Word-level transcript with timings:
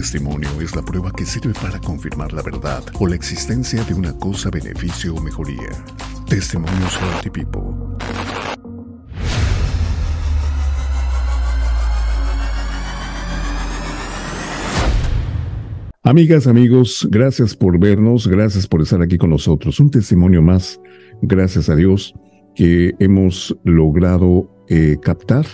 testimonio 0.00 0.48
es 0.62 0.74
la 0.74 0.80
prueba 0.80 1.12
que 1.12 1.26
sirve 1.26 1.52
para 1.60 1.78
confirmar 1.78 2.32
la 2.32 2.40
verdad 2.40 2.82
o 2.98 3.06
la 3.06 3.14
existencia 3.14 3.84
de 3.84 3.92
una 3.92 4.16
cosa, 4.16 4.48
beneficio 4.48 5.14
o 5.14 5.20
mejoría. 5.20 5.68
Testimonios 6.26 6.98
Healthy 6.98 7.28
People. 7.28 7.98
Amigas, 16.02 16.46
amigos, 16.46 17.06
gracias 17.10 17.54
por 17.54 17.78
vernos, 17.78 18.26
gracias 18.26 18.66
por 18.66 18.80
estar 18.80 19.02
aquí 19.02 19.18
con 19.18 19.28
nosotros. 19.28 19.78
Un 19.80 19.90
testimonio 19.90 20.40
más, 20.40 20.80
gracias 21.20 21.68
a 21.68 21.76
Dios, 21.76 22.14
que 22.54 22.94
hemos 23.00 23.54
logrado 23.64 24.50
eh, 24.70 24.96
captar. 25.02 25.44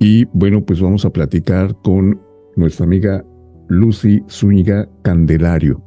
Y 0.00 0.24
bueno, 0.32 0.64
pues 0.64 0.80
vamos 0.80 1.04
a 1.04 1.10
platicar 1.10 1.76
con 1.84 2.20
nuestra 2.56 2.84
amiga 2.84 3.24
Lucy 3.70 4.22
Zúñiga 4.28 4.88
Candelario. 5.02 5.82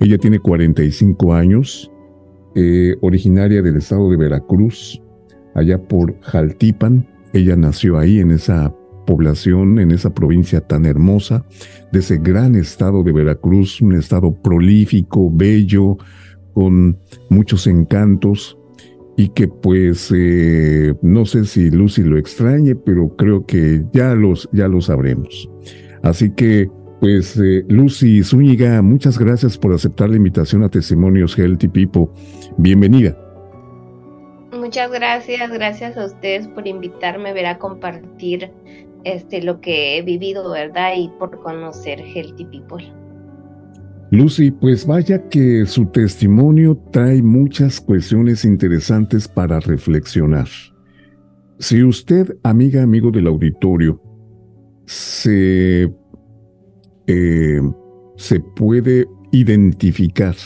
Ella 0.00 0.18
tiene 0.18 0.40
45 0.40 1.34
años, 1.34 1.90
eh, 2.56 2.96
originaria 3.00 3.62
del 3.62 3.76
estado 3.76 4.10
de 4.10 4.16
Veracruz, 4.16 5.00
allá 5.54 5.80
por 5.80 6.18
Jaltipan. 6.22 7.06
Ella 7.32 7.54
nació 7.54 7.98
ahí 7.98 8.18
en 8.18 8.32
esa 8.32 8.74
población, 9.06 9.78
en 9.78 9.90
esa 9.90 10.12
provincia 10.12 10.60
tan 10.60 10.86
hermosa, 10.86 11.44
de 11.92 12.00
ese 12.00 12.18
gran 12.18 12.56
estado 12.56 13.02
de 13.02 13.12
Veracruz, 13.12 13.80
un 13.80 13.94
estado 13.94 14.32
prolífico, 14.32 15.30
bello, 15.32 15.96
con 16.52 16.98
muchos 17.28 17.66
encantos 17.66 18.58
y 19.16 19.30
que 19.30 19.48
pues 19.48 20.12
eh, 20.14 20.94
no 21.02 21.26
sé 21.26 21.44
si 21.44 21.70
Lucy 21.70 22.02
lo 22.02 22.18
extrañe, 22.18 22.74
pero 22.74 23.16
creo 23.16 23.46
que 23.46 23.84
ya, 23.92 24.14
los, 24.14 24.48
ya 24.52 24.68
lo 24.68 24.80
sabremos. 24.80 25.50
Así 26.02 26.30
que, 26.30 26.70
pues, 27.00 27.36
eh, 27.38 27.64
Lucy 27.68 28.22
Zúñiga, 28.22 28.82
muchas 28.82 29.18
gracias 29.18 29.56
por 29.56 29.72
aceptar 29.72 30.10
la 30.10 30.16
invitación 30.16 30.64
a 30.64 30.68
Testimonios 30.68 31.38
Healthy 31.38 31.68
People. 31.68 32.06
Bienvenida. 32.56 33.16
Muchas 34.52 34.90
gracias, 34.90 35.50
gracias 35.50 35.96
a 35.96 36.06
ustedes 36.06 36.48
por 36.48 36.66
invitarme 36.66 37.30
a 37.30 37.32
ver 37.32 37.46
a 37.46 37.58
compartir 37.58 38.50
este 39.04 39.42
lo 39.42 39.60
que 39.60 39.96
he 39.96 40.02
vivido, 40.02 40.50
¿verdad? 40.50 40.92
Y 40.96 41.08
por 41.18 41.38
conocer 41.40 42.00
Healthy 42.00 42.44
People. 42.46 42.92
Lucy, 44.10 44.50
pues 44.50 44.86
vaya 44.86 45.28
que 45.28 45.66
su 45.66 45.86
testimonio 45.86 46.76
trae 46.92 47.22
muchas 47.22 47.80
cuestiones 47.80 48.44
interesantes 48.44 49.28
para 49.28 49.60
reflexionar. 49.60 50.48
Si 51.58 51.82
usted, 51.82 52.36
amiga, 52.42 52.82
amigo 52.82 53.10
del 53.10 53.26
auditorio, 53.26 54.00
se, 54.86 55.92
eh, 57.08 57.60
se 58.16 58.38
puede 58.40 59.08
identificar 59.32 60.36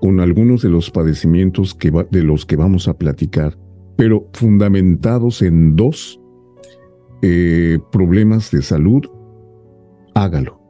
con 0.00 0.20
algunos 0.20 0.62
de 0.62 0.70
los 0.70 0.90
padecimientos 0.90 1.76
de 2.10 2.22
los 2.22 2.46
que 2.46 2.56
vamos 2.56 2.88
a 2.88 2.96
platicar, 2.96 3.56
pero 3.96 4.28
fundamentados 4.32 5.42
en 5.42 5.76
dos 5.76 6.20
eh, 7.22 7.78
problemas 7.92 8.50
de 8.50 8.62
salud, 8.62 9.02
hágalo, 10.14 10.60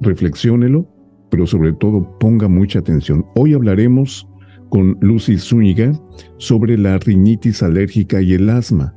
reflexiónelo, 0.00 0.86
pero 1.30 1.46
sobre 1.46 1.72
todo 1.72 2.18
ponga 2.18 2.48
mucha 2.48 2.80
atención. 2.80 3.24
Hoy 3.34 3.54
hablaremos 3.54 4.28
con 4.68 4.98
Lucy 5.00 5.38
Zúñiga 5.38 5.92
sobre 6.38 6.76
la 6.76 6.98
rinitis 6.98 7.62
alérgica 7.62 8.20
y 8.20 8.34
el 8.34 8.48
asma. 8.50 8.94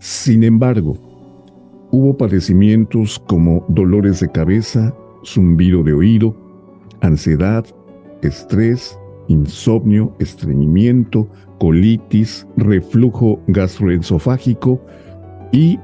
Sin 0.00 0.42
embargo, 0.44 1.11
Hubo 1.94 2.16
padecimientos 2.16 3.22
como 3.28 3.66
dolores 3.68 4.20
de 4.20 4.30
cabeza, 4.30 4.94
zumbido 5.26 5.82
de 5.82 5.92
oído, 5.92 6.34
ansiedad, 7.02 7.66
estrés, 8.22 8.98
insomnio, 9.28 10.16
estreñimiento, 10.18 11.28
colitis, 11.58 12.46
reflujo 12.56 13.40
gastroesofágico 13.46 14.80
y 15.52 15.78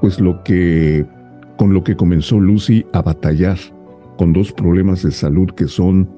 pues 0.00 0.18
lo 0.18 0.42
que 0.44 1.04
con 1.58 1.74
lo 1.74 1.84
que 1.84 1.94
comenzó 1.94 2.40
Lucy 2.40 2.86
a 2.94 3.02
batallar 3.02 3.58
con 4.16 4.32
dos 4.32 4.52
problemas 4.52 5.02
de 5.02 5.10
salud 5.10 5.50
que 5.50 5.68
son 5.68 6.08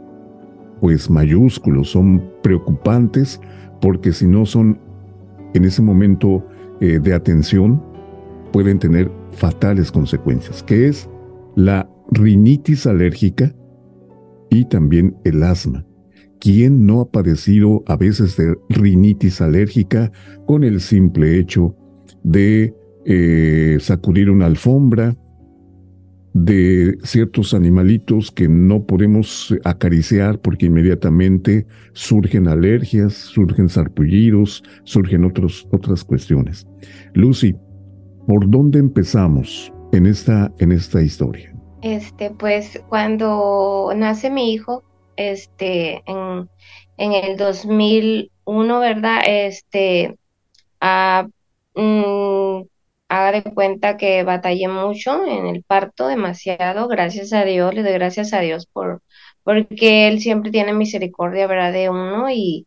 pues 0.81 1.11
mayúsculos, 1.11 1.91
son 1.91 2.23
preocupantes 2.45 3.41
porque 3.81 4.13
si 4.13 4.29
no 4.29 4.47
son 4.47 4.79
en 5.55 5.65
ese 5.65 5.83
momento 5.83 6.47
eh, 6.81 7.01
de 7.01 7.13
atención 7.13 7.83
pueden 8.53 8.79
tener 8.79 9.11
fatales 9.33 9.91
consecuencias, 9.91 10.63
que 10.63 10.89
es 10.89 11.09
la 11.57 11.89
rinitis 12.11 12.87
alérgica 12.87 13.55
y 14.51 14.67
también 14.67 15.17
el 15.25 15.43
asma. 15.43 15.85
¿Quién 16.39 16.87
no 16.87 17.01
ha 17.01 17.11
padecido 17.11 17.83
a 17.87 17.97
veces 17.97 18.37
de 18.37 18.57
rinitis 18.69 19.41
alérgica 19.41 20.13
con 20.47 20.65
el 20.65 20.81
simple 20.81 21.39
hecho 21.39 21.77
de 22.23 22.75
eh, 23.05 23.79
sacudir 23.81 24.29
una 24.29 24.47
alfombra, 24.47 25.17
de 26.35 26.97
ciertos 27.03 27.53
animalitos 27.53 28.31
que 28.31 28.49
no 28.49 28.87
podemos 28.87 29.55
acariciar 29.65 30.41
porque 30.41 30.67
inmediatamente 30.67 31.67
surgen 31.93 32.49
alergias, 32.49 33.13
surgen 33.13 33.69
sarpullidos, 33.69 34.63
surgen 34.85 35.25
otras 35.25 36.05
cuestiones. 36.05 36.67
Lucy, 37.15 37.55
¿Por 38.27 38.49
dónde 38.49 38.79
empezamos 38.79 39.73
en 39.93 40.07
esta, 40.07 40.53
en 40.59 40.71
esta 40.71 41.03
historia? 41.03 41.53
Este, 41.83 42.31
pues 42.31 42.81
cuando 42.89 43.93
nace 43.97 44.31
mi 44.31 44.53
hijo, 44.53 44.85
este, 45.17 46.03
en, 46.07 46.49
en 46.99 47.13
el 47.13 47.37
2001, 47.37 48.79
¿verdad? 48.79 49.23
Este, 49.27 50.17
mm, 51.75 52.63
haga 53.09 53.33
de 53.33 53.43
cuenta 53.43 53.97
que 53.97 54.23
batallé 54.23 54.69
mucho 54.69 55.27
en 55.27 55.47
el 55.49 55.65
parto, 55.65 56.07
demasiado, 56.07 56.87
gracias 56.87 57.33
a 57.33 57.45
Dios, 57.45 57.75
le 57.75 57.83
doy 57.83 57.93
gracias 57.95 58.33
a 58.33 58.41
Dios 58.41 58.67
por, 58.67 59.03
porque 59.43 60.07
Él 60.07 60.21
siempre 60.21 60.53
tiene 60.53 60.73
misericordia, 60.73 61.49
¿verdad? 61.49 61.73
De 61.73 61.91
uno 61.91 62.31
y, 62.31 62.67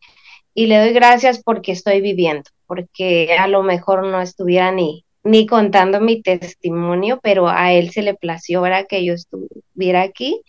y 0.52 0.66
le 0.66 0.78
doy 0.78 0.92
gracias 0.92 1.42
porque 1.42 1.72
estoy 1.72 2.02
viviendo, 2.02 2.50
porque 2.66 3.34
a 3.38 3.48
lo 3.48 3.62
mejor 3.62 4.06
no 4.06 4.20
estuviera 4.20 4.70
ni, 4.70 5.05
ni 5.26 5.46
contando 5.46 6.00
mi 6.00 6.22
testimonio, 6.22 7.18
pero 7.22 7.48
a 7.48 7.72
él 7.72 7.90
se 7.90 8.02
le 8.02 8.14
plació 8.14 8.62
¿verdad? 8.62 8.86
que 8.88 9.04
yo 9.04 9.14
estuviera 9.14 10.02
aquí. 10.02 10.40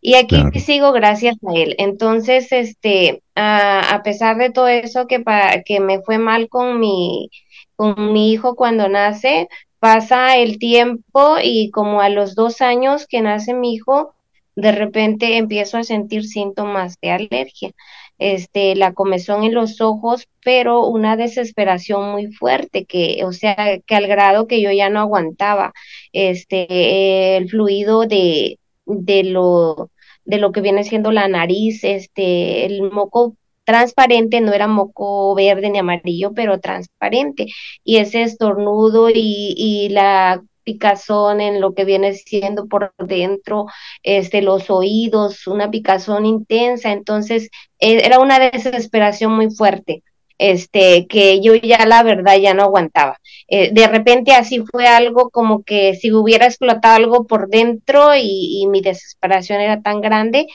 Y 0.00 0.14
aquí 0.14 0.42
sigo 0.58 0.92
gracias 0.92 1.36
a 1.46 1.52
él. 1.54 1.76
Entonces, 1.78 2.50
este, 2.50 3.22
a, 3.34 3.94
a 3.94 4.02
pesar 4.02 4.36
de 4.38 4.50
todo 4.50 4.68
eso 4.68 5.06
que, 5.06 5.22
que 5.64 5.80
me 5.80 6.00
fue 6.02 6.18
mal 6.18 6.48
con 6.48 6.80
mi, 6.80 7.30
con 7.76 8.12
mi 8.12 8.32
hijo 8.32 8.56
cuando 8.56 8.88
nace, 8.88 9.48
pasa 9.78 10.36
el 10.38 10.58
tiempo 10.58 11.36
y 11.42 11.70
como 11.70 12.00
a 12.00 12.08
los 12.08 12.34
dos 12.34 12.62
años 12.62 13.06
que 13.06 13.20
nace 13.20 13.54
mi 13.54 13.74
hijo, 13.74 14.14
de 14.56 14.72
repente 14.72 15.36
empiezo 15.38 15.78
a 15.78 15.84
sentir 15.84 16.24
síntomas 16.24 16.96
de 17.00 17.10
alergia 17.10 17.72
este, 18.18 18.76
la 18.76 18.92
comezón 18.94 19.44
en 19.44 19.54
los 19.54 19.80
ojos, 19.80 20.28
pero 20.44 20.86
una 20.86 21.16
desesperación 21.16 22.10
muy 22.12 22.32
fuerte, 22.32 22.84
que, 22.84 23.22
o 23.24 23.32
sea, 23.32 23.56
que 23.86 23.94
al 23.94 24.06
grado 24.06 24.46
que 24.46 24.60
yo 24.62 24.70
ya 24.70 24.88
no 24.90 25.00
aguantaba, 25.00 25.72
este, 26.12 27.36
el 27.36 27.48
fluido 27.48 28.06
de, 28.06 28.58
de 28.86 29.24
lo, 29.24 29.90
de 30.24 30.38
lo 30.38 30.52
que 30.52 30.60
viene 30.60 30.84
siendo 30.84 31.10
la 31.12 31.28
nariz, 31.28 31.82
este, 31.84 32.64
el 32.66 32.82
moco 32.92 33.36
transparente, 33.64 34.40
no 34.40 34.52
era 34.52 34.66
moco 34.68 35.34
verde 35.34 35.70
ni 35.70 35.78
amarillo, 35.78 36.32
pero 36.34 36.60
transparente, 36.60 37.46
y 37.84 37.96
ese 37.98 38.22
estornudo 38.22 39.08
y, 39.10 39.54
y 39.56 39.88
la 39.90 40.42
picazón 40.64 41.40
en 41.40 41.60
lo 41.60 41.74
que 41.74 41.84
viene 41.84 42.14
siendo 42.14 42.66
por 42.66 42.94
dentro, 42.98 43.66
este, 44.02 44.42
los 44.42 44.70
oídos, 44.70 45.46
una 45.46 45.70
picazón 45.70 46.26
intensa, 46.26 46.92
entonces 46.92 47.50
e, 47.78 48.04
era 48.04 48.18
una 48.20 48.38
desesperación 48.38 49.32
muy 49.32 49.50
fuerte, 49.50 50.02
este, 50.38 51.06
que 51.06 51.40
yo 51.40 51.54
ya 51.54 51.86
la 51.86 52.02
verdad 52.02 52.36
ya 52.38 52.54
no 52.54 52.64
aguantaba. 52.64 53.18
Eh, 53.48 53.70
de 53.72 53.86
repente 53.88 54.32
así 54.32 54.64
fue 54.70 54.86
algo 54.86 55.30
como 55.30 55.62
que 55.62 55.94
si 55.94 56.12
hubiera 56.12 56.46
explotado 56.46 56.96
algo 56.96 57.26
por 57.26 57.48
dentro 57.48 58.14
y, 58.16 58.62
y 58.62 58.66
mi 58.68 58.80
desesperación 58.80 59.60
era 59.60 59.82
tan 59.82 60.00
grande, 60.00 60.46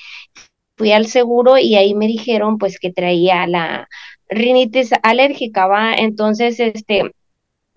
fui 0.78 0.92
al 0.92 1.08
seguro 1.08 1.58
y 1.58 1.76
ahí 1.76 1.96
me 1.96 2.08
dijeron 2.08 2.58
pues 2.58 2.80
que 2.80 2.92
traía 2.94 3.48
la 3.48 3.88
rinitis 4.30 4.92
alérgica, 5.04 5.68
¿va? 5.68 5.94
Entonces, 5.94 6.60
este, 6.60 7.12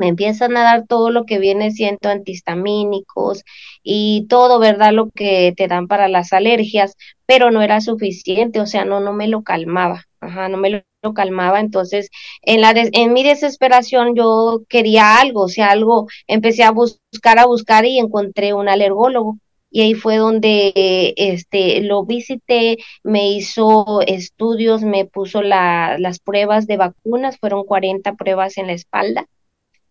me 0.01 0.09
empiezan 0.09 0.57
a 0.57 0.63
dar 0.63 0.87
todo 0.87 1.11
lo 1.11 1.27
que 1.27 1.39
viene 1.39 1.71
siendo 1.73 2.09
antihistamínicos 2.09 3.45
y 3.83 4.27
todo, 4.29 4.59
¿verdad? 4.59 4.93
Lo 4.93 5.11
que 5.11 5.53
te 5.57 5.69
dan 5.69 5.89
para 5.89 6.09
las 6.09 6.33
alergias, 6.33 6.97
pero 7.27 7.51
no 7.51 7.63
era 7.63 7.81
suficiente, 7.83 8.61
o 8.61 8.67
sea, 8.67 8.85
no, 8.87 9.01
no 9.01 9.13
me 9.13 9.29
lo 9.29 9.43
calmaba, 9.43 10.07
ajá, 10.21 10.49
no 10.49 10.57
me 10.57 10.71
lo, 10.71 10.83
calmaba, 11.15 11.61
entonces 11.61 12.11
en, 12.43 12.61
la 12.61 12.73
en 12.75 13.13
mi 13.15 13.23
desesperación 13.23 14.15
yo 14.15 14.63
quería 14.69 15.17
algo, 15.19 15.43
o 15.43 15.49
sea, 15.49 15.71
algo, 15.71 16.09
empecé 16.27 16.63
a 16.63 16.73
buscar, 16.73 17.39
a 17.39 17.47
buscar 17.47 17.87
y 17.87 17.99
encontré 17.99 18.53
un 18.55 18.69
alergólogo 18.69 19.39
y 19.71 19.83
ahí 19.83 19.95
fue 19.95 20.17
donde 20.17 21.15
este 21.17 21.81
lo 21.83 22.05
visité, 22.05 22.79
me 23.03 23.31
hizo 23.33 24.01
estudios, 24.07 24.83
me 24.83 25.07
puso 25.07 25.43
la, 25.43 25.97
las 25.99 26.19
pruebas 26.21 26.67
de 26.67 26.77
vacunas, 26.77 27.39
fueron 27.39 27.65
40 27.65 28.15
pruebas 28.15 28.59
en 28.59 28.67
la 28.67 28.73
espalda. 28.75 29.27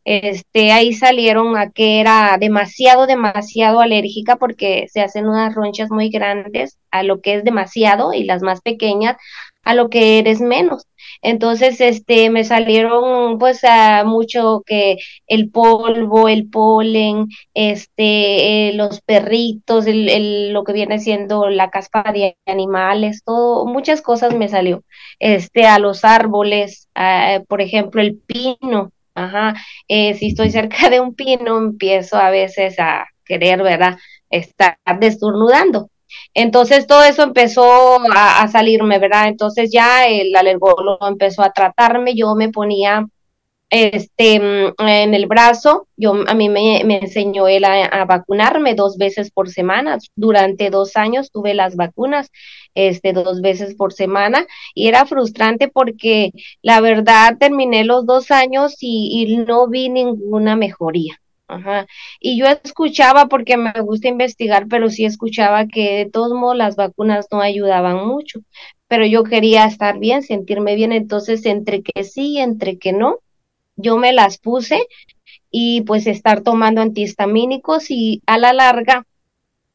Este, 0.06 0.72
ahí 0.72 0.94
salieron 0.94 1.58
a 1.58 1.72
que 1.72 2.00
era 2.00 2.38
demasiado, 2.40 3.06
demasiado 3.08 3.82
alérgica 3.82 4.38
porque 4.38 4.88
se 4.90 5.02
hacen 5.02 5.28
unas 5.28 5.54
ronchas 5.54 5.92
muy 5.92 6.10
grandes 6.10 6.78
a 6.92 7.04
lo 7.04 7.22
que 7.22 7.36
es 7.36 7.44
demasiado 7.44 8.14
y 8.14 8.24
las 8.24 8.42
más 8.42 8.62
pequeñas 8.62 9.18
a 9.64 9.74
lo 9.76 9.90
que 9.90 10.20
eres 10.20 10.42
menos. 10.42 10.86
Entonces, 11.22 11.82
este, 11.82 12.30
me 12.30 12.44
salieron 12.44 13.38
pues 13.40 13.64
a 13.64 14.04
mucho 14.06 14.64
que 14.66 14.98
el 15.28 15.52
polvo, 15.52 16.28
el 16.30 16.50
polen, 16.50 17.28
este, 17.54 18.70
eh, 18.70 18.74
los 18.74 19.02
perritos, 19.02 19.86
el, 19.88 20.54
lo 20.54 20.64
que 20.64 20.74
viene 20.74 21.00
siendo 21.00 21.50
la 21.50 21.70
caspa 21.70 22.04
de 22.14 22.38
animales, 22.46 23.24
todo, 23.26 23.66
muchas 23.66 24.02
cosas 24.02 24.34
me 24.36 24.48
salió. 24.50 24.84
Este, 25.20 25.68
a 25.68 25.80
los 25.80 26.06
árboles, 26.06 26.90
por 27.48 27.62
ejemplo, 27.62 28.02
el 28.02 28.18
pino, 28.18 28.92
ajá, 29.24 29.54
eh, 29.88 30.14
si 30.16 30.28
estoy 30.30 30.52
cerca 30.52 30.90
de 30.90 31.00
un 31.00 31.16
pino, 31.16 31.58
empiezo 31.58 32.18
a 32.18 32.30
veces 32.30 32.80
a 32.80 33.06
querer, 33.26 33.62
¿verdad? 33.64 33.98
Estar 34.30 34.78
destornudando. 35.00 35.90
Entonces 36.34 36.88
todo 36.88 37.04
eso 37.04 37.24
empezó 37.24 38.00
a, 38.16 38.48
salirme, 38.48 39.00
¿verdad? 39.00 39.28
Entonces 39.28 39.72
ya 39.72 40.08
el 40.08 40.36
alergólogo 40.36 41.08
empezó 41.08 41.44
a 41.44 41.52
tratarme, 41.52 42.16
yo 42.16 42.36
me 42.36 42.50
ponía 42.50 43.06
este 43.70 44.40
mm, 44.40 44.74
en 44.80 45.14
el 45.14 45.28
brazo, 45.28 45.88
yo 45.98 46.14
a 46.28 46.34
mí 46.34 46.50
me, 46.50 46.82
enseñó 46.82 47.48
él 47.48 47.66
a, 47.66 48.06
vacunarme 48.06 48.76
dos 48.76 48.98
veces 48.98 49.32
por 49.32 49.50
semana. 49.50 49.98
Durante 50.16 50.70
dos 50.70 50.98
años 50.98 51.32
tuve 51.32 51.54
las 51.54 51.76
vacunas 51.76 52.32
este 52.76 53.14
dos 53.14 53.42
veces 53.42 53.76
por 53.76 53.94
semana 53.94 54.46
y 54.76 54.88
era 54.88 55.06
frustrante 55.06 55.68
porque 55.68 56.32
la 56.62 56.82
verdad 56.82 57.38
terminé 57.40 57.84
los 57.84 58.06
dos 58.06 58.32
años 58.32 58.78
y 58.80 59.38
no 59.48 59.68
vi 59.68 59.90
ninguna 59.90 60.56
mejoría. 60.56 61.20
Ajá. 61.50 61.88
Y 62.20 62.38
yo 62.40 62.46
escuchaba, 62.64 63.28
porque 63.28 63.58
me 63.58 63.74
gusta 63.82 64.08
investigar, 64.08 64.68
pero 64.70 64.90
sí 64.90 65.06
escuchaba 65.06 65.66
que 65.68 65.98
de 65.98 66.06
todos 66.10 66.32
modos 66.34 66.56
las 66.56 66.76
vacunas 66.76 67.28
no 67.32 67.42
ayudaban 67.42 68.06
mucho, 68.08 68.42
pero 68.88 69.06
yo 69.06 69.24
quería 69.24 69.66
estar 69.66 69.98
bien, 70.00 70.22
sentirme 70.22 70.76
bien, 70.76 70.92
entonces 70.92 71.46
entre 71.48 71.82
que 71.82 72.04
sí 72.04 72.34
y 72.34 72.40
entre 72.40 72.78
que 72.78 72.94
no, 72.94 73.18
yo 73.82 73.98
me 73.98 74.14
las 74.14 74.38
puse 74.38 74.88
y 75.52 75.82
pues 75.82 76.08
estar 76.08 76.42
tomando 76.42 76.82
antihistamínicos 76.82 77.90
y 77.90 78.22
a 78.26 78.38
la 78.38 78.54
larga 78.54 79.06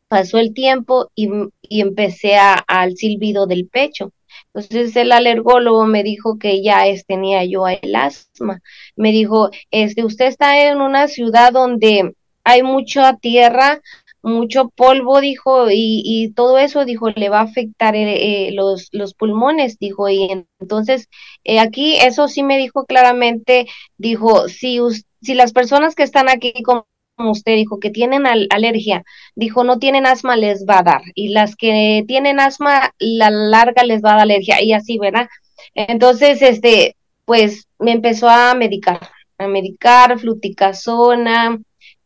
pasó 0.08 0.38
el 0.38 0.54
tiempo 0.54 1.10
y, 1.14 1.28
y 1.62 1.80
empecé 1.80 2.36
a, 2.36 2.54
al 2.54 2.96
silbido 2.96 3.46
del 3.46 3.66
pecho. 3.66 4.12
Entonces 4.52 4.94
el 4.96 5.12
alergólogo 5.12 5.86
me 5.86 6.02
dijo 6.02 6.38
que 6.38 6.62
ya 6.62 6.86
es, 6.86 7.06
tenía 7.06 7.44
yo 7.44 7.66
el 7.66 7.96
asma. 7.96 8.60
Me 8.96 9.10
dijo, 9.10 9.50
este, 9.70 10.04
usted 10.04 10.26
está 10.26 10.68
en 10.68 10.80
una 10.80 11.08
ciudad 11.08 11.52
donde 11.52 12.14
hay 12.44 12.62
mucha 12.62 13.16
tierra, 13.16 13.80
mucho 14.24 14.70
polvo, 14.70 15.20
dijo, 15.20 15.70
y, 15.70 16.02
y 16.04 16.32
todo 16.32 16.58
eso, 16.58 16.84
dijo, 16.84 17.10
le 17.10 17.28
va 17.28 17.40
a 17.40 17.42
afectar 17.42 17.94
eh, 17.94 18.48
eh, 18.48 18.52
los, 18.52 18.88
los 18.92 19.14
pulmones, 19.14 19.78
dijo, 19.78 20.08
y 20.08 20.28
entonces 20.60 21.08
eh, 21.44 21.60
aquí 21.60 21.96
eso 21.96 22.28
sí 22.28 22.42
me 22.42 22.58
dijo 22.58 22.86
claramente, 22.86 23.66
dijo, 23.98 24.48
si, 24.48 24.80
si 25.22 25.34
las 25.34 25.52
personas 25.52 25.94
que 25.94 26.02
están 26.04 26.28
aquí 26.28 26.54
como 26.62 26.86
usted 27.30 27.54
dijo, 27.54 27.78
que 27.78 27.90
tienen 27.90 28.26
alergia, 28.26 29.04
dijo, 29.36 29.62
no 29.64 29.78
tienen 29.78 30.06
asma, 30.06 30.36
les 30.36 30.64
va 30.68 30.80
a 30.80 30.82
dar. 30.82 31.02
Y 31.14 31.28
las 31.28 31.54
que 31.56 32.04
tienen 32.08 32.40
asma, 32.40 32.92
la 32.98 33.30
larga 33.30 33.84
les 33.84 34.02
va 34.02 34.10
a 34.10 34.14
dar 34.14 34.22
alergia. 34.22 34.60
Y 34.62 34.72
así, 34.72 34.98
¿verdad? 34.98 35.28
Entonces, 35.74 36.42
este, 36.42 36.96
pues 37.24 37.68
me 37.78 37.92
empezó 37.92 38.28
a 38.28 38.54
medicar, 38.54 39.00
a 39.38 39.46
medicar, 39.46 40.18
fluticasona, 40.18 41.60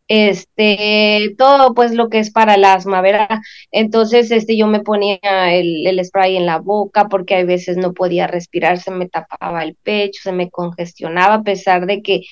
este, 0.08 1.34
todo 1.36 1.74
pues 1.74 1.92
lo 1.92 2.08
que 2.08 2.18
es 2.18 2.30
para 2.30 2.54
el 2.54 2.64
asma, 2.64 3.02
¿verdad? 3.02 3.40
Entonces, 3.70 4.30
este, 4.30 4.56
yo 4.56 4.66
me 4.66 4.80
ponía 4.80 5.18
el, 5.52 5.86
el, 5.86 6.04
spray 6.04 6.36
en 6.36 6.46
la 6.46 6.58
boca 6.58 7.08
porque 7.08 7.36
a 7.36 7.44
veces 7.44 7.76
no 7.76 7.92
podía 7.92 8.26
respirar, 8.26 8.78
se 8.80 8.90
me 8.90 9.08
tapaba 9.08 9.62
el 9.62 9.76
pecho, 9.76 10.20
se 10.22 10.32
me 10.32 10.50
congestionaba, 10.50 11.34
a 11.34 11.42
pesar 11.42 11.86
de 11.86 12.02
que 12.02 12.22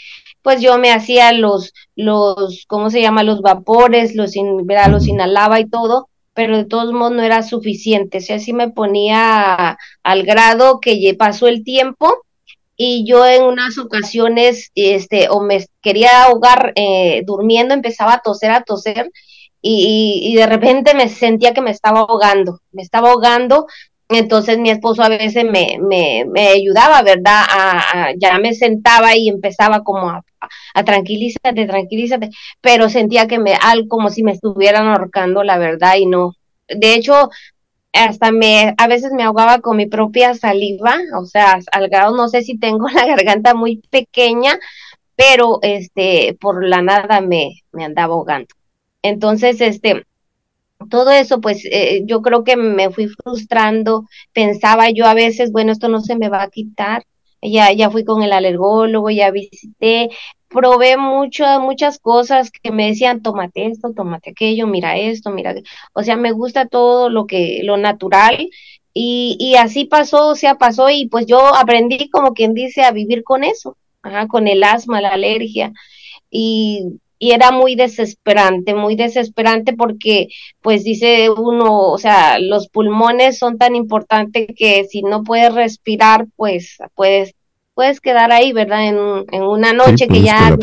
pues 0.43 0.61
yo 0.61 0.79
me 0.79 0.93
hacía 0.93 1.33
los, 1.33 1.73
los, 1.97 2.65
¿cómo 2.69 2.89
se 2.91 3.03
llama? 3.03 3.23
Los 3.25 3.43
vapores, 3.43 4.15
los, 4.15 4.33
¿verdad? 4.65 4.91
los 4.91 5.09
inhalaba 5.09 5.61
y 5.61 5.69
todo, 5.69 6.09
pero 6.35 6.57
de 6.57 6.65
todos 6.65 6.93
modos 6.93 7.13
no 7.13 7.23
era 7.23 7.43
suficiente. 7.43 8.19
O 8.19 8.21
sea, 8.21 8.37
así 8.37 8.53
me 8.53 8.71
ponía 8.71 9.77
al 10.03 10.23
grado 10.23 10.81
que 10.81 11.15
pasó 11.19 11.49
el 11.49 11.65
tiempo 11.65 12.26
y 12.77 13.07
yo 13.07 13.27
en 13.27 13.43
unas 13.43 13.79
ocasiones, 13.79 14.71
este, 14.75 15.29
o 15.31 15.41
me 15.41 15.65
quería 15.83 16.25
ahogar 16.25 16.73
eh, 16.77 17.23
durmiendo, 17.27 17.75
empezaba 17.75 18.15
a 18.15 18.23
toser, 18.23 18.51
a 18.51 18.63
toser, 18.63 19.11
y, 19.63 20.21
y, 20.23 20.37
de 20.37 20.47
repente 20.47 20.95
me 20.95 21.09
sentía 21.09 21.53
que 21.53 21.61
me 21.61 21.73
estaba 21.73 22.01
ahogando, 22.01 22.61
me 22.71 22.83
estaba 22.83 23.11
ahogando 23.11 23.67
entonces 24.09 24.59
mi 24.59 24.71
esposo 24.71 25.03
a 25.03 25.09
veces 25.09 25.45
me, 25.45 25.79
me, 25.81 26.25
me 26.27 26.49
ayudaba, 26.49 27.03
¿verdad? 27.03 27.43
A, 27.49 28.13
ya 28.17 28.39
me 28.39 28.55
sentaba 28.55 29.17
y 29.17 29.29
empezaba 29.29 29.83
como 29.83 30.11
a, 30.11 30.25
a, 30.75 30.85
tranquilízate, 30.85 31.67
tranquilízate, 31.67 32.31
pero 32.61 32.89
sentía 32.89 33.27
que 33.27 33.39
me, 33.39 33.55
algo 33.55 33.89
como 33.89 34.11
si 34.11 34.23
me 34.23 34.33
estuvieran 34.33 34.87
ahorcando, 34.87 35.43
la 35.43 35.59
verdad, 35.59 35.97
y 35.97 36.07
no. 36.07 36.35
De 36.69 36.95
hecho, 36.95 37.31
hasta 37.97 38.33
me, 38.33 38.75
a 38.79 38.87
veces 38.89 39.13
me 39.13 39.23
ahogaba 39.25 39.61
con 39.61 39.77
mi 39.77 39.87
propia 39.87 40.35
saliva, 40.35 40.97
o 41.19 41.25
sea, 41.25 41.59
al 41.73 41.89
grado, 41.89 42.17
no 42.17 42.29
sé 42.29 42.43
si 42.43 42.59
tengo 42.59 42.89
la 42.95 43.07
garganta 43.07 43.55
muy 43.55 43.83
pequeña, 43.91 44.59
pero 45.17 45.59
este, 45.63 46.37
por 46.41 46.65
la 46.65 46.83
nada 46.83 47.21
me, 47.21 47.63
me 47.73 47.85
andaba 47.85 48.15
ahogando. 48.15 48.49
Entonces, 49.03 49.61
este, 49.61 50.05
todo 50.91 51.11
eso, 51.11 51.41
pues 51.41 51.65
eh, 51.65 52.03
yo 52.07 52.23
creo 52.23 52.45
que 52.45 52.57
me 52.57 52.91
fui 52.91 53.09
frustrando, 53.09 54.05
pensaba 54.33 54.91
yo 54.91 55.07
a 55.07 55.15
veces, 55.15 55.53
bueno, 55.53 55.73
esto 55.73 55.89
no 55.89 56.01
se 56.01 56.17
me 56.17 56.29
va 56.29 56.43
a 56.43 56.51
quitar, 56.51 57.05
ya, 57.43 57.73
ya 57.73 57.91
fui 57.91 58.05
con 58.05 58.23
el 58.23 58.33
alergólogo, 58.33 59.11
ya 59.11 59.31
visité, 59.31 60.11
probé 60.49 60.97
mucho, 60.97 61.45
muchas 61.61 61.99
cosas 61.99 62.51
que 62.51 62.71
me 62.71 62.89
decían, 62.89 63.23
tómate 63.23 63.67
esto, 63.67 63.93
tómate 63.95 64.31
aquello, 64.31 64.67
mira 64.67 64.97
esto, 64.97 65.31
mira, 65.31 65.55
o 65.93 66.03
sea, 66.03 66.17
me 66.17 66.33
gusta 66.33 66.67
todo 66.67 67.09
lo 67.11 67.27
que, 67.27 67.61
lo 67.65 67.77
natural, 67.77 68.49
y, 68.93 69.37
y 69.39 69.57
así 69.57 69.85
pasó, 69.85 70.29
o 70.29 70.35
sea, 70.37 70.57
pasó, 70.57 70.89
y 70.91 71.09
pues 71.09 71.27
yo 71.27 71.55
aprendí, 71.55 72.09
como 72.11 72.33
quien 72.35 72.55
dice, 72.55 72.83
a 72.83 72.93
vivir 72.93 73.25
con 73.25 73.45
eso, 73.45 73.77
ajá, 74.03 74.29
con 74.29 74.49
el 74.49 74.63
asma, 74.65 75.01
la 75.01 75.11
alergia, 75.11 75.73
y 76.31 77.01
y 77.19 77.33
era 77.33 77.51
muy 77.51 77.77
desesperante, 77.77 78.75
muy 78.75 78.95
desesperante 78.95 79.73
porque 79.73 80.29
pues 80.61 80.85
dice 80.85 81.31
uno, 81.31 81.91
o 81.91 81.99
sea, 81.99 82.39
los 82.39 82.69
pulmones 82.69 83.39
son 83.39 83.59
tan 83.59 83.75
importantes 83.75 84.49
que 84.57 84.85
si 84.85 85.03
no 85.03 85.23
puedes 85.25 85.55
respirar, 85.55 86.27
pues 86.37 86.77
puedes 86.95 87.35
puedes 87.77 88.01
quedar 88.01 88.33
ahí, 88.33 88.53
¿verdad? 88.53 88.89
En, 88.89 88.97
en 89.31 89.43
una 89.43 89.75
noche 89.75 90.09
que 90.09 90.23
ya 90.23 90.57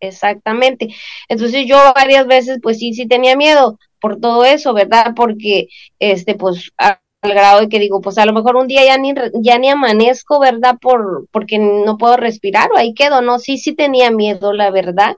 exactamente. 0.00 0.88
Entonces 1.28 1.66
yo 1.66 1.78
varias 1.96 2.26
veces 2.26 2.58
pues 2.62 2.78
sí 2.78 2.92
sí 2.92 3.08
tenía 3.08 3.36
miedo 3.36 3.78
por 4.00 4.20
todo 4.20 4.44
eso, 4.44 4.74
¿verdad? 4.74 5.14
Porque 5.16 5.68
este 5.98 6.34
pues 6.34 6.70
al 6.76 6.98
grado 7.22 7.60
de 7.60 7.68
que 7.68 7.80
digo, 7.80 8.00
pues 8.00 8.18
a 8.18 8.26
lo 8.26 8.32
mejor 8.34 8.56
un 8.56 8.68
día 8.68 8.84
ya 8.84 8.98
ni 8.98 9.14
ya 9.42 9.58
ni 9.58 9.70
amanezco, 9.70 10.38
¿verdad? 10.40 10.76
Por 10.80 11.26
porque 11.32 11.58
no 11.58 11.96
puedo 11.96 12.16
respirar 12.18 12.70
o 12.70 12.76
ahí 12.76 12.94
quedo, 12.94 13.22
no, 13.22 13.38
sí 13.38 13.56
sí 13.58 13.74
tenía 13.74 14.10
miedo, 14.10 14.52
la 14.52 14.70
verdad. 14.70 15.16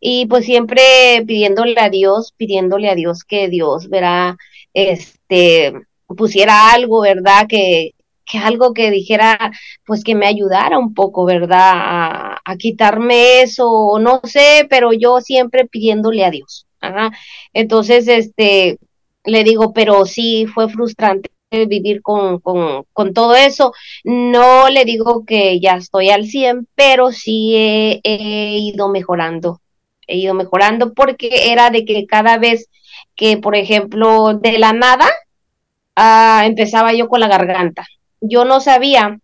Y 0.00 0.26
pues 0.26 0.46
siempre 0.46 0.80
pidiéndole 1.26 1.74
a 1.78 1.90
Dios, 1.90 2.32
pidiéndole 2.36 2.88
a 2.88 2.94
Dios 2.94 3.24
que 3.24 3.48
Dios, 3.48 3.88
verá, 3.90 4.36
este 4.72 5.74
pusiera 6.16 6.72
algo, 6.72 7.02
¿verdad? 7.02 7.46
Que 7.48 7.92
que 8.28 8.38
algo 8.38 8.74
que 8.74 8.90
dijera, 8.90 9.52
pues 9.86 10.04
que 10.04 10.14
me 10.14 10.26
ayudara 10.26 10.78
un 10.78 10.94
poco, 10.94 11.24
¿verdad? 11.24 11.72
A, 12.44 12.56
quitarme 12.58 13.42
eso, 13.42 13.98
no 14.00 14.20
sé, 14.24 14.66
pero 14.70 14.92
yo 14.92 15.20
siempre 15.20 15.66
pidiéndole 15.66 16.24
a 16.24 16.30
Dios. 16.30 16.66
Ajá. 16.80 17.10
Entonces, 17.52 18.08
este, 18.08 18.78
le 19.24 19.44
digo, 19.44 19.72
pero 19.72 20.06
sí 20.06 20.46
fue 20.46 20.68
frustrante 20.68 21.30
vivir 21.50 22.02
con, 22.02 22.40
con, 22.40 22.84
con, 22.92 23.14
todo 23.14 23.34
eso. 23.34 23.72
No 24.04 24.68
le 24.68 24.84
digo 24.84 25.24
que 25.24 25.60
ya 25.60 25.76
estoy 25.76 26.10
al 26.10 26.26
100, 26.26 26.68
pero 26.74 27.12
sí 27.12 27.54
he, 27.56 28.00
he, 28.04 28.58
ido 28.58 28.88
mejorando. 28.88 29.60
He 30.06 30.16
ido 30.18 30.34
mejorando 30.34 30.94
porque 30.94 31.52
era 31.52 31.70
de 31.70 31.84
que 31.84 32.06
cada 32.06 32.38
vez 32.38 32.68
que, 33.16 33.36
por 33.38 33.56
ejemplo, 33.56 34.34
de 34.34 34.58
la 34.58 34.72
nada, 34.72 35.08
ah, 35.96 36.42
empezaba 36.46 36.92
yo 36.94 37.08
con 37.08 37.20
la 37.20 37.28
garganta. 37.28 37.86
Yo 38.20 38.44
no 38.44 38.60
sabía, 38.60 39.20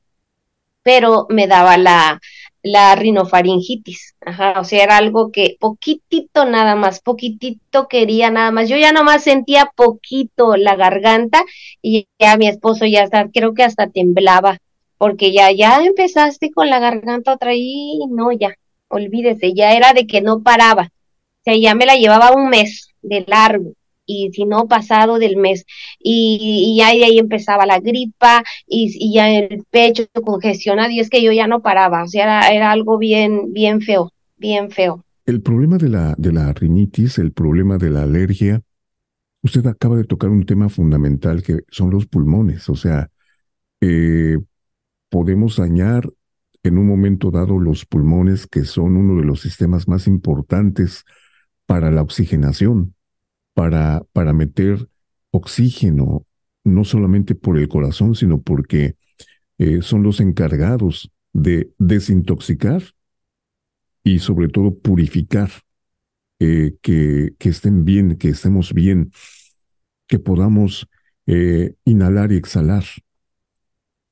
pero 0.82 1.26
me 1.30 1.46
daba 1.46 1.78
la, 1.78 2.20
la 2.62 2.94
rinofaringitis. 2.96 4.16
Ajá, 4.20 4.60
o 4.60 4.64
sea, 4.64 4.84
era 4.84 4.96
algo 4.96 5.30
que 5.32 5.56
poquitito 5.60 6.44
nada 6.46 6.76
más, 6.76 7.00
poquitito 7.00 7.88
quería 7.88 8.30
nada 8.30 8.50
más. 8.50 8.68
Yo 8.68 8.76
ya 8.76 8.92
nomás 8.92 9.24
sentía 9.24 9.70
poquito 9.76 10.56
la 10.56 10.76
garganta 10.76 11.44
y 11.82 12.08
ya 12.18 12.36
mi 12.36 12.48
esposo 12.48 12.86
ya 12.86 13.02
está, 13.04 13.28
creo 13.32 13.54
que 13.54 13.64
hasta 13.64 13.88
temblaba, 13.90 14.58
porque 14.98 15.32
ya, 15.32 15.50
ya 15.52 15.84
empezaste 15.84 16.50
con 16.52 16.70
la 16.70 16.78
garganta 16.80 17.34
otra 17.34 17.52
y 17.54 18.00
no, 18.10 18.32
ya, 18.32 18.54
olvídese, 18.88 19.52
ya 19.54 19.72
era 19.74 19.92
de 19.92 20.06
que 20.06 20.20
no 20.20 20.42
paraba. 20.42 20.84
O 20.84 21.42
sea, 21.44 21.56
ya 21.56 21.74
me 21.74 21.86
la 21.86 21.96
llevaba 21.96 22.32
un 22.34 22.48
mes 22.48 22.88
de 23.02 23.24
largo 23.28 23.72
y 24.06 24.30
si 24.32 24.44
no 24.44 24.66
pasado 24.66 25.18
del 25.18 25.36
mes 25.36 25.64
y, 25.98 26.76
ya 26.78 26.88
ahí 26.88 27.18
empezaba 27.18 27.66
la 27.66 27.80
gripa 27.80 28.42
y, 28.66 29.12
ya 29.12 29.30
el 29.30 29.64
pecho 29.70 30.04
congestionado 30.24 30.90
y 30.90 31.00
es 31.00 31.10
que 31.10 31.22
yo 31.22 31.32
ya 31.32 31.46
no 31.46 31.62
paraba, 31.62 32.04
o 32.04 32.08
sea, 32.08 32.24
era, 32.24 32.48
era 32.48 32.70
algo 32.70 32.98
bien, 32.98 33.52
bien 33.52 33.80
feo, 33.80 34.12
bien 34.36 34.70
feo. 34.70 35.04
El 35.26 35.40
problema 35.40 35.78
de 35.78 35.88
la, 35.88 36.14
de 36.18 36.32
la 36.32 36.52
rinitis, 36.52 37.18
el 37.18 37.32
problema 37.32 37.78
de 37.78 37.90
la 37.90 38.02
alergia, 38.02 38.60
usted 39.42 39.66
acaba 39.66 39.96
de 39.96 40.04
tocar 40.04 40.30
un 40.30 40.44
tema 40.44 40.68
fundamental 40.68 41.42
que 41.42 41.60
son 41.70 41.90
los 41.90 42.06
pulmones, 42.06 42.68
o 42.68 42.76
sea, 42.76 43.10
eh, 43.80 44.38
podemos 45.08 45.56
dañar 45.56 46.10
en 46.62 46.78
un 46.78 46.86
momento 46.86 47.30
dado 47.30 47.58
los 47.58 47.84
pulmones 47.84 48.46
que 48.46 48.64
son 48.64 48.96
uno 48.96 49.20
de 49.20 49.26
los 49.26 49.40
sistemas 49.40 49.86
más 49.86 50.06
importantes 50.06 51.04
para 51.66 51.90
la 51.90 52.02
oxigenación 52.02 52.94
para, 53.54 54.02
para 54.12 54.32
meter 54.32 54.88
oxígeno, 55.30 56.26
no 56.64 56.84
solamente 56.84 57.34
por 57.34 57.58
el 57.58 57.68
corazón, 57.68 58.14
sino 58.14 58.42
porque 58.42 58.96
eh, 59.58 59.82
son 59.82 60.02
los 60.02 60.20
encargados 60.20 61.10
de 61.32 61.72
desintoxicar 61.78 62.82
y 64.02 64.18
sobre 64.18 64.48
todo 64.48 64.78
purificar, 64.78 65.50
eh, 66.40 66.74
que, 66.82 67.34
que, 67.38 67.48
estén 67.48 67.84
bien, 67.84 68.16
que 68.16 68.28
estemos 68.28 68.74
bien, 68.74 69.12
que 70.06 70.18
podamos 70.18 70.88
eh, 71.26 71.74
inhalar 71.84 72.32
y 72.32 72.36
exhalar. 72.36 72.84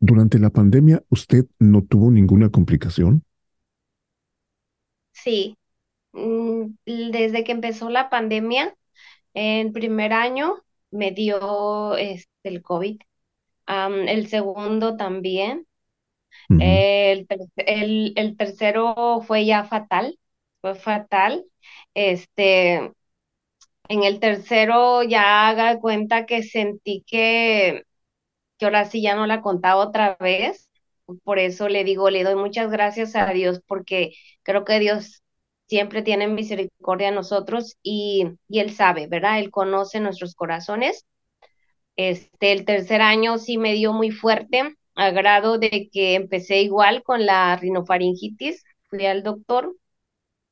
Durante 0.01 0.39
la 0.39 0.51
pandemia, 0.51 1.03
¿usted 1.11 1.47
no 1.59 1.83
tuvo 1.83 2.11
ninguna 2.11 2.51
complicación? 2.51 3.23
Sí, 5.13 5.57
mm, 6.13 6.75
desde 6.87 7.45
que 7.45 7.53
empezó 7.53 7.91
la 7.91 8.11
pandemia, 8.11 8.75
en 9.35 9.73
primer 9.73 10.13
año 10.13 10.63
me 10.91 11.13
dio 11.13 11.97
este, 11.97 12.31
el 12.45 12.63
COVID, 12.63 13.01
el 13.67 14.29
segundo 14.29 14.97
también, 14.97 15.67
el, 16.49 17.27
el, 18.17 18.37
tercero 18.37 19.23
fue 19.27 19.45
ya 19.47 19.65
fatal, 19.65 20.19
fue 20.61 20.75
fatal. 20.75 21.45
Este, 21.95 22.93
en 23.89 24.05
el 24.05 24.21
tercero 24.21 25.03
ya 25.03 25.49
haga 25.49 25.79
cuenta 25.81 26.27
que 26.27 26.43
sentí 26.43 27.05
que, 27.07 27.85
que 28.59 28.65
ahora 28.67 28.87
sí 28.87 29.03
ya 29.03 29.17
no 29.17 29.27
la 29.27 29.43
contaba 29.43 29.77
otra 29.83 30.17
vez. 30.21 30.69
Por 31.25 31.39
eso 31.39 31.69
le 31.69 31.85
digo, 31.85 32.11
le 32.11 32.25
doy 32.25 32.37
muchas 32.37 32.71
gracias 32.71 33.17
a 33.17 33.27
Dios 33.33 33.61
porque 33.67 34.13
creo 34.43 34.65
que 34.65 34.79
Dios 34.81 35.22
siempre 35.73 36.03
tiene 36.03 36.29
misericordia 36.29 37.09
a 37.09 37.13
nosotros 37.13 37.77
y, 37.83 38.27
y 38.49 38.61
Él 38.61 38.73
sabe, 38.75 39.07
¿verdad? 39.07 39.39
Él 39.41 39.51
conoce 39.51 40.01
nuestros 40.01 40.35
corazones. 40.35 41.07
Este, 41.97 42.53
el 42.53 42.65
tercer 42.67 43.01
año 43.03 43.39
sí 43.39 43.59
me 43.59 43.75
dio 43.75 43.93
muy 43.95 44.11
fuerte, 44.11 44.75
a 44.97 45.11
grado 45.11 45.59
de 45.59 45.89
que 45.93 46.15
empecé 46.15 46.61
igual 46.63 47.03
con 47.03 47.27
la 47.27 47.57
rinofaringitis. 47.57 48.65
Fui 48.91 49.07
al 49.07 49.23
doctor, 49.23 49.75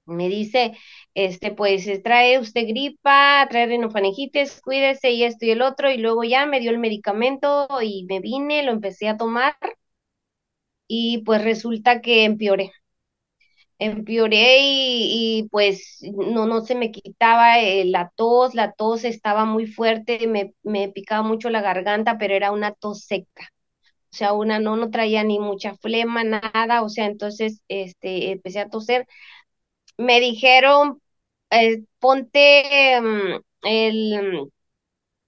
me 0.06 0.28
dice, 0.28 0.72
este, 1.14 1.52
pues 1.52 1.88
trae 2.02 2.38
usted 2.40 2.66
gripa, 2.68 3.46
trae 3.50 3.66
rinofaringitis, 3.66 4.60
cuídese 4.62 5.12
y 5.12 5.24
esto 5.24 5.46
y 5.46 5.50
el 5.52 5.62
otro, 5.62 5.90
y 5.90 5.98
luego 5.98 6.24
ya 6.24 6.46
me 6.46 6.60
dio 6.60 6.70
el 6.72 6.78
medicamento 6.78 7.68
y 7.82 8.06
me 8.08 8.20
vine, 8.20 8.62
lo 8.64 8.72
empecé 8.72 9.08
a 9.08 9.18
tomar 9.18 9.56
y 10.88 11.18
pues 11.24 11.42
resulta 11.44 12.00
que 12.02 12.24
empeoré 12.24 12.72
empeoré 13.80 14.58
y, 14.60 15.48
pues 15.50 15.98
no, 16.14 16.46
no 16.46 16.62
se 16.62 16.74
me 16.76 16.92
quitaba 16.92 17.60
eh, 17.60 17.84
la 17.86 18.12
tos, 18.16 18.54
la 18.54 18.72
tos 18.72 19.04
estaba 19.04 19.44
muy 19.46 19.66
fuerte, 19.66 20.26
me, 20.28 20.54
me 20.62 20.88
picaba 20.90 21.22
mucho 21.26 21.50
la 21.50 21.62
garganta, 21.62 22.18
pero 22.18 22.34
era 22.34 22.52
una 22.52 22.72
tos 22.74 23.04
seca. 23.06 23.50
O 24.12 24.16
sea, 24.16 24.32
una 24.34 24.60
no, 24.60 24.76
no 24.76 24.90
traía 24.90 25.24
ni 25.24 25.38
mucha 25.40 25.74
flema, 25.76 26.24
nada, 26.24 26.82
o 26.82 26.88
sea, 26.90 27.06
entonces 27.06 27.62
este, 27.68 28.32
empecé 28.32 28.60
a 28.60 28.68
toser. 28.70 29.06
Me 29.98 30.20
dijeron, 30.20 31.00
eh, 31.50 31.84
ponte 32.00 33.00
mm, 33.00 33.40
el, 33.64 34.50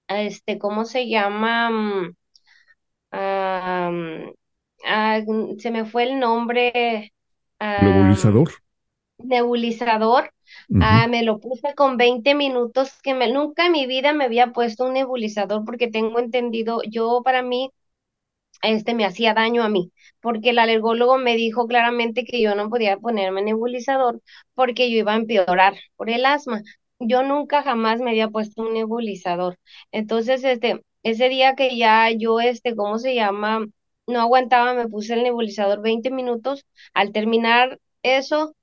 este, 0.09 0.59
¿cómo 0.59 0.85
se 0.85 1.09
llama? 1.09 1.71
Mm, 1.71 2.16
ah, 4.85 5.21
se 5.59 5.71
me 5.71 5.85
fue 5.85 6.04
el 6.04 6.18
nombre 6.21 7.12
nebulizador. 7.83 8.50
Nebulizador. 9.19 10.33
Ah, 10.78 11.07
me 11.09 11.23
lo 11.23 11.38
puse 11.40 11.75
con 11.75 11.97
20 11.97 12.35
minutos, 12.35 12.90
que 13.02 13.14
me, 13.14 13.33
nunca 13.33 13.66
en 13.66 13.73
mi 13.73 13.87
vida 13.87 14.12
me 14.12 14.25
había 14.25 14.52
puesto 14.52 14.85
un 14.85 14.95
nebulizador 14.95 15.64
porque 15.64 15.88
tengo 15.88 16.19
entendido, 16.19 16.83
yo 16.88 17.23
para 17.25 17.42
mí, 17.42 17.71
este 18.62 18.95
me 18.95 19.04
hacía 19.07 19.35
daño 19.35 19.62
a 19.64 19.69
mí, 19.69 19.92
porque 20.21 20.50
el 20.50 20.59
alergólogo 20.59 21.19
me 21.19 21.37
dijo 21.37 21.66
claramente 21.69 22.25
que 22.25 22.40
yo 22.42 22.54
no 22.54 22.71
podía 22.71 22.99
ponerme 22.99 23.42
nebulizador 23.42 24.23
porque 24.54 24.90
yo 24.90 24.99
iba 24.99 25.12
a 25.14 25.16
empeorar 25.16 25.75
por 25.97 26.11
el 26.11 26.25
asma. 26.26 26.62
Yo 27.00 27.23
nunca 27.25 27.62
jamás 27.62 28.00
me 28.00 28.11
había 28.11 28.28
puesto 28.31 28.62
un 28.62 28.75
nebulizador. 28.75 29.59
Entonces, 29.92 30.45
este, 30.45 30.83
ese 31.02 31.28
día 31.28 31.54
que 31.57 31.76
ya 31.76 32.11
yo, 32.11 32.40
este, 32.40 32.76
¿cómo 32.76 32.99
se 32.99 33.14
llama? 33.14 33.66
No 34.12 34.21
aguantaba, 34.21 34.75
me 34.75 34.88
puse 34.88 35.14
el 35.14 35.23
nebulizador 35.25 35.83
20 35.83 36.11
minutos. 36.11 36.66
Al 36.95 37.12
terminar 37.12 37.81
eso, 38.02 38.57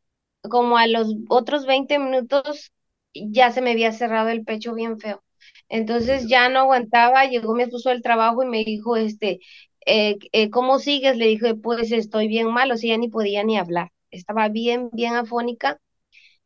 como 0.50 0.78
a 0.78 0.88
los 0.88 1.16
otros 1.30 1.66
20 1.66 2.00
minutos, 2.00 2.72
ya 3.14 3.52
se 3.52 3.62
me 3.62 3.72
había 3.72 3.92
cerrado 3.92 4.30
el 4.30 4.44
pecho 4.46 4.74
bien 4.74 5.00
feo. 5.00 5.24
Entonces 5.70 6.28
ya 6.28 6.50
no 6.50 6.60
aguantaba, 6.62 7.26
llegó 7.26 7.54
mi 7.56 7.64
esposo 7.64 7.90
del 7.90 8.02
trabajo 8.02 8.44
y 8.44 8.48
me 8.48 8.64
dijo, 8.64 8.96
este, 8.98 9.40
eh, 9.86 10.18
eh, 10.32 10.50
¿cómo 10.50 10.80
sigues? 10.80 11.18
Le 11.18 11.28
dije, 11.28 11.56
pues 11.56 11.92
estoy 11.92 12.28
bien 12.28 12.48
mal, 12.52 12.72
o 12.72 12.78
sea, 12.78 12.90
ya 12.92 12.98
ni 12.98 13.10
podía 13.10 13.44
ni 13.44 13.58
hablar. 13.58 13.92
Estaba 14.12 14.50
bien, 14.50 14.90
bien 14.94 15.16
afónica. 15.16 15.80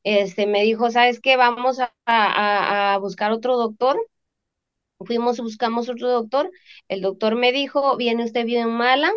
Este, 0.03 0.47
me 0.47 0.63
dijo, 0.63 0.91
¿sabes 0.91 1.19
qué? 1.21 1.37
Vamos 1.37 1.79
a, 1.79 1.91
a 2.05 2.97
buscar 2.99 3.31
otro 3.31 3.57
doctor 3.57 3.97
Fuimos, 5.05 5.39
buscamos 5.39 5.89
otro 5.89 6.09
doctor, 6.11 6.51
el 6.87 7.01
doctor 7.01 7.35
me 7.35 7.51
dijo, 7.51 7.97
viene 7.97 8.23
usted 8.25 8.45
bien 8.45 8.69
mala, 8.71 9.11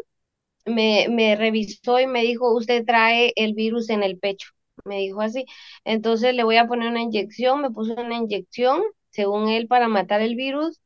me, 0.64 1.09
me 1.11 1.37
revisó 1.37 2.00
y 2.00 2.07
me 2.07 2.23
dijo, 2.23 2.55
usted 2.57 2.85
trae 2.85 3.33
el 3.37 3.55
virus 3.55 3.90
en 3.90 4.02
el 4.02 4.19
pecho, 4.19 4.50
me 4.85 4.99
dijo 4.99 5.21
así, 5.23 5.47
entonces 5.85 6.35
le 6.35 6.45
voy 6.45 6.57
a 6.57 6.66
poner 6.66 6.90
una 6.90 7.02
inyección, 7.02 7.62
me 7.62 7.71
puso 7.71 7.95
una 7.95 8.16
inyección, 8.16 8.83
según 9.11 9.49
él, 9.49 9.66
para 9.69 9.88
matar 9.88 10.21
el 10.23 10.37
virus, 10.37 10.81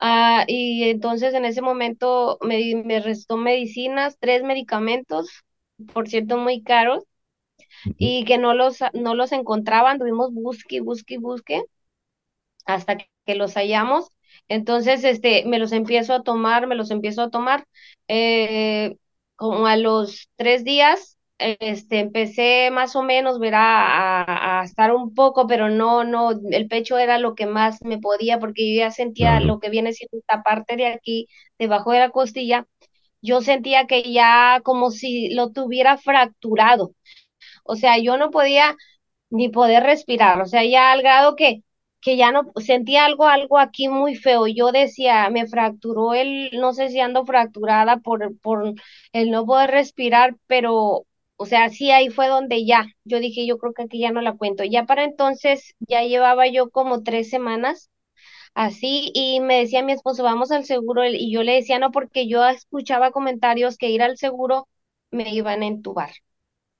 ah, 0.00 0.44
y 0.48 0.84
entonces 0.90 1.34
en 1.34 1.44
ese 1.46 1.62
momento 1.62 2.38
me, 2.42 2.82
me 2.84 3.00
restó 3.00 3.36
medicinas, 3.38 4.18
tres 4.20 4.42
medicamentos, 4.44 5.28
por 5.94 6.08
cierto, 6.08 6.38
muy 6.38 6.62
caros, 6.62 7.04
y 7.98 8.24
que 8.24 8.38
no 8.38 8.54
los, 8.54 8.78
no 8.94 9.14
los 9.14 9.32
encontraban, 9.32 9.98
tuvimos 9.98 10.32
busque, 10.32 10.80
busque, 10.80 11.18
busque, 11.18 11.62
hasta 12.66 12.96
que 13.26 13.34
los 13.34 13.54
hallamos, 13.54 14.10
entonces, 14.48 15.04
este, 15.04 15.44
me 15.46 15.58
los 15.58 15.72
empiezo 15.72 16.14
a 16.14 16.22
tomar, 16.22 16.66
me 16.66 16.74
los 16.74 16.90
empiezo 16.90 17.22
a 17.22 17.30
tomar. 17.30 17.66
Eh, 18.08 18.96
como 19.36 19.66
a 19.66 19.76
los 19.76 20.28
tres 20.36 20.64
días, 20.64 21.16
este, 21.38 22.00
empecé 22.00 22.70
más 22.72 22.96
o 22.96 23.02
menos, 23.02 23.38
verá, 23.38 24.22
a, 24.22 24.60
a, 24.60 24.64
estar 24.64 24.92
un 24.94 25.14
poco, 25.14 25.46
pero 25.46 25.68
no, 25.70 26.04
no, 26.04 26.32
el 26.50 26.68
pecho 26.68 26.98
era 26.98 27.18
lo 27.18 27.34
que 27.34 27.46
más 27.46 27.82
me 27.82 27.98
podía, 27.98 28.38
porque 28.40 28.74
yo 28.74 28.80
ya 28.80 28.90
sentía 28.90 29.40
lo 29.40 29.60
que 29.60 29.70
viene 29.70 29.92
siendo 29.92 30.18
esta 30.18 30.42
parte 30.42 30.76
de 30.76 30.86
aquí, 30.86 31.28
debajo 31.58 31.92
de 31.92 32.00
la 32.00 32.10
costilla, 32.10 32.66
yo 33.22 33.40
sentía 33.40 33.86
que 33.86 34.12
ya 34.12 34.60
como 34.64 34.90
si 34.90 35.30
lo 35.34 35.50
tuviera 35.52 35.96
fracturado. 35.98 36.92
O 37.64 37.76
sea, 37.76 37.98
yo 37.98 38.16
no 38.18 38.30
podía 38.30 38.76
ni 39.30 39.48
poder 39.50 39.82
respirar, 39.84 40.40
o 40.42 40.46
sea, 40.46 40.64
ya 40.64 40.92
al 40.92 41.02
grado 41.02 41.36
que 41.36 41.62
que 42.00 42.16
ya 42.16 42.32
no 42.32 42.52
sentía 42.56 43.04
algo, 43.06 43.26
algo 43.26 43.58
aquí 43.58 43.88
muy 43.88 44.14
feo. 44.16 44.46
Yo 44.46 44.72
decía, 44.72 45.28
me 45.30 45.46
fracturó 45.46 46.14
el, 46.14 46.50
no 46.60 46.72
sé 46.74 46.88
si 46.90 47.00
ando 47.00 47.24
fracturada 47.26 47.98
por, 47.98 48.38
por 48.40 48.74
el 49.12 49.30
no 49.30 49.44
poder 49.46 49.70
respirar, 49.70 50.36
pero, 50.46 51.06
o 51.36 51.46
sea, 51.46 51.68
sí, 51.70 51.90
ahí 51.90 52.08
fue 52.10 52.28
donde 52.28 52.64
ya, 52.66 52.86
yo 53.04 53.18
dije, 53.20 53.46
yo 53.46 53.58
creo 53.58 53.72
que 53.74 53.82
aquí 53.82 54.00
ya 54.00 54.12
no 54.12 54.20
la 54.22 54.34
cuento. 54.36 54.64
Ya 54.64 54.84
para 54.86 55.04
entonces, 55.04 55.74
ya 55.80 56.02
llevaba 56.04 56.46
yo 56.48 56.70
como 56.70 57.02
tres 57.02 57.30
semanas 57.30 57.90
así 58.54 59.10
y 59.14 59.40
me 59.40 59.60
decía 59.60 59.82
mi 59.82 59.92
esposo, 59.92 60.22
vamos 60.24 60.50
al 60.52 60.64
seguro, 60.64 61.04
y 61.06 61.32
yo 61.32 61.42
le 61.42 61.54
decía, 61.54 61.78
no, 61.78 61.90
porque 61.92 62.28
yo 62.28 62.46
escuchaba 62.48 63.10
comentarios 63.12 63.76
que 63.78 63.90
ir 63.90 64.02
al 64.02 64.16
seguro 64.18 64.68
me 65.10 65.30
iban 65.34 65.62
a 65.62 65.66
entubar. 65.66 66.10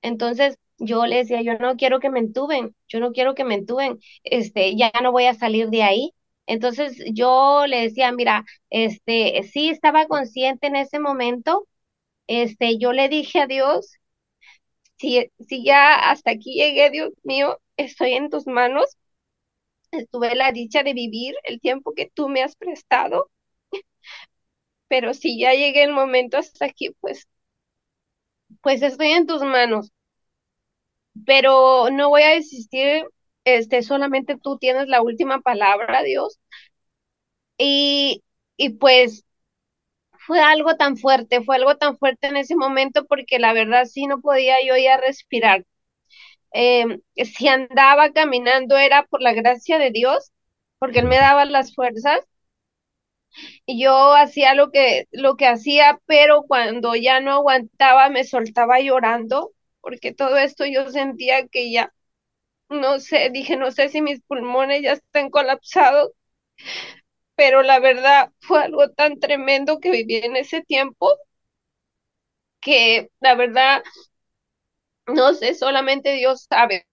Entonces 0.03 0.59
yo 0.79 1.07
le 1.07 1.17
decía, 1.19 1.43
yo 1.43 1.59
no 1.59 1.77
quiero 1.77 2.01
que 2.01 2.11
me 2.11 2.21
entuben, 2.21 2.75
yo 2.89 3.01
no 3.01 3.13
quiero 3.13 3.35
que 3.35 3.45
me 3.45 3.55
entuben, 3.55 3.99
este, 4.25 4.77
ya 4.77 4.91
no 5.03 5.13
voy 5.13 5.27
a 5.27 5.35
salir 5.35 5.69
de 5.71 5.83
ahí. 5.83 6.13
Entonces 6.47 6.97
yo 7.13 7.67
le 7.67 7.83
decía, 7.83 8.13
mira, 8.13 8.45
este, 8.71 9.43
sí 9.53 9.69
estaba 9.71 10.07
consciente 10.07 10.67
en 10.69 10.77
ese 10.77 10.99
momento, 11.01 11.67
este, 12.29 12.79
yo 12.79 12.93
le 12.93 13.09
dije 13.11 13.41
a 13.43 13.47
Dios, 13.49 13.95
si, 14.99 15.31
si 15.49 15.65
ya 15.65 15.95
hasta 16.11 16.31
aquí 16.33 16.55
llegué, 16.55 16.91
Dios 16.91 17.13
mío, 17.23 17.59
estoy 17.77 18.13
en 18.15 18.31
tus 18.31 18.47
manos, 18.47 18.97
tuve 20.11 20.35
la 20.35 20.51
dicha 20.53 20.83
de 20.83 20.95
vivir 20.95 21.35
el 21.45 21.61
tiempo 21.61 21.93
que 21.95 22.11
tú 22.15 22.29
me 22.29 22.43
has 22.43 22.57
prestado, 22.57 23.31
pero 24.89 25.15
si 25.15 25.39
ya 25.41 25.53
llegué 25.55 25.83
el 25.85 25.93
momento 25.93 26.37
hasta 26.39 26.67
aquí, 26.67 26.91
pues, 27.01 27.27
pues 28.63 28.83
estoy 28.83 29.09
en 29.09 29.27
tus 29.27 29.43
manos. 29.43 29.91
Pero 31.27 31.91
no 31.91 32.09
voy 32.11 32.23
a 32.23 32.31
desistir, 32.31 33.05
este, 33.45 33.83
solamente 33.83 34.37
tú 34.43 34.59
tienes 34.59 34.89
la 34.89 35.03
última 35.03 35.41
palabra, 35.41 36.03
Dios. 36.03 36.39
Y, 37.59 38.23
y 38.57 38.71
pues 38.71 39.25
fue 40.27 40.41
algo 40.41 40.77
tan 40.77 40.97
fuerte, 40.97 41.43
fue 41.45 41.57
algo 41.57 41.77
tan 41.77 41.99
fuerte 41.99 42.29
en 42.29 42.37
ese 42.37 42.57
momento 42.57 43.07
porque 43.07 43.39
la 43.39 43.53
verdad 43.53 43.87
sí 43.87 44.07
no 44.07 44.21
podía 44.21 44.57
yo 44.67 44.77
ya 44.77 44.97
respirar. 44.99 45.65
Eh, 46.55 46.87
si 47.25 47.49
andaba 47.49 48.13
caminando 48.13 48.79
era 48.79 49.05
por 49.07 49.23
la 49.23 49.35
gracia 49.35 49.79
de 49.79 49.91
Dios, 49.93 50.33
porque 50.79 51.01
Él 51.01 51.07
me 51.07 51.19
daba 51.19 51.45
las 51.47 51.75
fuerzas 51.75 52.23
y 53.67 53.83
yo 53.83 54.15
hacía 54.15 54.55
lo 54.55 54.71
que, 54.71 55.07
lo 55.13 55.37
que 55.37 55.47
hacía, 55.47 56.01
pero 56.07 56.43
cuando 56.45 56.95
ya 56.95 57.21
no 57.21 57.33
aguantaba 57.33 58.09
me 58.11 58.25
soltaba 58.25 58.81
llorando, 58.81 59.53
porque 59.81 60.13
todo 60.15 60.37
esto 60.39 60.65
yo 60.67 60.91
sentía 60.91 61.47
que 61.49 61.71
ya 61.73 61.93
no 62.71 63.01
sé, 63.01 63.31
dije, 63.33 63.57
no 63.57 63.71
sé 63.73 63.89
si 63.91 64.03
mis 64.03 64.23
pulmones 64.23 64.83
ya 64.83 64.93
están 64.95 65.31
colapsados, 65.31 66.13
pero 67.37 67.63
la 67.63 67.79
verdad 67.81 68.33
fue 68.41 68.65
algo 68.65 68.91
tan 68.91 69.19
tremendo 69.19 69.79
que 69.81 69.91
viví 69.91 70.17
en 70.17 70.37
ese 70.37 70.63
tiempo 70.63 71.09
que 72.61 73.11
la 73.21 73.35
verdad, 73.35 73.83
no 75.07 75.35
sé, 75.35 75.55
solamente 75.55 76.13
Dios 76.15 76.47
sabe, 76.49 76.87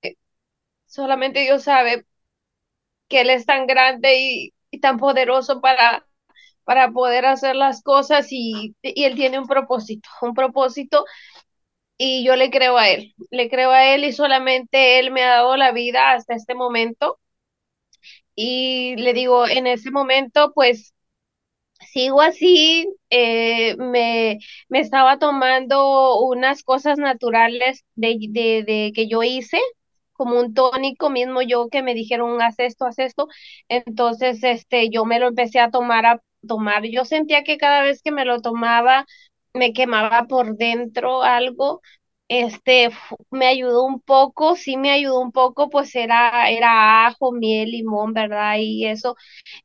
solamente 0.88 1.42
Dios 1.42 1.64
sabe 1.66 2.06
que 3.08 3.22
Él 3.22 3.30
es 3.30 3.46
tan 3.46 3.68
grande 3.68 4.20
y, 4.20 4.54
y 4.72 4.80
tan 4.80 4.98
poderoso 4.98 5.62
para, 5.62 6.06
para 6.66 6.92
poder 6.92 7.26
hacer 7.26 7.56
las 7.56 7.84
cosas 7.84 8.28
y, 8.32 8.76
y 8.82 9.06
Él 9.06 9.16
tiene 9.16 9.40
un 9.40 9.48
propósito, 9.48 10.10
un 10.22 10.34
propósito 10.36 11.06
y 11.98 12.26
yo 12.26 12.36
le 12.36 12.50
creo 12.52 12.78
a 12.78 12.90
Él, 12.90 13.14
le 13.32 13.50
creo 13.50 13.72
a 13.72 13.94
Él 13.96 14.04
y 14.06 14.14
solamente 14.14 15.00
Él 15.00 15.12
me 15.12 15.24
ha 15.24 15.30
dado 15.36 15.58
la 15.58 15.72
vida 15.72 16.14
hasta 16.14 16.36
este 16.36 16.56
momento. 16.56 17.20
Y 18.36 18.96
le 18.98 19.14
digo, 19.14 19.48
en 19.48 19.68
ese 19.68 19.92
momento, 19.92 20.52
pues 20.54 20.94
sigo 21.92 22.22
así, 22.22 22.88
eh, 23.10 23.76
me, 23.78 24.40
me 24.70 24.80
estaba 24.82 25.20
tomando 25.20 26.20
unas 26.26 26.64
cosas 26.64 27.00
naturales 27.00 27.86
de, 27.96 28.18
de, 28.30 28.64
de 28.66 28.92
que 28.96 29.08
yo 29.10 29.24
hice, 29.24 29.60
como 30.14 30.40
un 30.40 30.54
tónico 30.54 31.10
mismo 31.10 31.42
yo 31.42 31.70
que 31.70 31.84
me 31.84 31.94
dijeron, 31.96 32.42
haz 32.42 32.56
esto, 32.60 32.86
haz 32.86 33.00
esto, 33.00 33.28
entonces 33.70 34.44
este, 34.44 34.90
yo 34.92 35.06
me 35.06 35.20
lo 35.20 35.28
empecé 35.30 35.60
a 35.60 35.72
tomar, 35.72 36.06
a 36.06 36.22
tomar, 36.48 36.86
yo 36.86 37.06
sentía 37.06 37.44
que 37.44 37.58
cada 37.58 37.84
vez 37.84 38.02
que 38.04 38.12
me 38.12 38.26
lo 38.26 38.42
tomaba, 38.42 39.06
me 39.56 39.74
quemaba 39.74 40.26
por 40.28 40.58
dentro 40.58 41.24
algo, 41.24 41.82
este, 42.30 42.90
me 43.32 43.48
ayudó 43.48 43.86
un 43.86 44.02
poco, 44.02 44.56
sí 44.56 44.78
me 44.78 44.92
ayudó 44.92 45.20
un 45.22 45.32
poco, 45.32 45.70
pues 45.70 45.96
era, 45.96 46.50
era 46.50 47.08
ajo, 47.08 47.32
miel, 47.32 47.72
limón, 47.72 48.14
¿verdad? 48.14 48.58
Y 48.60 48.88
eso 48.88 49.16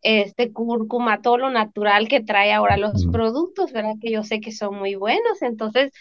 este 0.02 0.52
cúrcuma, 0.52 1.22
todo 1.22 1.38
lo 1.38 1.50
natural 1.50 2.08
que 2.08 2.22
trae 2.22 2.52
ahora 2.52 2.76
los 2.78 3.06
productos, 3.12 3.72
¿verdad? 3.72 3.94
Que 4.02 4.12
yo 4.12 4.24
sé 4.24 4.40
que 4.40 4.52
son 4.52 4.76
muy 4.76 4.94
buenos. 4.96 5.42
Entonces, 5.42 5.92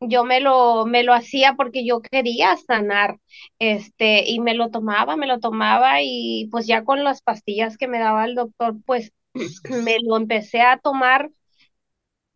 yo 0.00 0.24
me 0.24 0.40
lo, 0.40 0.86
me 0.86 1.02
lo 1.02 1.14
hacía 1.14 1.54
porque 1.54 1.84
yo 1.86 2.00
quería 2.02 2.56
sanar, 2.56 3.18
este, 3.58 4.28
y 4.30 4.40
me 4.40 4.54
lo 4.54 4.70
tomaba, 4.70 5.16
me 5.16 5.26
lo 5.26 5.40
tomaba 5.40 6.02
y 6.02 6.48
pues 6.50 6.66
ya 6.66 6.84
con 6.84 7.02
las 7.04 7.22
pastillas 7.22 7.78
que 7.78 7.88
me 7.88 7.98
daba 7.98 8.24
el 8.26 8.34
doctor, 8.34 8.76
pues 8.84 9.12
me 9.68 9.98
lo 10.02 10.16
empecé 10.16 10.60
a 10.62 10.78
tomar 10.78 11.30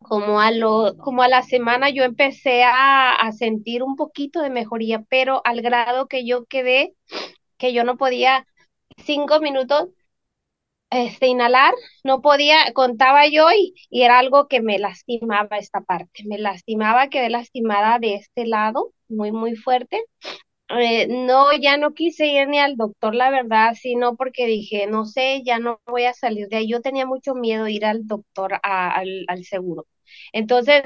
como 0.01 0.41
a 0.41 0.51
lo, 0.51 0.97
como 0.97 1.23
a 1.23 1.27
la 1.27 1.43
semana 1.43 1.89
yo 1.89 2.03
empecé 2.03 2.63
a, 2.63 3.15
a 3.15 3.31
sentir 3.31 3.83
un 3.83 3.95
poquito 3.95 4.41
de 4.41 4.49
mejoría, 4.49 5.03
pero 5.09 5.41
al 5.45 5.61
grado 5.61 6.07
que 6.07 6.25
yo 6.25 6.45
quedé, 6.45 6.95
que 7.57 7.73
yo 7.73 7.83
no 7.85 7.97
podía 7.97 8.47
cinco 8.97 9.39
minutos 9.41 9.89
este, 10.89 11.27
inhalar, 11.27 11.73
no 12.03 12.21
podía, 12.21 12.73
contaba 12.73 13.27
yo 13.27 13.49
y, 13.51 13.73
y 13.89 14.03
era 14.03 14.19
algo 14.19 14.47
que 14.47 14.61
me 14.61 14.77
lastimaba 14.79 15.57
esta 15.57 15.81
parte, 15.81 16.23
me 16.25 16.37
lastimaba, 16.37 17.07
quedé 17.09 17.29
lastimada 17.29 17.97
de 17.99 18.15
este 18.15 18.45
lado, 18.45 18.93
muy, 19.07 19.31
muy 19.31 19.55
fuerte. 19.55 20.03
Eh, 20.79 21.07
no, 21.09 21.51
ya 21.53 21.75
no 21.77 21.93
quise 21.93 22.27
ir 22.27 22.47
ni 22.47 22.57
al 22.59 22.77
doctor, 22.77 23.13
la 23.15 23.29
verdad, 23.29 23.73
sino 23.79 24.15
porque 24.15 24.45
dije, 24.45 24.87
no 24.87 25.05
sé, 25.05 25.41
ya 25.43 25.59
no 25.59 25.81
voy 25.85 26.05
a 26.05 26.13
salir 26.13 26.47
de 26.47 26.57
ahí. 26.57 26.69
Yo 26.69 26.81
tenía 26.81 27.05
mucho 27.05 27.35
miedo 27.35 27.67
ir 27.67 27.83
al 27.85 28.07
doctor, 28.07 28.53
a- 28.63 28.89
al, 28.91 29.25
al 29.27 29.43
seguro. 29.45 29.85
Entonces, 30.31 30.83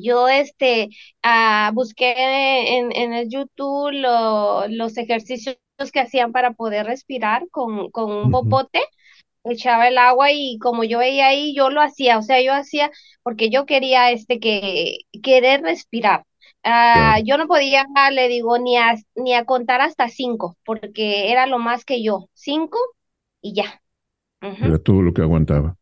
yo 0.00 0.28
este, 0.28 0.90
ah, 1.22 1.70
busqué 1.74 2.14
en, 2.78 2.92
en 2.92 3.12
el 3.14 3.28
YouTube 3.30 3.92
lo- 3.92 4.68
los 4.68 4.96
ejercicios 4.98 5.58
que 5.92 6.00
hacían 6.00 6.32
para 6.32 6.52
poder 6.52 6.86
respirar 6.86 7.48
con, 7.50 7.90
con 7.90 8.12
un 8.12 8.30
popote 8.30 8.80
echaba 9.44 9.88
el 9.88 9.98
agua 9.98 10.32
y 10.32 10.58
como 10.58 10.84
yo 10.84 10.98
veía 10.98 11.28
ahí, 11.28 11.54
yo 11.54 11.70
lo 11.70 11.80
hacía, 11.82 12.18
o 12.18 12.22
sea, 12.22 12.40
yo 12.42 12.52
hacía 12.52 12.90
porque 13.22 13.50
yo 13.50 13.66
quería 13.66 14.10
este 14.10 14.40
que 14.40 14.98
querer 15.22 15.62
respirar. 15.62 16.24
Claro, 16.92 17.22
yo 17.24 17.38
no 17.38 17.46
podía, 17.46 17.86
le 18.12 18.28
digo, 18.28 18.58
ni 18.58 18.76
a, 18.76 18.94
ni 19.14 19.34
a 19.34 19.44
contar 19.44 19.80
hasta 19.80 20.08
cinco, 20.08 20.56
porque 20.64 21.30
era 21.32 21.46
lo 21.46 21.58
más 21.58 21.84
que 21.84 22.02
yo, 22.02 22.28
cinco 22.34 22.78
y 23.40 23.54
ya. 23.54 23.82
Era 24.60 24.78
todo 24.78 25.02
lo 25.02 25.12
que 25.12 25.22
aguantaba. 25.22 25.76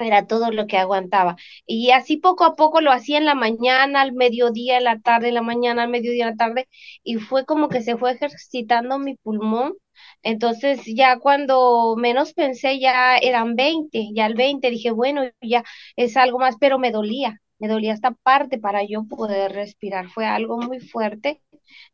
Era 0.00 0.26
todo 0.28 0.52
lo 0.52 0.66
que 0.68 0.76
aguantaba. 0.78 1.36
Y 1.66 1.90
así 1.90 2.18
poco 2.18 2.44
a 2.44 2.54
poco 2.54 2.80
lo 2.80 2.92
hacía 2.92 3.18
en 3.18 3.24
la 3.24 3.34
mañana, 3.34 4.00
al 4.02 4.12
mediodía, 4.12 4.78
en 4.78 4.84
la 4.84 5.00
tarde, 5.00 5.28
en 5.28 5.34
la 5.34 5.42
mañana, 5.42 5.82
al 5.82 5.88
mediodía, 5.88 6.24
en 6.26 6.30
la 6.30 6.36
tarde, 6.36 6.68
y 7.02 7.16
fue 7.16 7.44
como 7.44 7.68
que 7.68 7.82
se 7.82 7.96
fue 7.96 8.12
ejercitando 8.12 8.98
mi 9.00 9.16
pulmón. 9.16 9.74
Entonces 10.22 10.82
ya 10.86 11.18
cuando 11.18 11.96
menos 11.96 12.32
pensé 12.32 12.78
ya 12.78 13.16
eran 13.18 13.56
20 13.56 14.10
ya 14.14 14.26
al 14.26 14.34
20 14.34 14.70
dije, 14.70 14.92
bueno, 14.92 15.22
ya 15.42 15.64
es 15.96 16.16
algo 16.16 16.38
más, 16.38 16.56
pero 16.60 16.78
me 16.78 16.92
dolía, 16.92 17.40
me 17.58 17.68
dolía 17.68 17.94
esta 17.94 18.12
parte 18.12 18.58
para 18.58 18.84
yo 18.84 19.04
poder 19.04 19.52
respirar. 19.52 20.08
Fue 20.10 20.26
algo 20.26 20.58
muy 20.58 20.80
fuerte, 20.80 21.42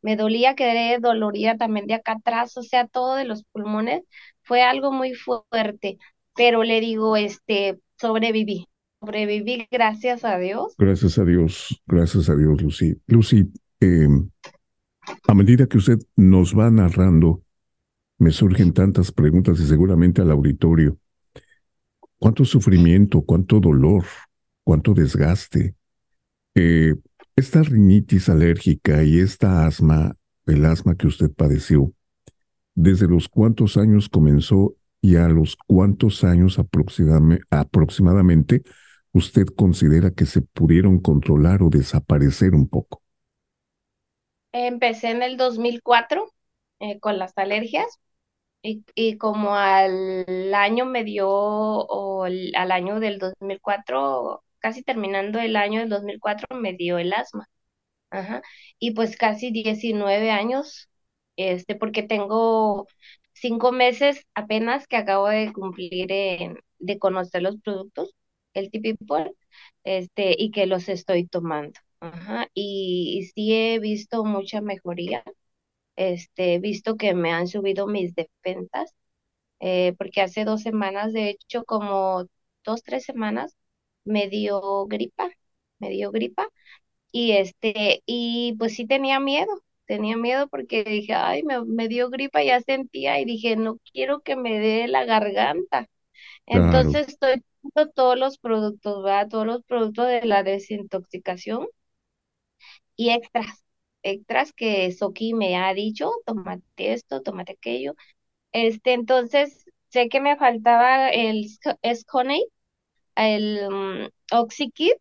me 0.03 0.17
dolía, 0.17 0.55
quedé 0.55 0.99
dolorida 0.99 1.57
también 1.57 1.87
de 1.87 1.95
acá 1.95 2.13
atrás, 2.13 2.57
o 2.57 2.63
sea, 2.63 2.87
todo 2.87 3.17
de 3.17 3.25
los 3.25 3.45
pulmones, 3.45 4.03
fue 4.43 4.63
algo 4.63 4.93
muy 4.93 5.15
fuerte 5.15 5.99
pero 6.37 6.65
le 6.65 6.81
digo, 6.81 7.17
este, 7.17 7.81
sobreviví, 7.97 8.67
sobreviví 9.01 9.67
gracias 9.71 10.25
a 10.25 10.39
Dios. 10.39 10.75
Gracias 10.79 11.19
a 11.19 11.25
Dios, 11.25 11.81
gracias 11.87 12.29
a 12.29 12.35
Dios, 12.35 12.61
Lucy. 12.61 13.01
Lucy, 13.07 13.53
eh, 13.81 14.09
a 15.27 15.35
medida 15.35 15.67
que 15.67 15.79
usted 15.79 15.99
nos 16.17 16.59
va 16.59 16.71
narrando, 16.71 17.43
me 18.19 18.31
surgen 18.31 18.73
tantas 18.73 19.13
preguntas 19.13 19.61
y 19.61 19.67
seguramente 19.67 20.23
al 20.23 20.31
auditorio. 20.31 20.99
¿Cuánto 22.19 22.45
sufrimiento, 22.45 23.23
cuánto 23.23 23.61
dolor, 23.61 24.05
cuánto 24.65 24.95
desgaste? 24.95 25.75
Eh, 26.55 26.95
esta 27.37 27.63
rinitis 27.63 28.29
alérgica 28.29 29.03
y 29.03 29.19
esta 29.19 29.67
asma, 29.67 30.17
el 30.47 30.65
asma 30.65 30.95
que 30.95 31.07
usted 31.07 31.31
padeció, 31.31 31.93
¿desde 32.75 33.09
los 33.09 33.29
cuántos 33.29 33.77
años 33.77 34.09
comenzó 34.09 34.75
y 35.01 35.17
a 35.17 35.29
los 35.29 35.57
cuántos 35.67 36.25
años 36.25 36.59
aproximadamente 37.51 38.63
usted 39.13 39.47
considera 39.47 40.13
que 40.13 40.27
se 40.27 40.43
pudieron 40.43 41.01
controlar 41.01 41.63
o 41.63 41.71
desaparecer 41.71 42.55
un 42.55 42.69
poco? 42.69 43.03
Empecé 44.53 45.11
en 45.11 45.25
el 45.25 45.37
2004 45.37 46.33
eh, 46.79 47.01
con 47.01 47.19
las 47.19 47.37
alergias 47.37 47.99
y, 48.63 48.85
y 48.95 49.19
como 49.19 49.57
al 49.57 50.55
año 50.55 50.87
me 50.87 51.03
dio, 51.03 51.29
o 51.29 52.25
al 52.25 52.73
año 52.73 53.01
del 53.01 53.19
2004, 53.19 54.44
casi 54.65 54.83
terminando 54.83 55.41
el 55.41 55.57
año 55.57 55.81
del 55.81 55.91
2004, 55.91 56.57
me 56.57 56.73
dio 56.73 56.97
el 56.97 57.13
asma. 57.13 57.51
Ajá. 58.09 58.41
Y 58.79 58.93
pues 58.93 59.19
casi 59.19 59.51
19 59.51 60.31
años, 60.31 60.89
este, 61.37 61.77
porque 61.77 62.03
tengo 62.03 62.87
cinco 63.35 63.73
meses 63.73 64.27
apenas 64.35 64.87
que 64.87 64.97
acabo 64.97 65.29
de 65.29 65.53
cumplir 65.53 66.07
de 66.79 66.99
conocer 66.99 67.43
los 67.43 67.61
productos, 67.61 68.15
el 68.55 68.71
Tipipol, 68.71 69.37
este, 69.85 70.35
y 70.39 70.51
que 70.51 70.65
los 70.65 70.89
estoy 70.89 71.27
tomando. 71.27 71.79
Ajá, 72.01 72.49
y, 72.55 73.31
sí 73.35 73.53
he 73.53 73.79
visto 73.81 74.25
mucha 74.25 74.63
mejoría. 74.63 75.25
Este, 75.97 76.55
he 76.55 76.59
visto 76.59 76.97
que 76.97 77.13
me 77.15 77.33
han 77.33 77.49
subido 77.49 77.87
mis 77.87 78.15
defensas, 78.15 78.95
eh, 79.61 79.95
porque 79.99 80.23
hace 80.23 80.47
dos 80.47 80.63
semanas, 80.63 81.13
de 81.13 81.31
hecho, 81.31 81.65
como 81.65 82.25
dos, 82.65 82.83
tres 82.83 83.05
semanas, 83.05 83.57
me 84.05 84.29
dio 84.29 84.87
gripa, 84.87 85.31
me 85.79 85.91
dio 85.91 86.11
gripa, 86.13 86.49
y 87.13 87.33
este, 87.33 88.03
y 88.07 88.55
pues 88.59 88.75
sí 88.75 88.87
tenía 88.87 89.21
miedo, 89.21 89.51
tenía 89.87 90.17
miedo 90.17 90.49
porque 90.49 90.85
dije, 90.85 91.15
ay, 91.15 91.43
me, 91.45 91.65
me 91.65 91.89
dio 91.89 92.11
gripa, 92.11 92.43
ya 92.43 92.61
sentía, 92.61 93.21
y 93.21 93.25
dije, 93.25 93.57
no 93.57 93.79
quiero 93.93 94.21
que 94.23 94.37
me 94.37 94.59
dé 94.59 94.89
la 94.89 95.05
garganta. 95.05 95.89
Claro, 96.51 96.95
Entonces 96.95 97.09
estoy 97.09 97.43
tomando 97.75 97.93
todos 97.95 98.19
los 98.19 98.39
productos, 98.39 99.03
¿verdad? 99.05 99.29
Todos 99.31 99.47
los 99.47 99.65
productos 99.65 100.09
de 100.09 100.23
la 100.25 100.43
desintoxicación 100.45 101.69
y 102.97 103.11
extras, 103.11 103.65
extras 104.03 104.53
que 104.53 104.93
Soki 104.93 105.35
me 105.35 105.57
ha 105.57 105.75
dicho, 105.75 106.11
tómate 106.27 106.93
esto, 106.93 107.23
tómate 107.23 107.53
aquello. 107.53 107.95
Este, 108.53 108.93
entonces, 108.95 109.67
sé 109.91 110.09
que 110.09 110.21
me 110.23 110.37
faltaba 110.39 111.11
el 111.11 111.47
Sconate, 111.95 112.45
el 113.17 113.61
um, 113.69 114.09
OxyKit 114.33 114.95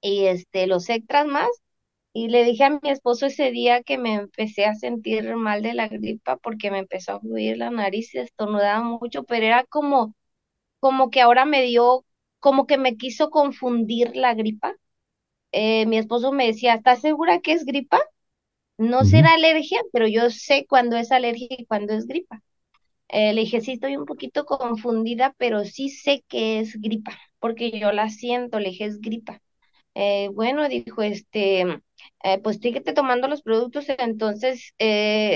y 0.00 0.26
este, 0.26 0.66
los 0.66 0.88
extras 0.90 1.26
más. 1.26 1.48
Y 2.12 2.28
le 2.28 2.44
dije 2.44 2.64
a 2.64 2.70
mi 2.70 2.90
esposo 2.90 3.26
ese 3.26 3.50
día 3.52 3.82
que 3.84 3.98
me 3.98 4.14
empecé 4.14 4.66
a 4.66 4.74
sentir 4.74 5.36
mal 5.36 5.62
de 5.62 5.74
la 5.74 5.88
gripa 5.88 6.36
porque 6.38 6.70
me 6.70 6.78
empezó 6.80 7.12
a 7.14 7.20
fluir 7.20 7.58
la 7.58 7.70
nariz 7.70 8.14
y 8.14 8.18
estornudaba 8.18 8.82
mucho, 8.82 9.24
pero 9.24 9.46
era 9.46 9.64
como, 9.64 10.14
como 10.80 11.10
que 11.10 11.20
ahora 11.22 11.44
me 11.46 11.62
dio, 11.64 12.04
como 12.40 12.66
que 12.66 12.78
me 12.78 12.96
quiso 12.98 13.30
confundir 13.30 14.16
la 14.16 14.34
gripa. 14.34 14.76
Eh, 15.52 15.86
mi 15.86 15.98
esposo 15.98 16.32
me 16.32 16.46
decía, 16.48 16.74
¿estás 16.74 17.00
segura 17.02 17.40
que 17.40 17.52
es 17.54 17.64
gripa? 17.66 18.00
No 18.78 19.04
será 19.04 19.34
alergia, 19.34 19.80
pero 19.92 20.08
yo 20.08 20.30
sé 20.30 20.66
cuándo 20.68 20.96
es 20.96 21.12
alergia 21.12 21.48
y 21.50 21.66
cuándo 21.66 21.94
es 21.94 22.06
gripa. 22.08 22.42
Eh, 23.12 23.32
le 23.34 23.42
dije, 23.42 23.60
sí, 23.60 23.72
estoy 23.72 23.96
un 23.96 24.06
poquito 24.06 24.44
confundida, 24.46 25.34
pero 25.38 25.64
sí 25.64 25.88
sé 25.90 26.24
que 26.28 26.60
es 26.60 26.80
gripa, 26.80 27.18
porque 27.40 27.70
yo 27.78 27.92
la 27.92 28.08
siento, 28.10 28.60
le 28.60 28.70
dije, 28.70 28.84
es 28.86 29.00
gripa. 29.00 29.40
Eh, 29.94 30.30
bueno, 30.34 30.68
dijo, 30.68 31.02
este, 31.02 31.62
eh, 32.24 32.38
pues 32.42 32.58
síguete 32.62 32.92
tomando 32.94 33.28
los 33.28 33.42
productos. 33.42 33.86
Entonces, 33.98 34.74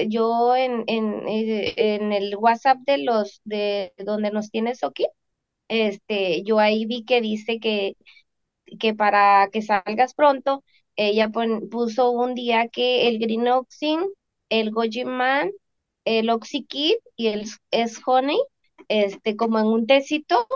yo 0.08 0.56
en, 0.56 0.84
en, 0.88 1.22
en 1.28 2.12
el 2.12 2.36
WhatsApp 2.36 2.78
de 2.86 2.98
los, 2.98 3.40
de 3.44 3.92
donde 3.98 4.30
nos 4.30 4.50
tienes 4.50 4.84
aquí, 4.84 5.06
este, 5.68 6.42
yo 6.44 6.58
ahí 6.60 6.86
vi 6.86 7.04
que 7.04 7.20
dice 7.22 7.60
que 7.60 7.96
que 8.80 8.94
para 8.94 9.48
que 9.52 9.62
salgas 9.62 10.14
pronto, 10.14 10.64
ella 10.96 11.30
puso 11.70 12.10
un 12.12 12.34
día 12.34 12.68
que 12.68 13.08
el 13.08 13.18
Green 13.18 13.48
Oxin, 13.48 14.00
el 14.48 14.70
Goji 14.70 15.04
Man, 15.04 15.50
el 16.04 16.30
OxyKit 16.30 16.98
y 17.16 17.28
el 17.28 17.46
S 17.70 18.00
Honey, 18.06 18.38
este, 18.88 19.36
como 19.36 19.58
en 19.58 19.66
un 19.66 19.86
tecito, 19.86 20.46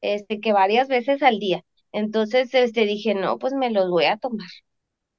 este, 0.00 0.40
que 0.40 0.52
varias 0.52 0.88
veces 0.88 1.22
al 1.22 1.38
día. 1.38 1.64
Entonces, 1.92 2.52
este, 2.54 2.86
dije, 2.86 3.14
no, 3.14 3.38
pues 3.38 3.54
me 3.54 3.70
los 3.70 3.90
voy 3.90 4.04
a 4.06 4.16
tomar, 4.16 4.48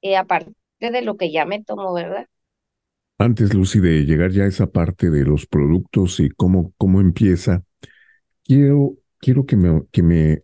eh, 0.02 0.16
aparte 0.16 0.54
de 0.80 1.02
lo 1.02 1.16
que 1.16 1.32
ya 1.32 1.44
me 1.44 1.62
tomo, 1.62 1.92
¿verdad? 1.92 2.26
Antes, 3.18 3.52
Lucy, 3.52 3.80
de 3.80 4.04
llegar 4.04 4.30
ya 4.30 4.44
a 4.44 4.46
esa 4.46 4.68
parte 4.68 5.10
de 5.10 5.24
los 5.24 5.46
productos 5.46 6.20
y 6.20 6.30
cómo, 6.30 6.72
cómo 6.76 7.00
empieza, 7.00 7.64
quiero, 8.44 8.94
quiero 9.18 9.46
que 9.46 9.56
me, 9.56 9.82
que 9.90 10.02
me, 10.02 10.42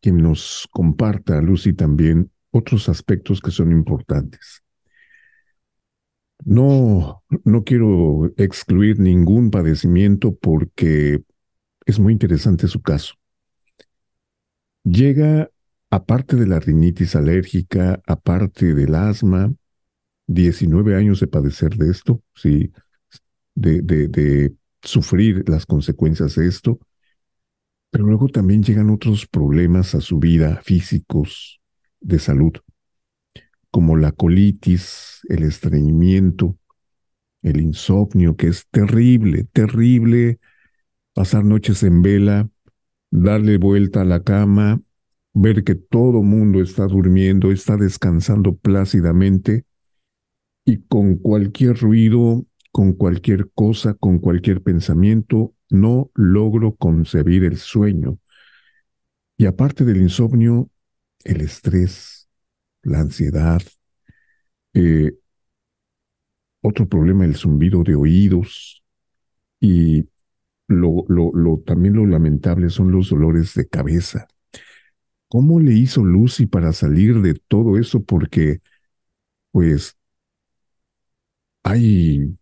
que 0.00 0.12
nos 0.12 0.68
comparta, 0.72 1.40
Lucy, 1.40 1.72
también 1.72 2.32
otros 2.50 2.88
aspectos 2.88 3.40
que 3.40 3.50
son 3.52 3.72
importantes. 3.72 4.62
No, 6.44 7.22
no 7.44 7.64
quiero 7.64 8.26
excluir 8.36 9.00
ningún 9.00 9.50
padecimiento 9.50 10.34
porque 10.36 11.22
es 11.86 11.98
muy 12.00 12.12
interesante 12.14 12.68
su 12.68 12.82
caso. 12.82 13.14
Llega, 14.84 15.50
aparte 15.90 16.36
de 16.36 16.46
la 16.46 16.60
rinitis 16.60 17.16
alérgica, 17.16 18.00
aparte 18.06 18.74
del 18.74 18.94
asma, 18.94 19.52
19 20.26 20.96
años 20.96 21.20
de 21.20 21.28
padecer 21.28 21.76
de 21.76 21.90
esto, 21.90 22.22
sí, 22.34 22.72
de, 23.54 23.82
de, 23.82 24.08
de 24.08 24.54
sufrir 24.82 25.48
las 25.48 25.66
consecuencias 25.66 26.36
de 26.36 26.48
esto, 26.48 26.80
pero 27.90 28.04
luego 28.04 28.28
también 28.28 28.62
llegan 28.62 28.90
otros 28.90 29.26
problemas 29.26 29.94
a 29.94 30.00
su 30.00 30.18
vida 30.18 30.60
físicos 30.62 31.60
de 32.00 32.18
salud, 32.18 32.52
como 33.76 33.98
la 33.98 34.10
colitis, 34.10 35.20
el 35.28 35.42
estreñimiento, 35.42 36.56
el 37.42 37.60
insomnio, 37.60 38.34
que 38.34 38.46
es 38.46 38.66
terrible, 38.70 39.44
terrible 39.52 40.40
pasar 41.12 41.44
noches 41.44 41.82
en 41.82 42.00
vela, 42.00 42.48
darle 43.10 43.58
vuelta 43.58 44.00
a 44.00 44.06
la 44.06 44.22
cama, 44.22 44.80
ver 45.34 45.62
que 45.62 45.74
todo 45.74 46.22
mundo 46.22 46.62
está 46.62 46.86
durmiendo, 46.86 47.52
está 47.52 47.76
descansando 47.76 48.56
plácidamente 48.56 49.66
y 50.64 50.78
con 50.78 51.16
cualquier 51.16 51.76
ruido, 51.76 52.46
con 52.72 52.94
cualquier 52.94 53.50
cosa, 53.52 53.92
con 53.92 54.20
cualquier 54.20 54.62
pensamiento, 54.62 55.52
no 55.68 56.10
logro 56.14 56.76
concebir 56.76 57.44
el 57.44 57.58
sueño. 57.58 58.18
Y 59.36 59.44
aparte 59.44 59.84
del 59.84 59.98
insomnio, 59.98 60.70
el 61.24 61.42
estrés, 61.42 62.15
la 62.86 63.00
ansiedad, 63.00 63.62
eh, 64.74 65.12
otro 66.62 66.88
problema, 66.88 67.24
el 67.24 67.36
zumbido 67.36 67.82
de 67.84 67.94
oídos 67.94 68.82
y 69.60 70.08
lo, 70.68 71.04
lo, 71.08 71.32
lo, 71.34 71.58
también 71.60 71.94
lo 71.96 72.06
lamentable 72.06 72.70
son 72.70 72.92
los 72.92 73.10
dolores 73.10 73.54
de 73.54 73.68
cabeza. 73.68 74.28
¿Cómo 75.28 75.60
le 75.60 75.72
hizo 75.74 76.04
Lucy 76.04 76.46
para 76.46 76.72
salir 76.72 77.20
de 77.20 77.34
todo 77.34 77.78
eso? 77.78 78.02
Porque, 78.04 78.60
pues, 79.52 79.96
hay 81.64 82.36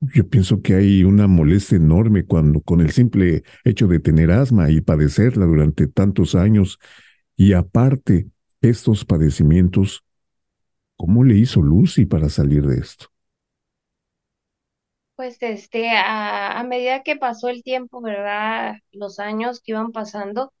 Yo 0.00 0.28
pienso 0.28 0.62
que 0.62 0.74
hay 0.74 1.04
una 1.04 1.28
molestia 1.28 1.76
enorme 1.76 2.24
cuando 2.26 2.60
con 2.60 2.80
el 2.80 2.90
simple 2.90 3.44
hecho 3.64 3.86
de 3.88 4.00
tener 4.00 4.32
asma 4.32 4.70
y 4.70 4.80
padecerla 4.80 5.46
durante 5.46 5.86
tantos 5.86 6.34
años 6.34 6.78
y 7.36 7.54
aparte 7.54 8.28
estos 8.62 9.04
padecimientos, 9.04 10.04
¿cómo 10.96 11.24
le 11.24 11.36
hizo 11.36 11.62
Lucy 11.62 12.06
para 12.06 12.28
salir 12.30 12.66
de 12.66 12.78
esto? 12.80 13.06
Pues 15.16 15.36
este, 15.42 15.90
a, 15.90 16.58
medida 16.64 17.02
que 17.02 17.16
pasó 17.16 17.48
el 17.48 17.62
tiempo, 17.62 18.00
¿verdad? 18.00 18.76
Los 18.92 19.18
años 19.20 19.60
que 19.60 19.72
iban 19.72 19.92
pasando, 19.92 20.52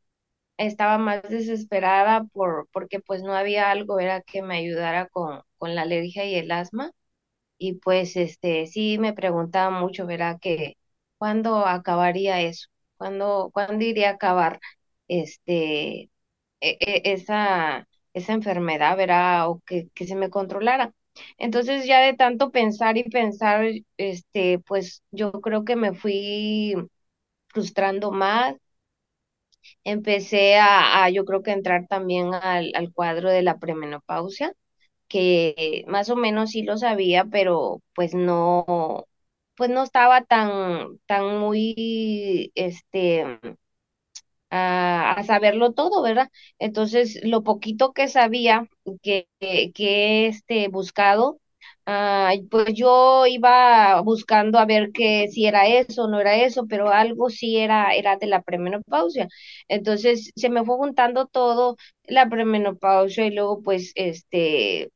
estaba 0.58 0.98
más 0.98 1.22
desesperada 1.24 2.24
por, 2.32 2.68
porque 2.72 3.00
pues 3.00 3.22
no 3.22 3.34
había 3.34 3.70
algo, 3.70 3.98
que 4.26 4.42
me 4.42 4.56
ayudara 4.58 5.08
con, 5.08 5.42
con 5.58 5.74
la 5.74 5.82
alergia 5.82 6.24
y 6.26 6.36
el 6.36 6.52
asma. 6.52 6.92
Y 7.58 7.74
pues 7.76 8.16
este, 8.16 8.66
sí 8.66 8.98
me 8.98 9.12
preguntaba 9.14 9.70
mucho, 9.70 10.06
¿verdad? 10.06 10.38
Que 10.40 10.76
cuándo 11.18 11.66
acabaría 11.66 12.40
eso, 12.42 12.68
cuándo, 12.98 13.50
cuándo 13.54 13.84
iría 13.84 14.10
a 14.10 14.12
acabar 14.14 14.60
este, 15.08 16.10
e- 16.60 16.78
e- 16.80 17.02
esa, 17.12 17.88
esa 18.14 18.32
enfermedad, 18.34 18.96
¿verdad? 18.96 19.48
O 19.50 19.60
que, 19.66 19.88
que 19.94 20.06
se 20.06 20.16
me 20.16 20.30
controlara. 20.30 20.92
Entonces 21.38 21.86
ya 21.86 22.00
de 22.00 22.14
tanto 22.14 22.50
pensar 22.50 22.96
y 22.98 23.04
pensar, 23.04 23.66
este, 23.96 24.58
pues 24.60 25.02
yo 25.10 25.32
creo 25.32 25.64
que 25.64 25.76
me 25.76 25.92
fui 25.94 26.74
frustrando 27.48 28.12
más 28.12 28.56
empecé 29.84 30.56
a, 30.58 31.08
yo 31.10 31.24
creo 31.24 31.42
que 31.42 31.52
entrar 31.52 31.86
también 31.88 32.34
al, 32.34 32.72
al 32.74 32.92
cuadro 32.92 33.30
de 33.30 33.42
la 33.42 33.58
premenopausia, 33.58 34.52
que 35.08 35.84
más 35.88 36.10
o 36.10 36.16
menos 36.16 36.50
sí 36.50 36.62
lo 36.62 36.76
sabía, 36.78 37.24
pero 37.26 37.82
pues 37.94 38.14
no, 38.14 39.06
pues 39.56 39.70
no 39.70 39.82
estaba 39.84 40.24
tan, 40.24 40.98
tan 41.06 41.38
muy, 41.38 42.52
este, 42.54 43.40
a, 44.54 45.22
saberlo 45.26 45.72
todo, 45.72 46.02
¿verdad? 46.02 46.28
Entonces, 46.58 47.18
lo 47.24 47.42
poquito 47.42 47.92
que 47.92 48.08
sabía, 48.08 48.68
que, 49.02 49.28
que, 49.74 50.26
este, 50.28 50.68
buscado, 50.68 51.40
ah, 51.86 52.32
pues 52.50 52.74
yo 52.74 53.26
iba 53.26 54.00
buscando 54.02 54.58
a 54.58 54.66
ver 54.66 54.92
que 54.92 55.28
si 55.28 55.46
era 55.46 55.66
eso 55.68 56.04
o 56.04 56.08
no 56.08 56.20
era 56.20 56.36
eso, 56.36 56.66
pero 56.68 56.90
algo 56.90 57.30
sí 57.30 57.56
era, 57.58 57.94
era 57.94 58.16
de 58.16 58.26
la 58.26 58.42
premenopausia. 58.42 59.28
Entonces, 59.68 60.30
se 60.36 60.50
me 60.50 60.64
fue 60.64 60.76
juntando 60.76 61.26
todo, 61.26 61.76
la 62.04 62.28
premenopausia 62.28 63.26
y 63.26 63.30
luego, 63.32 63.62
pues, 63.62 63.92
este, 63.94 64.90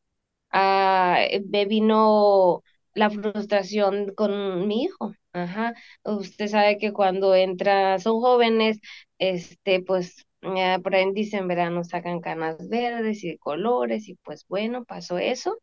ah, 0.51 1.19
me 1.51 1.65
vino 1.67 2.63
la 2.95 3.11
frustración 3.11 4.15
con 4.15 4.67
mi 4.67 4.85
hijo. 4.85 5.13
Ajá. 5.33 5.75
Usted 6.05 6.49
sabe 6.49 6.79
que 6.79 6.93
cuando 6.93 7.35
entra, 7.35 7.99
son 7.99 8.21
jóvenes, 8.21 8.79
este, 9.19 9.83
pues 9.83 10.27
eh, 10.43 10.79
por 10.83 10.95
ahí 10.95 11.13
dicen 11.13 11.49
verano 11.49 11.85
sacan 11.85 12.21
canas 12.21 12.69
verdes 12.69 13.25
y 13.25 13.31
de 13.31 13.39
colores 13.39 14.09
y 14.09 14.15
pues 14.17 14.47
bueno, 14.49 14.85
pasó 14.85 15.19
eso. 15.19 15.59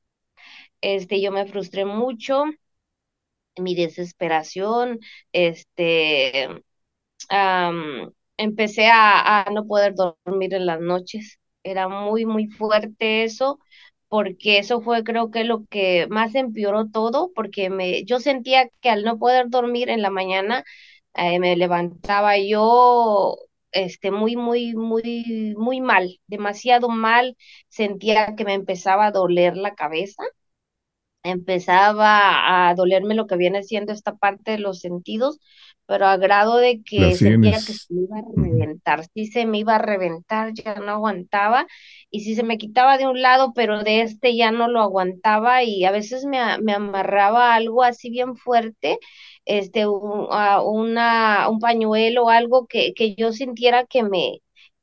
Este, 0.81 1.21
yo 1.21 1.31
me 1.31 1.47
frustré 1.47 1.85
mucho, 1.85 2.45
mi 3.57 3.75
desesperación, 3.75 4.99
este, 5.31 6.49
am, 7.29 8.11
empecé 8.37 8.87
a, 8.89 9.43
a 9.43 9.51
no 9.51 9.67
poder 9.67 9.95
dormir 9.95 10.53
en 10.53 10.65
las 10.65 10.81
noches. 10.81 11.39
Era 11.63 11.87
muy, 11.89 12.25
muy 12.25 12.47
fuerte 12.47 13.23
eso, 13.25 13.59
porque 14.09 14.59
eso 14.59 14.81
fue 14.81 15.03
creo 15.03 15.31
que 15.31 15.43
lo 15.45 15.65
que 15.67 16.07
más 16.09 16.35
empeoró 16.35 16.89
todo, 16.89 17.31
porque 17.35 17.69
me, 17.69 18.05
yo 18.05 18.19
sentía 18.19 18.69
que 18.81 18.89
al 18.89 19.03
no 19.03 19.19
poder 19.19 19.49
dormir 19.49 19.89
en 19.89 20.01
la 20.01 20.09
mañana, 20.11 20.63
eh, 21.15 21.39
me 21.39 21.55
levantaba 21.55 22.37
yo 22.37 23.37
este 23.71 24.11
muy 24.11 24.35
muy 24.35 24.75
muy 24.75 25.55
muy 25.57 25.81
mal, 25.81 26.19
demasiado 26.27 26.89
mal, 26.89 27.37
sentía 27.69 28.35
que 28.35 28.45
me 28.45 28.53
empezaba 28.53 29.07
a 29.07 29.11
doler 29.11 29.57
la 29.57 29.75
cabeza 29.75 30.23
empezaba 31.23 32.69
a 32.69 32.75
dolerme 32.75 33.15
lo 33.15 33.27
que 33.27 33.37
viene 33.37 33.63
siendo 33.63 33.93
esta 33.93 34.15
parte 34.17 34.51
de 34.51 34.59
los 34.59 34.79
sentidos, 34.79 35.39
pero 35.85 36.05
a 36.07 36.17
grado 36.17 36.57
de 36.57 36.81
que 36.83 37.17
sentía 37.17 37.63
que 37.63 37.73
se 37.73 37.93
me 37.93 38.01
iba 38.03 38.17
a 38.19 38.23
reventar, 38.35 39.05
sí 39.13 39.27
se 39.27 39.45
me 39.45 39.59
iba 39.59 39.75
a 39.75 39.79
reventar, 39.79 40.53
ya 40.53 40.75
no 40.75 40.91
aguantaba, 40.91 41.67
y 42.09 42.21
si 42.21 42.35
se 42.35 42.43
me 42.43 42.57
quitaba 42.57 42.97
de 42.97 43.07
un 43.07 43.21
lado, 43.21 43.53
pero 43.53 43.83
de 43.83 44.01
este 44.01 44.35
ya 44.35 44.51
no 44.51 44.67
lo 44.67 44.81
aguantaba, 44.81 45.63
y 45.63 45.85
a 45.85 45.91
veces 45.91 46.25
me, 46.25 46.39
me 46.59 46.73
amarraba 46.73 47.53
algo 47.55 47.83
así 47.83 48.09
bien 48.09 48.35
fuerte, 48.35 48.99
este, 49.45 49.87
un, 49.87 50.27
a 50.31 50.61
una, 50.61 51.49
un 51.49 51.59
pañuelo 51.59 52.25
o 52.25 52.29
algo 52.29 52.67
que, 52.67 52.93
que 52.93 53.15
yo 53.15 53.31
sintiera 53.33 53.85
que 53.85 54.03
me 54.03 54.39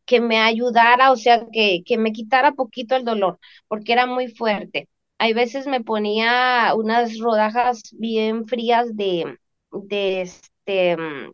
que 0.07 0.21
me 0.21 0.39
ayudara, 0.39 1.13
o 1.13 1.17
sea, 1.17 1.47
que, 1.53 1.83
que 1.87 1.97
me 1.99 2.13
quitara 2.13 2.53
poquito 2.53 2.97
el 2.97 3.05
dolor, 3.05 3.39
porque 3.69 3.93
era 3.93 4.07
muy 4.07 4.29
fuerte. 4.29 4.89
Hay 5.19 5.33
veces 5.35 5.67
me 5.67 5.83
ponía 5.83 6.73
unas 6.75 7.19
rodajas 7.19 7.83
bien 7.93 8.47
frías 8.47 8.97
de, 8.97 9.37
de 9.71 10.23
este, 10.70 10.96
mm, 10.96 11.33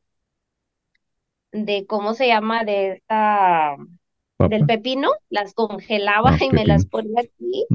de 1.52 1.86
cómo 1.86 2.14
se 2.14 2.28
llama, 2.28 2.64
de 2.64 2.92
esta, 2.92 3.76
del 4.38 4.66
pepino, 4.66 5.10
las 5.30 5.54
congelaba 5.54 6.30
ah, 6.34 6.44
y 6.44 6.50
me 6.50 6.66
las 6.66 6.86
ponía 6.86 7.22
aquí 7.22 7.66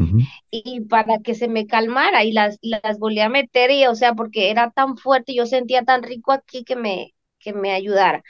y 0.52 0.82
para 0.82 1.20
que 1.20 1.34
se 1.36 1.48
me 1.48 1.66
calmara 1.68 2.24
y 2.24 2.32
las, 2.34 2.60
las 2.62 3.00
volví 3.00 3.20
a 3.20 3.30
meter 3.30 3.72
y, 3.72 3.86
o 3.88 3.96
sea, 3.96 4.14
porque 4.14 4.52
era 4.52 4.72
tan 4.72 4.98
fuerte, 4.98 5.34
yo 5.34 5.46
sentía 5.46 5.84
tan 5.84 6.04
rico 6.04 6.32
aquí 6.32 6.64
que 6.64 6.76
me, 6.76 7.14
que 7.40 7.54
me 7.54 7.72
ayudara. 7.72 8.24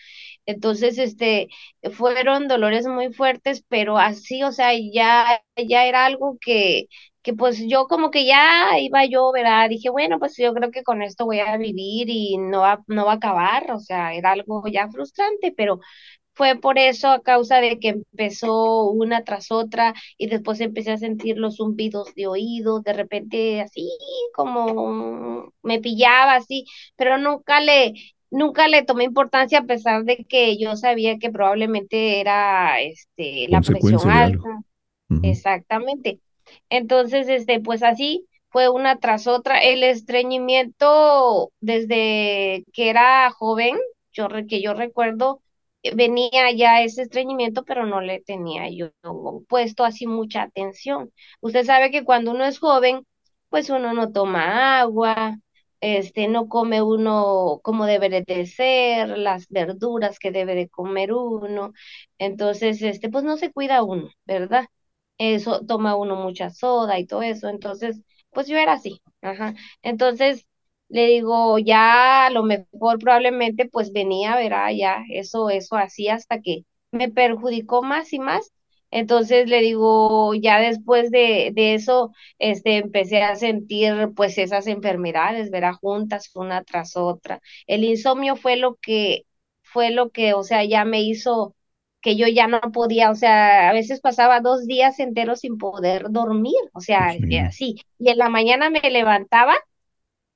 Entonces, 0.45 0.97
este, 0.97 1.49
fueron 1.93 2.47
dolores 2.47 2.87
muy 2.87 3.13
fuertes, 3.13 3.63
pero 3.67 3.97
así, 3.97 4.43
o 4.43 4.51
sea, 4.51 4.71
ya, 4.75 5.41
ya 5.57 5.85
era 5.85 6.05
algo 6.05 6.37
que, 6.41 6.87
que 7.21 7.33
pues 7.33 7.59
yo 7.67 7.87
como 7.87 8.11
que 8.11 8.25
ya 8.25 8.79
iba 8.79 9.05
yo, 9.05 9.31
¿verdad? 9.31 9.69
Dije, 9.69 9.89
bueno, 9.89 10.19
pues 10.19 10.35
yo 10.37 10.53
creo 10.53 10.71
que 10.71 10.83
con 10.83 11.01
esto 11.01 11.25
voy 11.25 11.39
a 11.39 11.57
vivir 11.57 12.09
y 12.09 12.37
no 12.37 12.61
va, 12.61 12.83
no 12.87 13.05
va 13.05 13.13
a 13.13 13.15
acabar, 13.15 13.71
o 13.71 13.79
sea, 13.79 14.13
era 14.13 14.31
algo 14.31 14.63
ya 14.67 14.89
frustrante, 14.89 15.53
pero 15.55 15.79
fue 16.33 16.55
por 16.59 16.77
eso, 16.79 17.09
a 17.09 17.21
causa 17.21 17.59
de 17.61 17.79
que 17.79 17.89
empezó 17.89 18.89
una 18.89 19.23
tras 19.23 19.51
otra 19.51 19.93
y 20.17 20.27
después 20.27 20.59
empecé 20.61 20.91
a 20.91 20.97
sentir 20.97 21.37
los 21.37 21.57
zumbidos 21.57 22.13
de 22.15 22.27
oídos, 22.27 22.83
de 22.83 22.93
repente 22.93 23.61
así 23.61 23.89
como 24.33 25.51
me 25.61 25.79
pillaba 25.79 26.35
así, 26.35 26.65
pero 26.95 27.17
nunca 27.17 27.59
le, 27.61 27.93
nunca 28.31 28.67
le 28.67 28.83
tomé 28.83 29.03
importancia 29.03 29.59
a 29.59 29.65
pesar 29.65 30.03
de 30.05 30.25
que 30.27 30.57
yo 30.57 30.75
sabía 30.75 31.19
que 31.19 31.31
probablemente 31.31 32.19
era 32.21 32.79
este 32.81 33.47
la 33.49 33.61
presión 33.61 34.09
alta, 34.09 34.61
exactamente. 35.21 36.19
Entonces, 36.69 37.27
este, 37.29 37.59
pues 37.59 37.83
así 37.83 38.27
fue 38.49 38.69
una 38.69 38.97
tras 38.99 39.27
otra. 39.27 39.59
El 39.59 39.83
estreñimiento 39.83 41.51
desde 41.59 42.63
que 42.73 42.89
era 42.89 43.29
joven, 43.31 43.77
yo 44.11 44.27
que 44.47 44.61
yo 44.61 44.73
recuerdo, 44.73 45.41
eh, 45.83 45.95
venía 45.95 46.51
ya 46.55 46.81
ese 46.83 47.03
estreñimiento, 47.03 47.63
pero 47.63 47.85
no 47.85 48.01
le 48.01 48.21
tenía 48.21 48.69
yo 48.69 48.89
puesto 49.47 49.83
así 49.83 50.07
mucha 50.07 50.43
atención. 50.43 51.11
Usted 51.41 51.65
sabe 51.65 51.91
que 51.91 52.03
cuando 52.03 52.31
uno 52.31 52.45
es 52.45 52.59
joven, 52.59 53.05
pues 53.49 53.69
uno 53.69 53.93
no 53.93 54.11
toma 54.11 54.79
agua, 54.79 55.37
este, 55.81 56.27
no 56.27 56.47
come 56.47 56.81
uno 56.81 57.59
como 57.63 57.85
debe 57.85 58.09
de 58.25 58.45
ser, 58.45 59.17
las 59.17 59.47
verduras 59.49 60.19
que 60.19 60.31
debe 60.31 60.55
de 60.55 60.69
comer 60.69 61.13
uno. 61.13 61.73
Entonces, 62.17 62.81
este, 62.81 63.09
pues 63.09 63.23
no 63.23 63.37
se 63.37 63.51
cuida 63.51 63.83
uno, 63.83 64.09
¿verdad? 64.25 64.65
Eso 65.21 65.65
toma 65.65 65.95
uno 65.95 66.15
mucha 66.15 66.49
soda 66.49 66.99
y 66.99 67.05
todo 67.05 67.21
eso. 67.23 67.49
Entonces, 67.49 68.01
pues 68.31 68.47
yo 68.47 68.57
era 68.57 68.73
así. 68.73 69.01
Ajá. 69.21 69.53
Entonces, 69.83 70.45
le 70.89 71.07
digo, 71.07 71.57
ya 71.59 72.25
a 72.27 72.29
lo 72.31 72.43
mejor 72.43 72.99
probablemente 72.99 73.67
pues 73.69 73.91
venía, 73.93 74.35
verá, 74.35 74.71
ya 74.73 75.03
eso, 75.09 75.49
eso 75.49 75.75
así 75.77 76.09
hasta 76.09 76.41
que 76.41 76.65
me 76.91 77.09
perjudicó 77.09 77.81
más 77.83 78.11
y 78.13 78.19
más. 78.19 78.51
Entonces 78.93 79.47
le 79.49 79.61
digo, 79.61 80.33
ya 80.35 80.59
después 80.59 81.11
de, 81.11 81.51
de 81.53 81.75
eso, 81.75 82.11
este, 82.39 82.77
empecé 82.77 83.21
a 83.23 83.35
sentir 83.35 84.09
pues 84.15 84.37
esas 84.37 84.67
enfermedades, 84.67 85.49
verá, 85.49 85.73
juntas 85.73 86.29
una 86.35 86.63
tras 86.63 86.97
otra. 86.97 87.39
El 87.67 87.83
insomnio 87.85 88.35
fue 88.35 88.57
lo 88.57 88.75
que, 88.75 89.23
fue 89.63 89.91
lo 89.91 90.09
que, 90.11 90.33
o 90.33 90.43
sea, 90.43 90.65
ya 90.65 90.83
me 90.85 91.01
hizo 91.03 91.55
que 92.01 92.15
yo 92.17 92.27
ya 92.27 92.47
no 92.47 92.59
podía, 92.73 93.11
o 93.11 93.15
sea, 93.15 93.69
a 93.69 93.73
veces 93.73 94.01
pasaba 94.01 94.41
dos 94.41 94.65
días 94.67 94.99
enteros 94.99 95.41
sin 95.41 95.57
poder 95.57 96.05
dormir, 96.11 96.55
o 96.73 96.81
sea, 96.81 97.15
así. 97.45 97.81
Y 97.99 98.09
en 98.09 98.17
la 98.17 98.29
mañana 98.29 98.69
me 98.69 98.81
levantaba 98.91 99.55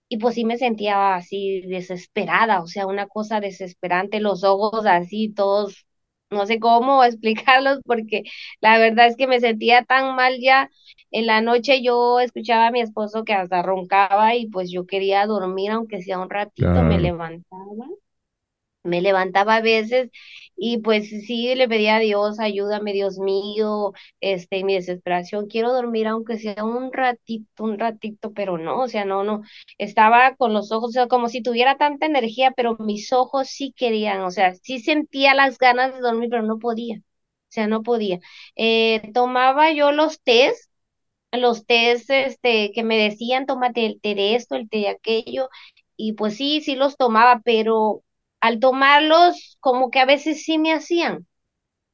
y 0.07 0.17
pues 0.17 0.35
sí 0.35 0.45
me 0.45 0.57
sentía 0.57 1.15
así 1.15 1.61
desesperada, 1.61 2.61
o 2.61 2.67
sea, 2.67 2.87
una 2.87 3.07
cosa 3.07 3.39
desesperante, 3.39 4.19
los 4.19 4.43
ojos 4.43 4.85
así, 4.85 5.33
todos, 5.33 5.85
no 6.29 6.45
sé 6.45 6.59
cómo 6.59 7.03
explicarlos, 7.05 7.79
porque 7.85 8.23
la 8.61 8.77
verdad 8.77 9.07
es 9.07 9.15
que 9.17 9.27
me 9.27 9.39
sentía 9.39 9.83
tan 9.83 10.15
mal 10.15 10.37
ya. 10.41 10.69
En 11.11 11.25
la 11.27 11.41
noche 11.41 11.81
yo 11.83 12.19
escuchaba 12.19 12.67
a 12.67 12.71
mi 12.71 12.81
esposo 12.81 13.23
que 13.23 13.33
hasta 13.33 13.61
roncaba 13.63 14.35
y 14.35 14.47
pues 14.49 14.71
yo 14.71 14.85
quería 14.85 15.25
dormir, 15.27 15.71
aunque 15.71 16.01
sea 16.01 16.19
un 16.19 16.29
ratito, 16.29 16.83
me 16.83 16.99
levantaba 16.99 17.87
me 18.83 19.01
levantaba 19.01 19.55
a 19.57 19.61
veces 19.61 20.09
y 20.55 20.79
pues 20.79 21.09
sí 21.09 21.53
le 21.55 21.67
pedía 21.67 21.97
a 21.97 21.99
Dios, 21.99 22.39
ayúdame 22.39 22.93
Dios 22.93 23.17
mío, 23.19 23.93
este, 24.21 24.63
mi 24.63 24.75
desesperación, 24.75 25.47
quiero 25.47 25.73
dormir 25.73 26.07
aunque 26.07 26.37
sea 26.39 26.63
un 26.63 26.91
ratito, 26.93 27.63
un 27.63 27.77
ratito, 27.79 28.31
pero 28.33 28.57
no, 28.57 28.81
o 28.81 28.87
sea, 28.87 29.05
no, 29.05 29.23
no, 29.23 29.41
estaba 29.77 30.35
con 30.35 30.53
los 30.53 30.71
ojos, 30.71 30.89
o 30.89 30.93
sea, 30.93 31.07
como 31.07 31.29
si 31.29 31.41
tuviera 31.41 31.77
tanta 31.77 32.05
energía, 32.05 32.51
pero 32.55 32.75
mis 32.79 33.11
ojos 33.13 33.47
sí 33.49 33.73
querían, 33.75 34.21
o 34.21 34.31
sea, 34.31 34.55
sí 34.55 34.79
sentía 34.79 35.33
las 35.35 35.57
ganas 35.57 35.93
de 35.93 36.01
dormir, 36.01 36.29
pero 36.29 36.43
no 36.43 36.59
podía, 36.59 36.97
o 36.99 37.01
sea, 37.49 37.67
no 37.67 37.83
podía. 37.83 38.19
Eh, 38.55 39.11
tomaba 39.13 39.71
yo 39.71 39.91
los 39.91 40.21
tés, 40.21 40.69
los 41.31 41.65
tés, 41.65 42.09
este, 42.09 42.71
que 42.73 42.83
me 42.83 42.97
decían, 42.97 43.45
tómate 43.45 43.85
el 43.85 44.01
té 44.01 44.15
de 44.15 44.35
esto, 44.35 44.55
el 44.55 44.69
té 44.69 44.77
de 44.79 44.89
aquello, 44.89 45.49
y 45.97 46.13
pues 46.13 46.37
sí, 46.37 46.61
sí 46.61 46.75
los 46.75 46.97
tomaba, 46.97 47.41
pero 47.45 48.03
al 48.45 48.59
tomarlos, 48.59 49.57
como 49.59 49.89
que 49.91 49.99
a 49.99 50.05
veces 50.05 50.43
sí 50.43 50.57
me 50.59 50.73
hacían, 50.73 51.27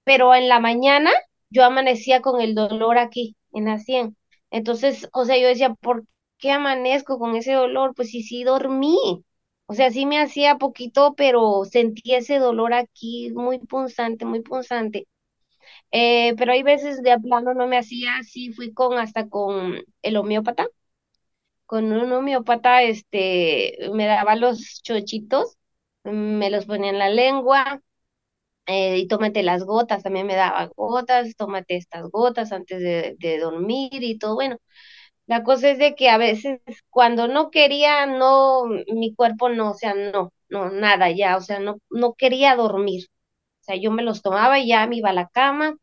pero 0.03 0.35
en 0.35 0.49
la 0.49 0.59
mañana 0.59 1.11
yo 1.49 1.65
amanecía 1.65 2.21
con 2.21 2.41
el 2.41 2.55
dolor 2.55 2.97
aquí, 2.97 3.35
en 3.53 3.65
la 3.65 3.79
sien. 3.79 4.17
Entonces, 4.51 5.09
o 5.13 5.25
sea, 5.25 5.37
yo 5.39 5.47
decía, 5.47 5.73
¿por 5.75 6.05
qué 6.37 6.51
amanezco 6.51 7.19
con 7.19 7.35
ese 7.35 7.53
dolor? 7.53 7.93
Pues 7.95 8.09
sí, 8.11 8.23
sí 8.23 8.43
dormí. 8.43 8.97
O 9.67 9.73
sea, 9.73 9.91
sí 9.91 10.05
me 10.05 10.19
hacía 10.21 10.57
poquito, 10.57 11.13
pero 11.15 11.63
sentí 11.65 12.13
ese 12.15 12.39
dolor 12.39 12.73
aquí 12.73 13.31
muy 13.33 13.59
punzante, 13.59 14.25
muy 14.25 14.41
punzante. 14.41 15.07
Eh, 15.91 16.35
pero 16.37 16.53
hay 16.53 16.63
veces 16.63 17.01
de 17.03 17.19
plano 17.19 17.53
no 17.55 17.67
me 17.67 17.77
hacía, 17.77 18.11
sí 18.23 18.53
fui 18.53 18.73
con 18.73 18.97
hasta 18.99 19.29
con 19.29 19.75
el 20.03 20.17
homeópata 20.17 20.67
con 21.65 21.91
un 21.91 22.11
homeópata, 22.11 22.83
este, 22.83 23.77
me 23.93 24.05
daba 24.05 24.35
los 24.35 24.81
chochitos, 24.83 25.57
me 26.03 26.49
los 26.49 26.65
ponía 26.65 26.91
en 26.91 26.99
la 26.99 27.09
lengua, 27.09 27.81
eh, 28.67 28.97
y 28.99 29.07
tómate 29.07 29.43
las 29.43 29.63
gotas, 29.65 30.03
también 30.03 30.27
me 30.27 30.35
daba 30.35 30.71
gotas, 30.75 31.35
tómate 31.35 31.77
estas 31.77 32.09
gotas 32.11 32.51
antes 32.51 32.79
de, 32.81 33.39
dormir 33.39 34.03
y 34.03 34.17
todo. 34.17 34.35
Bueno, 34.35 34.57
la 35.27 35.43
cosa 35.43 35.71
es 35.71 35.79
de 35.79 35.95
que 35.95 36.09
a 36.09 36.17
veces 36.17 36.61
cuando 36.89 37.27
no 37.27 37.51
quería, 37.51 38.05
no, 38.07 38.65
mi 38.93 39.15
cuerpo 39.15 39.49
no, 39.49 39.71
o 39.71 39.73
sea, 39.75 39.93
no, 39.95 40.33
no, 40.49 40.69
nada 40.71 41.11
ya, 41.11 41.37
o 41.37 41.41
sea, 41.41 41.59
no, 41.59 41.79
no 41.89 42.13
quería 42.13 42.55
dormir. 42.55 43.05
O 43.61 43.63
sea, 43.65 43.75
yo 43.77 43.91
me 43.91 44.03
los 44.03 44.21
tomaba 44.21 44.59
y 44.59 44.69
ya 44.69 44.87
me 44.87 44.97
iba 44.97 45.09
a 45.11 45.13
la 45.13 45.29
cama 45.29 45.77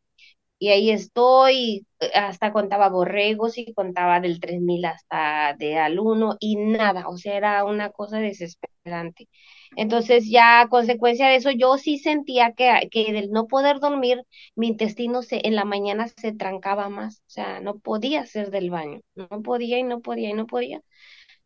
y 0.59 0.69
ahí 0.69 0.91
estoy, 0.91 1.87
hasta 2.13 2.51
contaba 2.53 2.89
borregos 2.89 3.57
y 3.57 3.73
contaba 3.73 4.19
del 4.19 4.39
3000 4.39 4.85
hasta 4.85 5.55
de 5.57 5.77
al 5.77 5.99
uno 5.99 6.37
y 6.39 6.57
nada, 6.57 7.07
o 7.09 7.17
sea, 7.17 7.35
era 7.37 7.63
una 7.65 7.89
cosa 7.91 8.19
desesperada. 8.19 8.69
adelante. 8.85 9.27
Entonces 9.75 10.29
ya 10.29 10.61
a 10.61 10.69
consecuencia 10.69 11.27
de 11.29 11.35
eso 11.35 11.51
yo 11.51 11.77
sí 11.77 11.97
sentía 11.99 12.53
que, 12.53 12.87
que 12.91 13.13
del 13.13 13.31
no 13.31 13.47
poder 13.47 13.79
dormir, 13.79 14.23
mi 14.55 14.67
intestino 14.69 15.21
se, 15.21 15.45
en 15.47 15.55
la 15.55 15.65
mañana 15.65 16.07
se 16.07 16.33
trancaba 16.33 16.89
más, 16.89 17.19
o 17.27 17.29
sea, 17.29 17.59
no 17.61 17.79
podía 17.79 18.21
hacer 18.21 18.49
del 18.51 18.69
baño, 18.71 19.01
no 19.15 19.27
podía 19.43 19.77
y 19.79 19.83
no 19.83 20.01
podía 20.01 20.29
y 20.29 20.33
no 20.33 20.47
podía, 20.47 20.81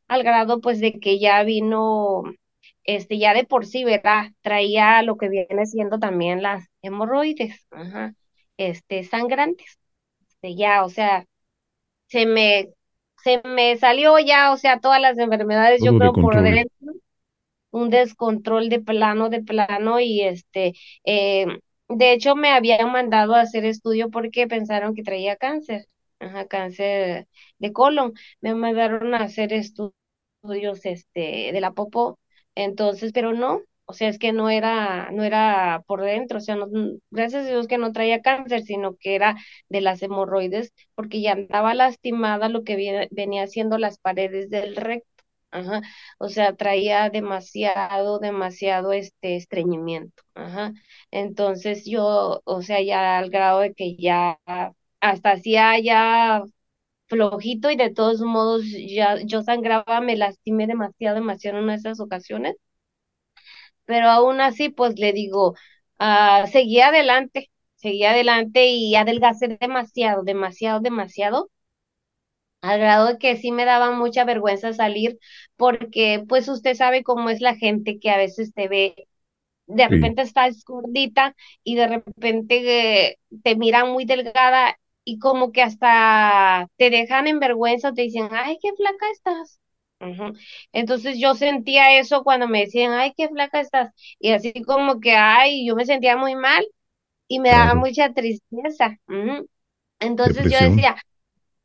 al 0.07 0.23
grado 0.23 0.61
pues 0.61 0.79
de 0.79 0.99
que 0.99 1.19
ya 1.19 1.43
vino, 1.43 2.23
este, 2.83 3.17
ya 3.19 3.33
de 3.33 3.45
por 3.45 3.65
sí, 3.65 3.83
¿verdad? 3.83 4.27
Traía 4.41 5.01
lo 5.03 5.17
que 5.17 5.29
viene 5.29 5.65
siendo 5.65 5.99
también 5.99 6.41
las 6.41 6.67
hemorroides, 6.81 7.65
ajá, 7.71 8.13
este, 8.69 9.03
sangrantes, 9.03 9.79
este, 10.27 10.55
ya, 10.55 10.83
o 10.85 10.89
sea, 10.89 11.25
se 12.07 12.25
me, 12.25 12.69
se 13.23 13.41
me 13.45 13.77
salió 13.77 14.19
ya, 14.19 14.51
o 14.53 14.57
sea, 14.57 14.79
todas 14.79 15.01
las 15.01 15.17
enfermedades, 15.17 15.81
yo 15.83 15.97
creo, 15.97 16.13
por 16.13 16.41
dentro 16.41 16.93
un 17.71 17.89
descontrol 17.89 18.69
de 18.69 18.79
plano, 18.81 19.29
de 19.29 19.41
plano, 19.43 19.99
y 19.99 20.21
este, 20.21 20.73
eh, 21.05 21.47
de 21.89 22.13
hecho 22.13 22.35
me 22.35 22.51
habían 22.51 22.91
mandado 22.91 23.35
a 23.35 23.41
hacer 23.41 23.65
estudio 23.65 24.09
porque 24.09 24.47
pensaron 24.47 24.93
que 24.95 25.03
traía 25.03 25.35
cáncer, 25.37 25.87
ajá, 26.19 26.47
cáncer 26.47 27.27
de 27.59 27.73
colon, 27.73 28.13
me 28.41 28.53
mandaron 28.55 29.13
a 29.15 29.19
hacer 29.23 29.53
estudios 29.53 29.93
este, 30.85 31.51
de 31.53 31.61
la 31.61 31.71
popó, 31.73 32.19
entonces, 32.55 33.11
pero 33.13 33.33
no, 33.33 33.61
o 33.85 33.93
sea, 33.93 34.09
es 34.09 34.17
que 34.19 34.33
no 34.33 34.49
era, 34.49 35.09
no 35.11 35.23
era 35.23 35.83
por 35.87 36.01
dentro, 36.01 36.37
o 36.37 36.41
sea, 36.41 36.55
no, 36.55 36.67
gracias 37.11 37.45
a 37.45 37.49
Dios 37.49 37.67
que 37.67 37.77
no 37.77 37.91
traía 37.91 38.21
cáncer, 38.21 38.63
sino 38.63 38.95
que 38.95 39.15
era 39.15 39.35
de 39.69 39.81
las 39.81 40.01
hemorroides, 40.01 40.73
porque 40.95 41.21
ya 41.21 41.33
andaba 41.33 41.73
lastimada 41.73 42.49
lo 42.49 42.63
que 42.63 43.07
venía 43.11 43.47
siendo 43.47 43.77
las 43.77 43.99
paredes 43.99 44.49
del 44.49 44.75
recto. 44.75 45.07
Ajá. 45.51 45.81
O 46.17 46.29
sea, 46.29 46.55
traía 46.55 47.09
demasiado, 47.11 48.17
demasiado 48.19 48.91
este 48.91 49.35
estreñimiento. 49.35 50.23
Ajá. 50.33 50.73
Entonces 51.11 51.85
yo, 51.85 52.41
o 52.43 52.61
sea, 52.63 52.81
ya 52.81 53.19
al 53.19 53.29
grado 53.29 53.59
de 53.59 53.73
que 53.73 53.95
ya 53.95 54.39
hasta 54.99 55.31
hacía 55.31 55.79
ya 55.79 56.41
flojito 57.07 57.71
y 57.71 57.75
de 57.77 57.91
todos 57.91 58.21
modos 58.21 58.63
ya 58.67 59.17
yo 59.23 59.43
sangraba, 59.43 60.01
me 60.01 60.17
lastimé 60.17 60.67
demasiado, 60.67 61.15
demasiado 61.15 61.59
en 61.59 61.69
esas 61.69 61.99
ocasiones. 61.99 62.55
Pero 63.85 64.09
aún 64.09 64.41
así, 64.41 64.69
pues 64.69 64.97
le 64.99 65.13
digo, 65.13 65.55
uh, 65.99 66.47
seguí 66.51 66.81
adelante, 66.81 67.51
seguí 67.75 68.05
adelante 68.05 68.67
y 68.67 68.95
adelgacé 68.95 69.57
demasiado, 69.59 70.23
demasiado, 70.23 70.79
demasiado 70.81 71.49
al 72.61 72.79
grado 72.79 73.07
de 73.07 73.17
que 73.17 73.37
sí 73.37 73.51
me 73.51 73.65
daba 73.65 73.91
mucha 73.91 74.23
vergüenza 74.25 74.73
salir 74.73 75.19
porque 75.57 76.23
pues 76.27 76.47
usted 76.47 76.75
sabe 76.75 77.03
cómo 77.03 77.29
es 77.29 77.41
la 77.41 77.55
gente 77.55 77.99
que 77.99 78.09
a 78.09 78.17
veces 78.17 78.53
te 78.53 78.67
ve, 78.67 78.95
de 79.67 79.87
repente 79.89 80.21
estás 80.23 80.63
gordita 80.65 81.35
y 81.63 81.75
de 81.77 81.87
repente 81.87 83.07
eh, 83.11 83.19
te 83.43 83.55
miran 83.57 83.91
muy 83.91 84.05
delgada 84.05 84.77
y 85.05 85.19
como 85.19 85.51
que 85.53 85.63
hasta 85.63 86.69
te 86.77 86.89
dejan 86.91 87.27
en 87.27 87.39
vergüenza, 87.39 87.93
te 87.93 88.03
dicen, 88.03 88.29
ay, 88.31 88.59
qué 88.61 88.71
flaca 88.75 89.11
estás. 89.11 89.61
Entonces 90.71 91.17
yo 91.19 91.35
sentía 91.35 91.99
eso 91.99 92.23
cuando 92.23 92.47
me 92.47 92.61
decían, 92.61 92.93
ay, 92.93 93.13
qué 93.15 93.29
flaca 93.29 93.59
estás. 93.59 93.91
Y 94.19 94.31
así 94.31 94.53
como 94.63 94.99
que, 94.99 95.15
ay, 95.15 95.65
yo 95.67 95.75
me 95.75 95.85
sentía 95.85 96.17
muy 96.17 96.35
mal 96.35 96.65
y 97.27 97.39
me 97.39 97.49
daba 97.49 97.75
mucha 97.75 98.13
tristeza. 98.13 98.97
Entonces 99.99 100.51
yo 100.51 100.59
decía, 100.59 100.95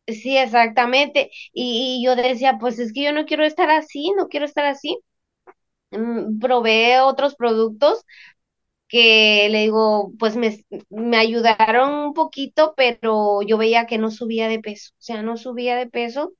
Sí, 0.08 0.36
exactamente. 0.38 1.30
Y, 1.52 2.02
yo 2.04 2.16
decía, 2.16 2.58
pues 2.58 2.78
es 2.78 2.92
que 2.92 3.02
yo 3.04 3.12
no 3.12 3.26
quiero 3.26 3.44
estar 3.44 3.70
así, 3.70 4.12
no 4.16 4.28
quiero 4.28 4.46
estar 4.46 4.64
así. 4.66 4.98
Mm, 5.90 6.38
probé 6.40 7.00
otros 7.00 7.34
productos 7.36 8.04
que 8.88 9.48
le 9.50 9.60
digo, 9.62 10.12
pues 10.18 10.36
me, 10.36 10.64
me 10.90 11.18
ayudaron 11.18 11.94
un 11.94 12.14
poquito, 12.14 12.74
pero 12.76 13.42
yo 13.42 13.58
veía 13.58 13.86
que 13.86 13.98
no 13.98 14.10
subía 14.10 14.48
de 14.48 14.60
peso, 14.60 14.92
o 14.94 15.02
sea, 15.02 15.22
no 15.22 15.36
subía 15.36 15.76
de 15.76 15.88
peso. 15.88 16.34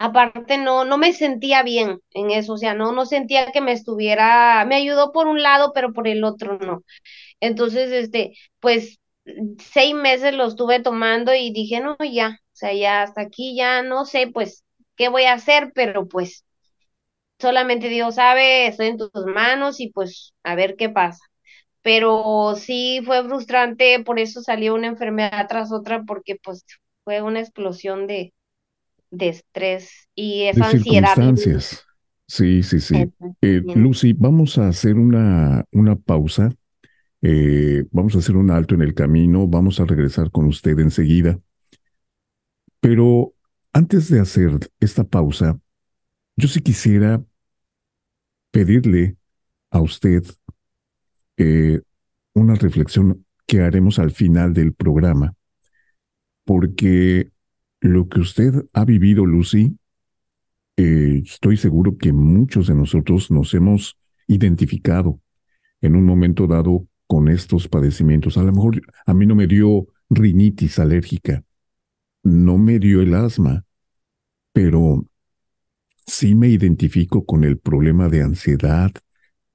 Aparte, 0.00 0.58
no, 0.58 0.84
no 0.84 0.96
me 0.98 1.12
sentía 1.12 1.62
bien 1.64 2.00
en 2.12 2.30
eso, 2.30 2.52
o 2.54 2.56
sea, 2.56 2.74
no, 2.74 2.92
no 2.92 3.04
sentía 3.06 3.50
que 3.52 3.60
me 3.60 3.72
estuviera, 3.72 4.64
me 4.66 4.76
ayudó 4.76 5.10
por 5.12 5.26
un 5.26 5.42
lado, 5.42 5.72
pero 5.74 5.92
por 5.92 6.06
el 6.06 6.22
otro 6.24 6.58
no. 6.58 6.84
Entonces, 7.40 7.92
este, 7.92 8.34
pues 8.60 8.98
seis 9.60 9.94
meses 9.94 10.34
lo 10.34 10.46
estuve 10.46 10.80
tomando 10.82 11.34
y 11.34 11.52
dije, 11.52 11.80
no, 11.80 11.96
ya, 12.12 12.38
o 12.42 12.56
sea, 12.56 12.72
ya 12.74 13.02
hasta 13.02 13.22
aquí 13.22 13.56
ya 13.56 13.82
no 13.82 14.04
sé, 14.06 14.28
pues, 14.32 14.64
qué 14.96 15.08
voy 15.10 15.24
a 15.24 15.34
hacer, 15.34 15.72
pero 15.74 16.08
pues 16.08 16.44
solamente 17.38 17.88
Dios 17.88 18.16
sabe, 18.16 18.66
estoy 18.68 18.88
en 18.88 18.98
tus 18.98 19.10
manos 19.26 19.80
y 19.80 19.90
pues 19.92 20.32
a 20.42 20.54
ver 20.54 20.76
qué 20.76 20.88
pasa. 20.88 21.20
Pero 21.82 22.54
sí 22.56 23.00
fue 23.06 23.24
frustrante, 23.24 24.02
por 24.04 24.18
eso 24.20 24.42
salió 24.42 24.74
una 24.74 24.88
enfermedad 24.88 25.46
tras 25.48 25.72
otra, 25.72 26.04
porque 26.04 26.36
pues 26.42 26.64
fue 27.04 27.22
una 27.22 27.40
explosión 27.40 28.06
de, 28.06 28.34
de 29.10 29.28
estrés 29.28 30.08
y 30.14 30.42
esa 30.44 30.68
de 30.68 30.80
Circunstancias. 30.80 31.84
Sí, 32.26 32.62
sí, 32.62 32.80
sí. 32.80 33.10
Eh, 33.40 33.62
Lucy, 33.74 34.12
vamos 34.12 34.58
a 34.58 34.68
hacer 34.68 34.96
una, 34.96 35.64
una 35.72 35.96
pausa. 35.96 36.52
Eh, 37.22 37.84
vamos 37.90 38.14
a 38.14 38.18
hacer 38.18 38.36
un 38.36 38.50
alto 38.50 38.74
en 38.74 38.82
el 38.82 38.94
camino. 38.94 39.48
Vamos 39.48 39.80
a 39.80 39.86
regresar 39.86 40.30
con 40.30 40.44
usted 40.46 40.78
enseguida. 40.78 41.38
Pero 42.80 43.32
antes 43.72 44.08
de 44.10 44.20
hacer 44.20 44.70
esta 44.78 45.04
pausa, 45.04 45.58
yo 46.36 46.48
sí 46.48 46.60
quisiera 46.60 47.24
pedirle 48.50 49.16
a 49.70 49.80
usted 49.80 50.22
eh, 51.36 51.80
una 52.34 52.54
reflexión 52.54 53.24
que 53.46 53.62
haremos 53.62 53.98
al 53.98 54.10
final 54.10 54.52
del 54.52 54.74
programa, 54.74 55.34
porque 56.44 57.30
lo 57.80 58.08
que 58.08 58.20
usted 58.20 58.66
ha 58.72 58.84
vivido, 58.84 59.24
Lucy, 59.24 59.78
eh, 60.76 61.22
estoy 61.24 61.56
seguro 61.56 61.96
que 61.96 62.12
muchos 62.12 62.68
de 62.68 62.74
nosotros 62.74 63.30
nos 63.30 63.52
hemos 63.54 63.96
identificado 64.26 65.20
en 65.80 65.96
un 65.96 66.04
momento 66.04 66.46
dado 66.46 66.86
con 67.06 67.28
estos 67.28 67.68
padecimientos. 67.68 68.36
A 68.36 68.42
lo 68.42 68.52
mejor 68.52 68.80
a 69.06 69.14
mí 69.14 69.26
no 69.26 69.34
me 69.34 69.46
dio 69.46 69.86
rinitis 70.10 70.78
alérgica, 70.78 71.42
no 72.22 72.58
me 72.58 72.78
dio 72.78 73.00
el 73.00 73.14
asma, 73.14 73.64
pero 74.52 75.04
sí 76.06 76.34
me 76.34 76.48
identifico 76.48 77.24
con 77.24 77.44
el 77.44 77.58
problema 77.58 78.08
de 78.08 78.22
ansiedad, 78.22 78.90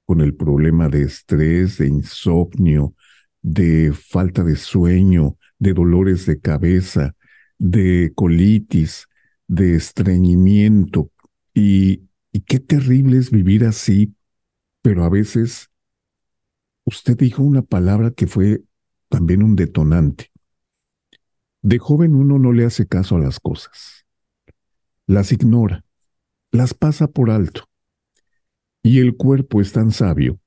con 0.04 0.20
el 0.20 0.34
problema 0.34 0.88
de 0.88 1.02
estrés, 1.02 1.78
de 1.78 1.88
insomnio, 1.88 2.94
de 3.42 3.92
falta 3.92 4.42
de 4.42 4.56
sueño, 4.56 5.36
de 5.58 5.72
dolores 5.72 6.26
de 6.26 6.40
cabeza, 6.40 7.14
de 7.58 8.12
colitis, 8.14 9.08
de 9.46 9.76
estreñimiento. 9.76 11.10
Y, 11.54 12.02
y 12.32 12.40
qué 12.40 12.60
terrible 12.60 13.18
es 13.18 13.30
vivir 13.30 13.64
así, 13.64 14.14
pero 14.82 15.04
a 15.04 15.08
veces 15.08 15.70
usted 16.84 17.16
dijo 17.16 17.42
una 17.42 17.62
palabra 17.62 18.10
que 18.10 18.26
fue 18.26 18.62
también 19.08 19.42
un 19.42 19.56
detonante. 19.56 20.30
De 21.62 21.78
joven 21.78 22.14
uno 22.14 22.38
no 22.38 22.52
le 22.52 22.64
hace 22.64 22.86
caso 22.86 23.16
a 23.16 23.20
las 23.20 23.40
cosas. 23.40 24.04
Las 25.06 25.32
ignora, 25.32 25.84
las 26.50 26.74
pasa 26.74 27.08
por 27.08 27.30
alto. 27.30 27.68
Y 28.82 29.00
el 29.00 29.16
cuerpo 29.16 29.60
es 29.62 29.72
tan 29.72 29.90
sabio 29.90 30.38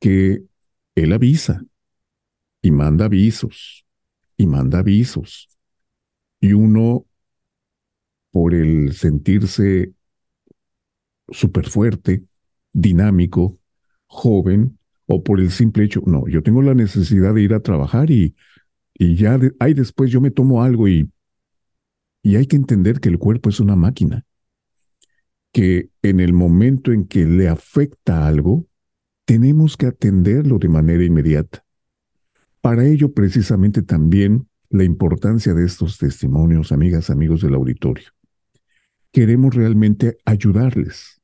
que 0.00 0.44
él 0.94 1.12
avisa 1.12 1.62
y 2.62 2.70
manda 2.70 3.06
avisos 3.06 3.84
y 4.36 4.46
manda 4.46 4.78
avisos. 4.78 5.48
Y 6.42 6.52
uno, 6.52 7.06
por 8.30 8.52
el 8.52 8.92
sentirse 8.92 9.94
súper 11.30 11.70
fuerte, 11.70 12.24
dinámico, 12.74 13.58
joven, 14.06 14.78
o 15.06 15.22
por 15.22 15.40
el 15.40 15.50
simple 15.50 15.84
hecho, 15.84 16.02
no, 16.04 16.28
yo 16.28 16.42
tengo 16.42 16.60
la 16.60 16.74
necesidad 16.74 17.32
de 17.32 17.42
ir 17.42 17.54
a 17.54 17.60
trabajar 17.60 18.10
y 18.10 18.34
y 18.94 19.16
ya 19.16 19.38
hay 19.58 19.74
después 19.74 20.10
yo 20.10 20.20
me 20.20 20.30
tomo 20.30 20.62
algo 20.62 20.88
y, 20.88 21.10
y 22.22 22.36
hay 22.36 22.46
que 22.46 22.56
entender 22.56 23.00
que 23.00 23.08
el 23.08 23.18
cuerpo 23.18 23.50
es 23.50 23.60
una 23.60 23.76
máquina, 23.76 24.24
que 25.52 25.90
en 26.02 26.20
el 26.20 26.32
momento 26.32 26.92
en 26.92 27.06
que 27.06 27.26
le 27.26 27.48
afecta 27.48 28.26
algo, 28.26 28.66
tenemos 29.24 29.76
que 29.76 29.86
atenderlo 29.86 30.58
de 30.58 30.68
manera 30.68 31.04
inmediata. 31.04 31.64
Para 32.60 32.86
ello, 32.86 33.12
precisamente 33.12 33.82
también 33.82 34.48
la 34.72 34.84
importancia 34.84 35.54
de 35.54 35.64
estos 35.64 35.98
testimonios, 35.98 36.72
amigas, 36.72 37.10
amigos 37.10 37.42
del 37.42 37.54
auditorio. 37.54 38.10
Queremos 39.12 39.54
realmente 39.54 40.18
ayudarles. 40.24 41.20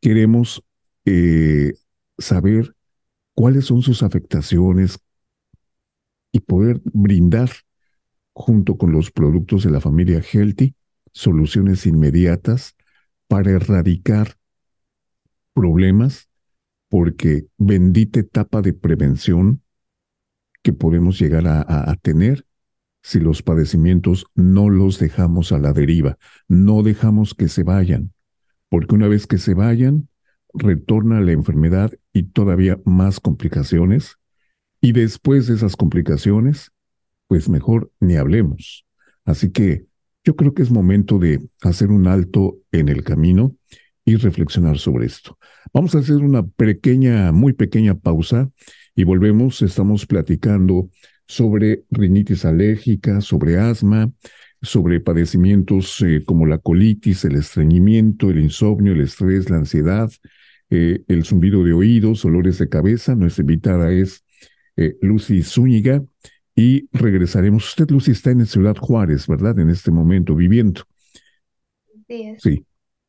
Queremos 0.00 0.62
eh, 1.04 1.74
saber 2.18 2.74
cuáles 3.34 3.66
son 3.66 3.82
sus 3.82 4.02
afectaciones, 4.02 4.98
y 6.36 6.40
poder 6.40 6.82
brindar, 6.84 7.50
junto 8.34 8.76
con 8.76 8.92
los 8.92 9.10
productos 9.10 9.64
de 9.64 9.70
la 9.70 9.80
familia 9.80 10.20
Healthy, 10.20 10.74
soluciones 11.12 11.86
inmediatas 11.86 12.76
para 13.26 13.52
erradicar 13.52 14.36
problemas 15.54 16.28
porque 16.90 17.46
bendita 17.56 18.20
etapa 18.20 18.60
de 18.60 18.74
prevención 18.74 19.62
que 20.62 20.74
podemos 20.74 21.18
llegar 21.18 21.46
a, 21.46 21.96
tener 22.02 22.45
si 23.06 23.20
los 23.20 23.40
padecimientos 23.40 24.26
no 24.34 24.68
los 24.68 24.98
dejamos 24.98 25.52
a 25.52 25.60
la 25.60 25.72
deriva, 25.72 26.18
no 26.48 26.82
dejamos 26.82 27.34
que 27.34 27.48
se 27.48 27.62
vayan, 27.62 28.12
porque 28.68 28.96
una 28.96 29.06
vez 29.06 29.28
que 29.28 29.38
se 29.38 29.54
vayan, 29.54 30.08
retorna 30.52 31.20
la 31.20 31.30
enfermedad 31.30 31.92
y 32.12 32.24
todavía 32.24 32.80
más 32.84 33.20
complicaciones, 33.20 34.16
y 34.80 34.90
después 34.90 35.46
de 35.46 35.54
esas 35.54 35.76
complicaciones, 35.76 36.72
pues 37.28 37.48
mejor 37.48 37.92
ni 38.00 38.16
hablemos. 38.16 38.84
Así 39.24 39.52
que 39.52 39.86
yo 40.24 40.34
creo 40.34 40.52
que 40.52 40.62
es 40.62 40.72
momento 40.72 41.20
de 41.20 41.48
hacer 41.62 41.92
un 41.92 42.08
alto 42.08 42.58
en 42.72 42.88
el 42.88 43.04
camino 43.04 43.54
y 44.04 44.16
reflexionar 44.16 44.78
sobre 44.78 45.06
esto. 45.06 45.38
Vamos 45.72 45.94
a 45.94 45.98
hacer 45.98 46.16
una 46.16 46.44
pequeña, 46.44 47.30
muy 47.30 47.52
pequeña 47.52 47.94
pausa 47.94 48.50
y 48.96 49.04
volvemos. 49.04 49.62
Estamos 49.62 50.06
platicando 50.06 50.90
sobre 51.26 51.84
rinitis 51.90 52.44
alérgica, 52.44 53.20
sobre 53.20 53.58
asma, 53.58 54.10
sobre 54.62 55.00
padecimientos 55.00 56.00
eh, 56.02 56.22
como 56.24 56.46
la 56.46 56.58
colitis, 56.58 57.24
el 57.24 57.36
estreñimiento, 57.36 58.30
el 58.30 58.40
insomnio, 58.40 58.92
el 58.92 59.00
estrés, 59.00 59.50
la 59.50 59.58
ansiedad, 59.58 60.10
eh, 60.70 61.02
el 61.08 61.24
zumbido 61.24 61.62
de 61.64 61.72
oídos, 61.72 62.24
olores 62.24 62.58
de 62.58 62.68
cabeza. 62.68 63.14
Nuestra 63.14 63.42
invitada 63.42 63.92
es 63.92 64.24
eh, 64.76 64.96
Lucy 65.00 65.42
Zúñiga 65.42 66.04
y 66.54 66.88
regresaremos. 66.92 67.68
Usted, 67.68 67.90
Lucy, 67.90 68.12
está 68.12 68.30
en 68.30 68.46
Ciudad 68.46 68.76
Juárez, 68.76 69.26
¿verdad? 69.26 69.58
En 69.58 69.70
este 69.70 69.90
momento, 69.90 70.34
viviendo. 70.34 70.82
Sí. 72.08 72.34
Sí. 72.38 72.66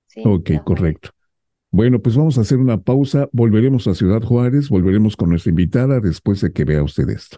sí 0.07 0.21
ok, 0.23 0.51
correcto. 0.63 1.11
Bueno, 1.69 2.01
pues 2.01 2.15
vamos 2.15 2.37
a 2.37 2.41
hacer 2.41 2.57
una 2.57 2.81
pausa, 2.81 3.29
volveremos 3.31 3.87
a 3.87 3.93
Ciudad 3.93 4.21
Juárez, 4.21 4.69
volveremos 4.69 5.15
con 5.17 5.29
nuestra 5.29 5.49
invitada 5.49 5.99
después 5.99 6.41
de 6.41 6.51
que 6.51 6.63
vea 6.63 6.81
usted 6.81 7.09
esto. 7.09 7.37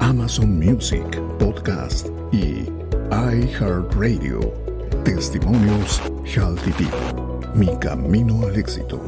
Amazon 0.00 0.58
Music 0.58 1.04
Podcast 1.38 2.08
y 2.32 2.64
iHeartRadio. 3.10 4.40
Testimonios 5.04 6.00
Healthy 6.24 6.72
People. 6.72 7.48
Mi 7.54 7.78
camino 7.78 8.46
al 8.46 8.56
éxito. 8.56 8.98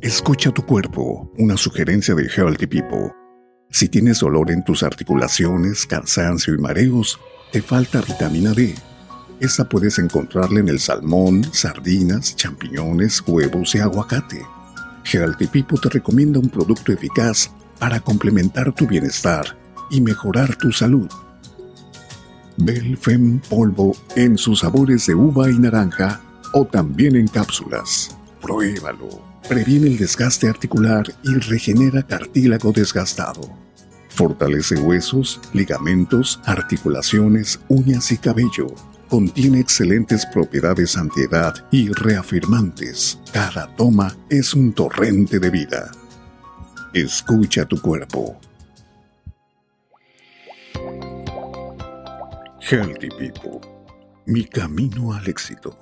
Escucha 0.00 0.50
tu 0.50 0.66
cuerpo, 0.66 1.32
una 1.38 1.56
sugerencia 1.56 2.16
de 2.16 2.26
Healthy 2.26 2.66
People. 2.66 3.12
Si 3.70 3.88
tienes 3.88 4.18
dolor 4.18 4.50
en 4.50 4.64
tus 4.64 4.82
articulaciones, 4.82 5.86
cansancio 5.86 6.54
y 6.54 6.58
mareos, 6.58 7.20
te 7.52 7.62
falta 7.62 8.00
vitamina 8.00 8.52
D. 8.52 8.74
Esta 9.38 9.68
puedes 9.68 10.00
encontrarla 10.00 10.58
en 10.58 10.68
el 10.68 10.80
salmón, 10.80 11.44
sardinas, 11.52 12.34
champiñones, 12.34 13.22
huevos 13.26 13.74
y 13.76 13.78
aguacate. 13.78 14.42
Healthy 15.04 15.46
Pipo 15.46 15.78
te 15.78 15.88
recomienda 15.90 16.40
un 16.40 16.48
producto 16.48 16.92
eficaz 16.92 17.52
para 17.82 17.98
complementar 17.98 18.72
tu 18.72 18.86
bienestar 18.86 19.58
y 19.90 20.00
mejorar 20.00 20.54
tu 20.54 20.70
salud. 20.70 21.08
Belfem 22.56 23.40
polvo 23.40 23.96
en 24.14 24.38
sus 24.38 24.60
sabores 24.60 25.04
de 25.06 25.16
uva 25.16 25.50
y 25.50 25.58
naranja 25.58 26.20
o 26.52 26.64
también 26.64 27.16
en 27.16 27.26
cápsulas. 27.26 28.16
Pruébalo. 28.40 29.20
Previene 29.48 29.88
el 29.88 29.98
desgaste 29.98 30.48
articular 30.48 31.12
y 31.24 31.34
regenera 31.34 32.04
cartílago 32.04 32.70
desgastado. 32.70 33.50
Fortalece 34.10 34.76
huesos, 34.76 35.40
ligamentos, 35.52 36.38
articulaciones, 36.44 37.58
uñas 37.68 38.12
y 38.12 38.18
cabello 38.18 38.68
Contiene 39.12 39.60
excelentes 39.60 40.24
propiedades 40.24 40.96
antiedad 40.96 41.66
y 41.70 41.90
reafirmantes. 41.90 43.18
Cada 43.30 43.66
toma 43.76 44.16
es 44.30 44.54
un 44.54 44.72
torrente 44.72 45.38
de 45.38 45.50
vida. 45.50 45.90
Escucha 46.94 47.64
tu 47.64 47.80
cuerpo. 47.80 48.38
Healthy 52.60 53.08
People. 53.18 53.66
Mi 54.26 54.44
camino 54.44 55.14
al 55.14 55.26
éxito. 55.26 55.74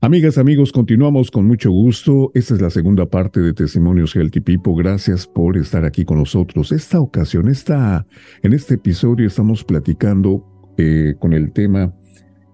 Amigas, 0.00 0.38
amigos, 0.38 0.72
continuamos 0.72 1.30
con 1.30 1.46
mucho 1.46 1.70
gusto. 1.70 2.30
Esta 2.32 2.54
es 2.54 2.62
la 2.62 2.70
segunda 2.70 3.04
parte 3.04 3.40
de 3.40 3.52
Testimonios 3.52 4.16
Healthy 4.16 4.40
People. 4.40 4.72
Gracias 4.78 5.26
por 5.26 5.58
estar 5.58 5.84
aquí 5.84 6.06
con 6.06 6.20
nosotros. 6.20 6.72
Esta 6.72 6.98
ocasión, 6.98 7.48
esta, 7.48 8.06
en 8.42 8.54
este 8.54 8.76
episodio 8.76 9.26
estamos 9.26 9.64
platicando 9.64 10.46
eh, 10.78 11.14
con 11.18 11.34
el 11.34 11.52
tema 11.52 11.94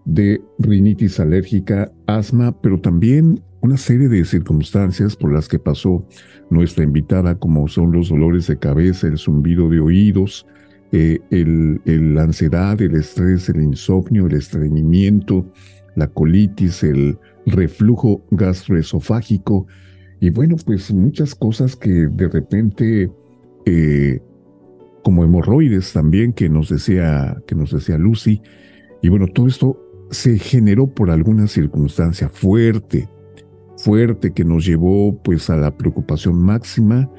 de 0.05 0.41
rinitis 0.59 1.21
alérgica, 1.21 1.93
asma, 2.09 2.61
pero 2.61 2.81
también 2.81 3.41
una 3.63 3.77
serie 3.77 4.09
de 4.09 4.25
circunstancias 4.25 5.17
por 5.17 5.33
las 5.33 5.49
que 5.49 5.59
pasó 5.59 6.07
nuestra 6.49 6.85
invitada, 6.85 7.39
como 7.39 7.69
son 7.69 7.93
los 7.93 8.09
dolores 8.09 8.47
de 8.47 8.59
cabeza, 8.59 9.07
el 9.07 9.19
zumbido 9.19 9.69
de 9.69 9.81
oídos, 9.81 10.47
eh, 10.93 11.21
el, 11.31 11.81
la 12.15 12.23
ansiedad, 12.23 12.81
el 12.81 12.95
estrés, 12.97 13.49
el 13.49 13.63
insomnio, 13.63 14.27
el 14.27 14.35
estreñimiento, 14.35 15.45
la 15.95 16.09
colitis, 16.09 16.83
el 16.83 17.19
reflujo 17.47 18.25
gastroesofágico. 18.31 19.67
Y 20.21 20.31
bueno, 20.31 20.57
pues 20.65 20.93
muchas 20.93 21.35
cosas 21.35 21.77
que 21.77 21.91
de 21.91 22.29
repente, 22.29 23.11
eh, 23.67 24.21
como 25.05 25.23
hemorroides 25.25 25.93
también 25.93 26.33
que 26.33 26.49
nos 26.49 26.69
decía, 26.71 27.37
que 27.47 27.55
nos 27.55 27.73
decía 27.73 27.99
Lucy, 27.99 28.43
y 29.03 29.09
bueno, 29.09 29.27
todo 29.29 29.47
esto 29.47 29.81
se 30.11 30.39
generó 30.39 30.89
por 30.89 31.11
alguna 31.11 31.47
circunstancia 31.47 32.29
fuerte, 32.29 33.09
fuerte 33.83 34.33
que 34.33 34.45
nos 34.45 34.67
llevó 34.67 35.17
pues 35.23 35.51
a 35.51 35.57
la 35.57 35.77
preocupación 35.77 36.41
máxima, 36.41 37.11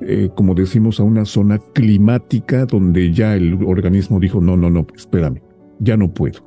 eh, 0.00 0.30
como 0.34 0.54
decimos, 0.54 1.00
a 1.00 1.02
una 1.04 1.24
zona 1.24 1.58
climática 1.72 2.66
donde 2.66 3.12
ya 3.12 3.34
el 3.34 3.62
organismo 3.64 4.20
dijo, 4.20 4.40
no, 4.40 4.56
no, 4.56 4.70
no, 4.70 4.86
espérame, 4.94 5.40
ya 5.78 5.96
no 5.96 6.12
puedo. 6.12 6.40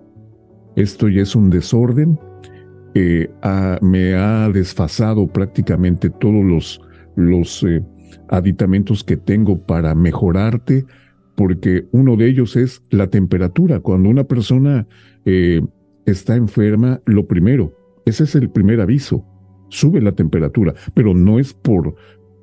Esto 0.76 1.10
ya 1.10 1.22
es 1.24 1.36
un 1.36 1.50
desorden, 1.50 2.20
me 3.82 4.16
ha 4.16 4.50
desfasado 4.50 5.28
prácticamente 5.28 6.10
todos 6.10 6.44
los, 6.44 6.82
los 7.16 7.64
eh, 7.64 7.84
aditamentos 8.30 9.04
que 9.04 9.18
tengo 9.18 9.60
para 9.60 9.94
mejorarte, 9.96 10.86
porque 11.36 11.86
uno 11.92 12.16
de 12.16 12.28
ellos 12.28 12.56
es 12.56 12.82
la 12.90 13.08
temperatura. 13.08 13.80
Cuando 13.80 14.10
una 14.10 14.24
persona 14.24 14.88
eh, 15.26 15.62
está 16.06 16.36
enferma, 16.36 17.02
lo 17.06 17.28
primero, 17.28 17.74
ese 18.06 18.24
es 18.24 18.36
el 18.36 18.50
primer 18.50 18.82
aviso, 18.82 19.26
sube 19.70 20.02
la 20.02 20.12
temperatura, 20.12 20.74
pero 20.94 21.14
no 21.14 21.40
es 21.40 21.54
por 21.54 21.96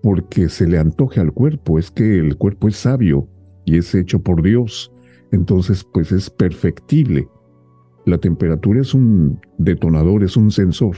porque 0.03 0.51
se 0.51 0.69
le 0.69 0.79
antoje 0.79 1.19
al 1.19 1.33
cuerpo, 1.33 1.79
es 1.79 1.91
que 1.91 2.19
el 2.19 2.37
cuerpo 2.37 2.69
es 2.69 2.77
sabio 2.77 3.27
y 3.65 3.79
es 3.79 3.95
hecho 3.95 4.23
por 4.23 4.43
Dios. 4.43 4.93
Entonces, 5.33 5.83
pues 5.95 6.13
es 6.13 6.29
perfectible. 6.29 7.27
La 8.05 8.19
temperatura 8.19 8.83
es 8.83 8.93
un 8.93 9.41
detonador, 9.57 10.23
es 10.23 10.37
un 10.37 10.51
sensor. 10.51 10.97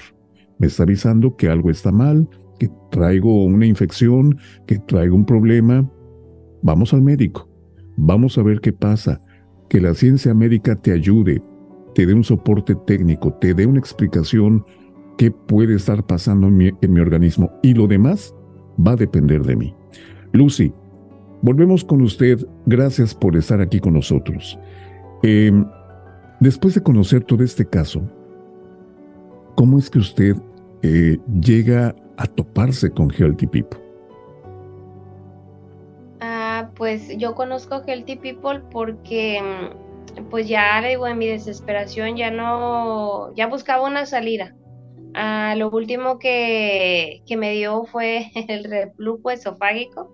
Me 0.58 0.66
está 0.66 0.82
avisando 0.82 1.36
que 1.36 1.48
algo 1.48 1.70
está 1.70 1.92
mal, 1.92 2.28
que 2.58 2.68
traigo 2.90 3.44
una 3.44 3.66
infección, 3.66 4.38
que 4.66 4.80
traigo 4.80 5.14
un 5.14 5.24
problema. 5.24 5.88
Vamos 6.62 6.92
al 6.92 7.02
médico. 7.02 7.48
Vamos 7.96 8.36
a 8.38 8.42
ver 8.42 8.60
qué 8.60 8.72
pasa. 8.72 9.22
Que 9.68 9.80
la 9.80 9.94
ciencia 9.94 10.34
médica 10.34 10.74
te 10.74 10.90
ayude, 10.90 11.40
te 11.94 12.06
dé 12.06 12.12
un 12.12 12.24
soporte 12.24 12.74
técnico, 12.86 13.32
te 13.34 13.54
dé 13.54 13.66
una 13.66 13.78
explicación 13.78 14.64
qué 15.16 15.30
puede 15.30 15.74
estar 15.76 16.04
pasando 16.06 16.48
en 16.48 16.56
mi, 16.56 17.00
organismo. 17.00 17.50
Y 17.62 17.74
lo 17.74 17.86
demás 17.86 18.34
va 18.84 18.92
a 18.92 18.96
depender 18.96 19.42
de 19.42 19.56
mí. 19.56 19.74
Lucy, 20.32 20.72
volvemos 21.42 21.84
con 21.84 22.02
usted. 22.02 22.46
Gracias 22.66 23.14
por 23.14 23.36
estar 23.36 23.60
aquí 23.60 23.80
con 23.80 23.94
nosotros. 23.94 24.58
Eh, 25.22 25.52
Después 26.38 26.74
de 26.74 26.82
conocer 26.82 27.24
todo 27.24 27.42
este 27.42 27.66
caso, 27.66 28.02
¿cómo 29.54 29.78
es 29.78 29.88
que 29.88 29.98
usted 29.98 30.36
eh, 30.82 31.18
llega 31.40 31.94
a 32.18 32.26
toparse 32.26 32.90
con 32.90 33.10
Healthy 33.10 33.46
People? 33.46 33.80
Ah, 36.20 36.70
pues 36.76 37.16
yo 37.16 37.34
conozco 37.34 37.82
Healthy 37.86 38.16
People 38.16 38.60
porque 38.70 39.40
mm, 39.40 40.24
pues 40.28 40.46
ya 40.46 40.82
digo 40.86 41.06
en 41.06 41.16
mi 41.16 41.26
desesperación 41.26 42.16
ya 42.16 42.30
no, 42.30 43.34
ya 43.34 43.46
buscaba 43.46 43.86
una 43.86 44.04
salida, 44.04 44.54
Ah, 45.18 45.54
lo 45.56 45.70
último 45.70 46.18
que, 46.18 47.22
que 47.26 47.38
me 47.38 47.52
dio 47.52 47.84
fue 47.84 48.30
el 48.48 48.64
reflujo 48.64 49.30
esofágico. 49.30 50.12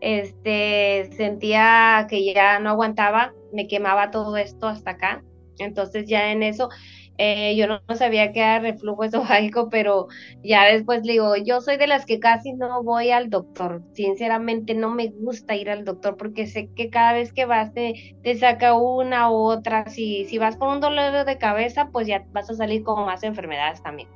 Este, 0.00 1.08
sentía 1.16 2.06
que 2.10 2.34
ya 2.34 2.58
no 2.58 2.70
aguantaba, 2.70 3.32
me 3.52 3.68
quemaba 3.68 4.10
todo 4.10 4.36
esto 4.36 4.66
hasta 4.66 4.92
acá. 4.92 5.22
Entonces 5.58 6.08
ya 6.08 6.32
en 6.32 6.42
eso 6.42 6.68
eh, 7.16 7.54
yo 7.54 7.68
no, 7.68 7.80
sabía 7.94 8.32
que 8.32 8.40
era 8.40 8.58
reflujo 8.58 9.04
esofágico, 9.04 9.68
pero 9.70 10.08
ya 10.42 10.64
después 10.64 11.06
le 11.06 11.12
digo, 11.12 11.36
yo 11.36 11.60
soy 11.60 11.76
de 11.76 11.86
las 11.86 12.04
que 12.04 12.18
casi 12.18 12.54
no 12.54 12.82
voy 12.82 13.12
al 13.12 13.30
doctor. 13.30 13.82
Sinceramente 13.92 14.74
no 14.74 14.90
me 14.90 15.10
gusta 15.10 15.54
ir 15.54 15.70
al 15.70 15.84
doctor 15.84 16.16
porque 16.16 16.48
sé 16.48 16.70
que 16.74 16.90
cada 16.90 17.12
vez 17.12 17.32
que 17.32 17.46
vas 17.46 17.72
te, 17.72 18.16
te 18.24 18.36
saca 18.36 18.74
una 18.74 19.30
u 19.30 19.34
otra. 19.34 19.88
Si, 19.88 20.24
si 20.24 20.38
vas 20.38 20.56
por 20.56 20.70
un 20.70 20.80
dolor 20.80 21.24
de 21.24 21.38
cabeza, 21.38 21.90
pues 21.92 22.08
ya 22.08 22.26
vas 22.32 22.50
a 22.50 22.54
salir 22.54 22.82
con 22.82 23.06
más 23.06 23.22
enfermedades 23.22 23.80
también. 23.80 24.08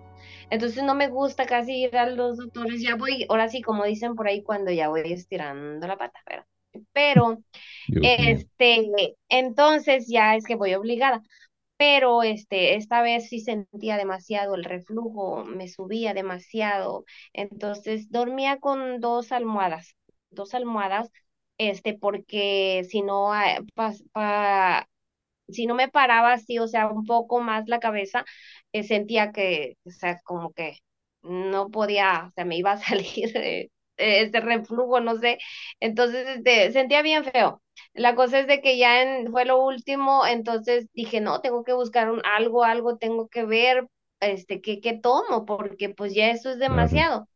Entonces 0.51 0.83
no 0.85 0.95
me 0.95 1.09
gusta 1.09 1.47
casi 1.47 1.85
ir 1.85 1.97
a 1.97 2.07
los 2.11 2.39
doctores, 2.39 2.81
ya 2.83 2.97
voy, 2.97 3.27
ahora 3.29 3.49
sí, 3.49 3.63
como 3.63 3.85
dicen 3.85 4.15
por 4.15 4.29
ahí, 4.29 4.43
cuando 4.43 4.71
ya 4.73 4.89
voy 4.89 5.13
estirando 5.13 5.87
la 5.87 5.97
pata, 5.99 6.21
¿verdad? 6.29 6.47
Pero, 6.93 7.39
Dios 7.87 8.15
mío. 8.19 8.45
este, 8.51 9.17
entonces 9.29 10.07
ya 10.09 10.37
es 10.37 10.45
que 10.47 10.57
voy 10.57 10.75
obligada, 10.75 11.23
pero 11.77 12.23
este, 12.23 12.77
esta 12.77 13.03
vez 13.03 13.29
sí 13.29 13.41
sentía 13.41 13.97
demasiado 13.97 14.55
el 14.55 14.65
reflujo, 14.65 15.45
me 15.45 15.69
subía 15.69 16.15
demasiado, 16.15 17.05
entonces 17.33 18.11
dormía 18.11 18.59
con 18.61 19.01
dos 19.01 19.33
almohadas, 19.33 19.97
dos 20.31 20.55
almohadas, 20.55 21.11
este, 21.59 21.95
porque 21.99 22.85
si 22.91 23.03
no, 23.03 23.33
ah, 23.33 23.61
pa- 23.75 23.93
pa- 24.13 24.89
si 25.49 25.67
no 25.67 25.75
me 25.75 25.89
paraba 25.89 26.33
así, 26.35 26.59
o 26.59 26.69
sea, 26.69 26.89
un 26.89 27.05
poco 27.07 27.41
más 27.41 27.69
la 27.69 27.81
cabeza, 27.81 28.25
eh, 28.73 28.83
sentía 28.85 29.33
que, 29.33 29.77
o 29.85 29.91
sea, 29.91 30.19
como 30.25 30.53
que 30.53 30.79
no 31.23 31.71
podía, 31.71 32.27
o 32.29 32.33
sea, 32.33 32.45
me 32.45 32.57
iba 32.57 32.73
a 32.73 32.77
salir 32.79 33.37
eh, 33.37 33.71
este 33.97 34.41
reflujo, 34.41 35.01
no 35.01 35.17
sé. 35.19 35.39
Entonces, 35.81 36.27
este, 36.29 36.73
sentía 36.73 37.03
bien 37.03 37.25
feo. 37.25 37.63
La 37.95 38.15
cosa 38.15 38.41
es 38.41 38.47
de 38.47 38.61
que 38.61 38.79
ya 38.79 39.03
en- 39.03 39.31
fue 39.31 39.45
lo 39.45 39.63
último, 39.65 40.27
entonces 40.27 40.87
dije, 40.93 41.21
no, 41.21 41.41
tengo 41.41 41.65
que 41.65 41.73
buscar 41.73 42.11
un, 42.11 42.21
algo, 42.25 42.65
algo 42.65 42.97
tengo 42.99 43.29
que 43.29 43.45
ver, 43.45 43.87
este, 44.21 44.61
qué, 44.61 44.81
qué 44.81 44.95
tomo, 44.99 45.45
porque 45.47 45.89
pues 45.91 46.15
ya 46.15 46.31
eso 46.31 46.51
es 46.51 46.59
Claro. 46.65 46.99
demasiado. 46.99 47.29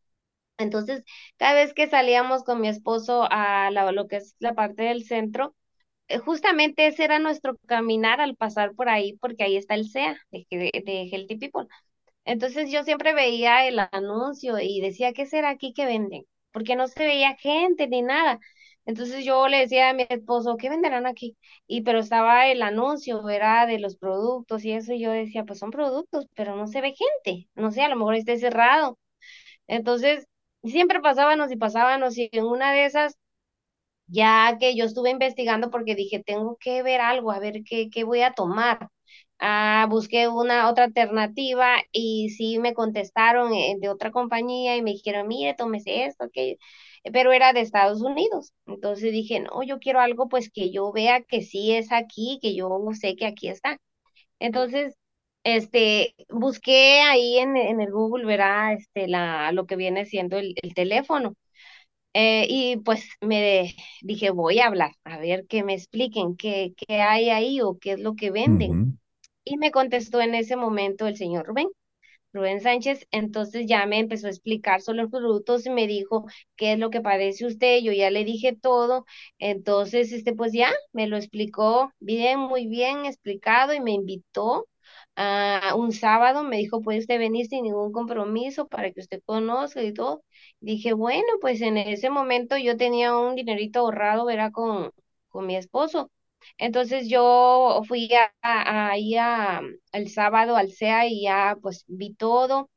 Entonces, 0.59 1.05
cada 1.39 1.55
vez 1.55 1.75
que 1.75 1.89
salíamos 1.89 2.45
con 2.45 2.61
mi 2.61 2.69
esposo 2.69 3.27
a 3.31 3.71
la- 3.71 3.93
lo 3.93 4.07
que 4.09 4.17
es 4.17 4.37
la 4.39 4.55
parte 4.55 4.85
del 4.85 5.05
centro, 5.05 5.55
justamente 6.25 6.87
ese 6.87 7.05
era 7.05 7.19
nuestro 7.19 7.57
caminar 7.67 8.21
al 8.21 8.37
pasar 8.37 8.75
por 8.75 8.89
ahí, 8.89 9.15
porque 9.19 9.45
ahí 9.45 9.57
está 9.57 9.75
el 9.75 9.83
SEA 9.89 10.17
de, 10.31 10.47
de, 10.51 10.83
de 10.85 11.03
Healthy 11.11 11.37
People. 11.39 11.67
Entonces 12.25 12.71
yo 12.71 12.85
siempre 12.85 13.15
veía 13.15 13.67
el 13.69 13.79
anuncio 13.93 14.59
y 14.61 14.81
decía, 14.81 15.13
¿qué 15.13 15.27
será 15.27 15.51
aquí 15.51 15.73
que 15.75 15.87
venden? 15.87 16.25
Porque 16.53 16.77
no 16.77 16.89
se 16.89 17.05
veía 17.07 17.37
gente 17.37 17.89
ni 17.89 18.03
nada. 18.03 18.39
Entonces 18.87 19.25
yo 19.25 19.49
le 19.49 19.59
decía 19.59 19.91
a 19.91 19.95
mi 19.95 20.07
esposo, 20.09 20.57
¿qué 20.57 20.69
venderán 20.71 21.07
aquí? 21.07 21.37
Y 21.67 21.83
pero 21.83 22.01
estaba 22.01 22.49
el 22.49 22.63
anuncio, 22.63 23.29
era 23.29 23.67
de 23.67 23.79
los 23.81 23.97
productos 23.97 24.65
y 24.65 24.73
eso, 24.73 24.93
y 24.95 25.01
yo 25.01 25.11
decía, 25.13 25.45
pues 25.45 25.59
son 25.61 25.71
productos, 25.71 26.27
pero 26.35 26.57
no 26.57 26.67
se 26.69 26.81
ve 26.81 26.95
gente. 26.95 27.49
No 27.55 27.71
sé, 27.73 27.83
a 27.83 27.89
lo 27.89 27.97
mejor 27.97 28.17
esté 28.17 28.39
cerrado. 28.39 28.99
Entonces, 29.67 30.27
siempre 30.65 31.01
pasábamos 31.01 31.51
y 31.53 31.57
pasábamos 31.57 32.17
y 32.19 32.29
en 32.33 32.45
una 32.45 32.73
de 32.73 32.85
esas 32.87 33.17
ya 34.07 34.57
que 34.61 34.77
yo 34.77 34.85
estuve 34.85 35.11
investigando 35.11 35.71
porque 35.71 35.95
dije, 35.95 36.23
tengo 36.25 36.57
que 36.61 36.83
ver 36.83 37.01
algo, 37.01 37.33
a 37.33 37.39
ver 37.41 37.63
qué, 37.65 37.89
qué 37.91 38.05
voy 38.05 38.23
a 38.23 38.33
tomar. 38.35 38.89
Ah, 39.39 39.87
busqué 39.91 40.29
una 40.29 40.71
otra 40.71 40.85
alternativa 40.85 41.77
y 41.91 42.31
sí 42.31 42.59
me 42.61 42.75
contestaron 42.75 43.53
eh, 43.55 43.77
de 43.81 43.89
otra 43.89 44.13
compañía 44.13 44.77
y 44.77 44.83
me 44.83 44.93
dijeron, 44.93 45.27
mire, 45.29 45.55
tómese 45.55 46.05
esto, 46.07 46.29
que 46.33 46.59
pero 47.13 47.33
era 47.33 47.53
de 47.53 47.61
Estados 47.61 48.01
Unidos. 48.03 48.53
Entonces 48.67 49.11
dije, 49.13 49.41
no, 49.41 49.63
yo 49.65 49.79
quiero 49.81 50.01
algo 50.01 50.29
pues 50.29 50.51
que 50.51 50.71
yo 50.71 50.93
vea 50.93 51.23
que 51.23 51.43
sí 51.43 51.73
es 51.75 51.91
aquí, 51.93 52.39
que 52.41 52.55
yo 52.55 52.69
sé 53.01 53.17
que 53.17 53.27
aquí 53.27 53.49
está. 53.49 53.79
Entonces, 54.39 54.97
este, 55.45 56.15
busqué 56.31 57.01
ahí 57.03 57.39
en, 57.39 57.57
en 57.57 57.81
el 57.81 57.91
Google, 57.93 58.25
verá, 58.27 58.73
este, 58.75 59.09
la, 59.09 59.53
lo 59.53 59.67
que 59.67 59.77
viene 59.77 60.05
siendo 60.07 60.37
el 60.39 60.55
el 60.63 60.75
teléfono. 60.75 61.35
Eh, 62.15 62.47
y 62.49 62.77
pues 62.79 63.09
me 63.21 63.75
dije, 64.03 64.31
voy 64.31 64.59
a 64.61 64.67
hablar, 64.67 64.93
a 65.05 65.19
ver 65.19 65.47
que 65.47 65.65
me 65.65 65.75
expliquen 65.75 66.37
qué, 66.37 66.75
qué 66.77 67.01
hay 67.01 67.31
ahí 67.31 67.61
o 67.63 67.79
qué 67.79 67.93
es 67.93 68.01
lo 68.01 68.15
que 68.17 68.31
venden. 68.31 68.81
Y 69.45 69.57
me 69.59 69.71
contestó 69.73 70.21
en 70.21 70.35
ese 70.35 70.57
momento 70.57 71.07
el 71.07 71.17
señor 71.17 71.47
Rubén. 71.47 71.69
Rubén 72.33 72.61
Sánchez, 72.63 73.07
entonces 73.11 73.67
ya 73.67 73.87
me 73.87 73.99
empezó 73.99 74.27
a 74.27 74.31
explicar 74.31 74.81
sobre 74.83 75.03
los 75.03 75.11
productos 75.11 75.67
y 75.67 75.71
me 75.71 75.87
dijo 75.87 76.27
qué 76.57 76.73
es 76.75 76.79
lo 76.79 76.91
que 76.91 77.01
padece 77.03 77.47
usted, 77.47 77.81
yo 77.83 77.93
ya 77.93 78.11
le 78.11 78.25
dije 78.25 78.57
todo, 78.57 79.05
entonces 79.39 80.13
este 80.13 80.35
pues 80.35 80.53
ya 80.53 80.73
me 80.93 81.07
lo 81.09 81.17
explicó 81.19 81.93
bien, 82.01 82.41
muy 82.41 82.67
bien 82.69 83.05
explicado 83.07 83.75
y 83.75 83.81
me 83.81 83.93
invitó 83.93 84.67
a 85.17 85.75
un 85.77 85.93
sábado, 85.93 86.43
me 86.45 86.57
dijo 86.59 86.81
puede 86.83 87.01
usted 87.01 87.19
venir 87.19 87.47
sin 87.47 87.65
ningún 87.65 87.93
compromiso 87.93 88.67
para 88.69 88.91
que 88.93 89.01
usted 89.01 89.21
conozca 89.27 89.83
y 89.83 89.93
todo. 89.93 90.23
Dije, 90.63 90.93
bueno, 90.95 91.25
pues 91.41 91.61
en 91.61 91.77
ese 91.77 92.11
momento 92.11 92.57
yo 92.57 92.77
tenía 92.77 93.17
un 93.19 93.35
dinerito 93.37 93.81
ahorrado, 93.81 94.31
era 94.31 94.53
con, 94.53 94.93
con 95.29 95.47
mi 95.47 95.57
esposo. 95.57 96.11
Entonces 96.59 97.09
yo 97.09 97.83
fui 97.89 98.09
a, 98.15 98.33
a- 98.43 98.91
ahí 98.91 99.17
a, 99.17 99.61
el 99.93 100.09
sábado 100.11 100.57
al 100.57 100.69
SEA 100.69 101.07
y 101.09 101.23
ya 101.25 101.57
pues 101.63 101.85
vi 101.89 102.15
todo. 102.15 102.71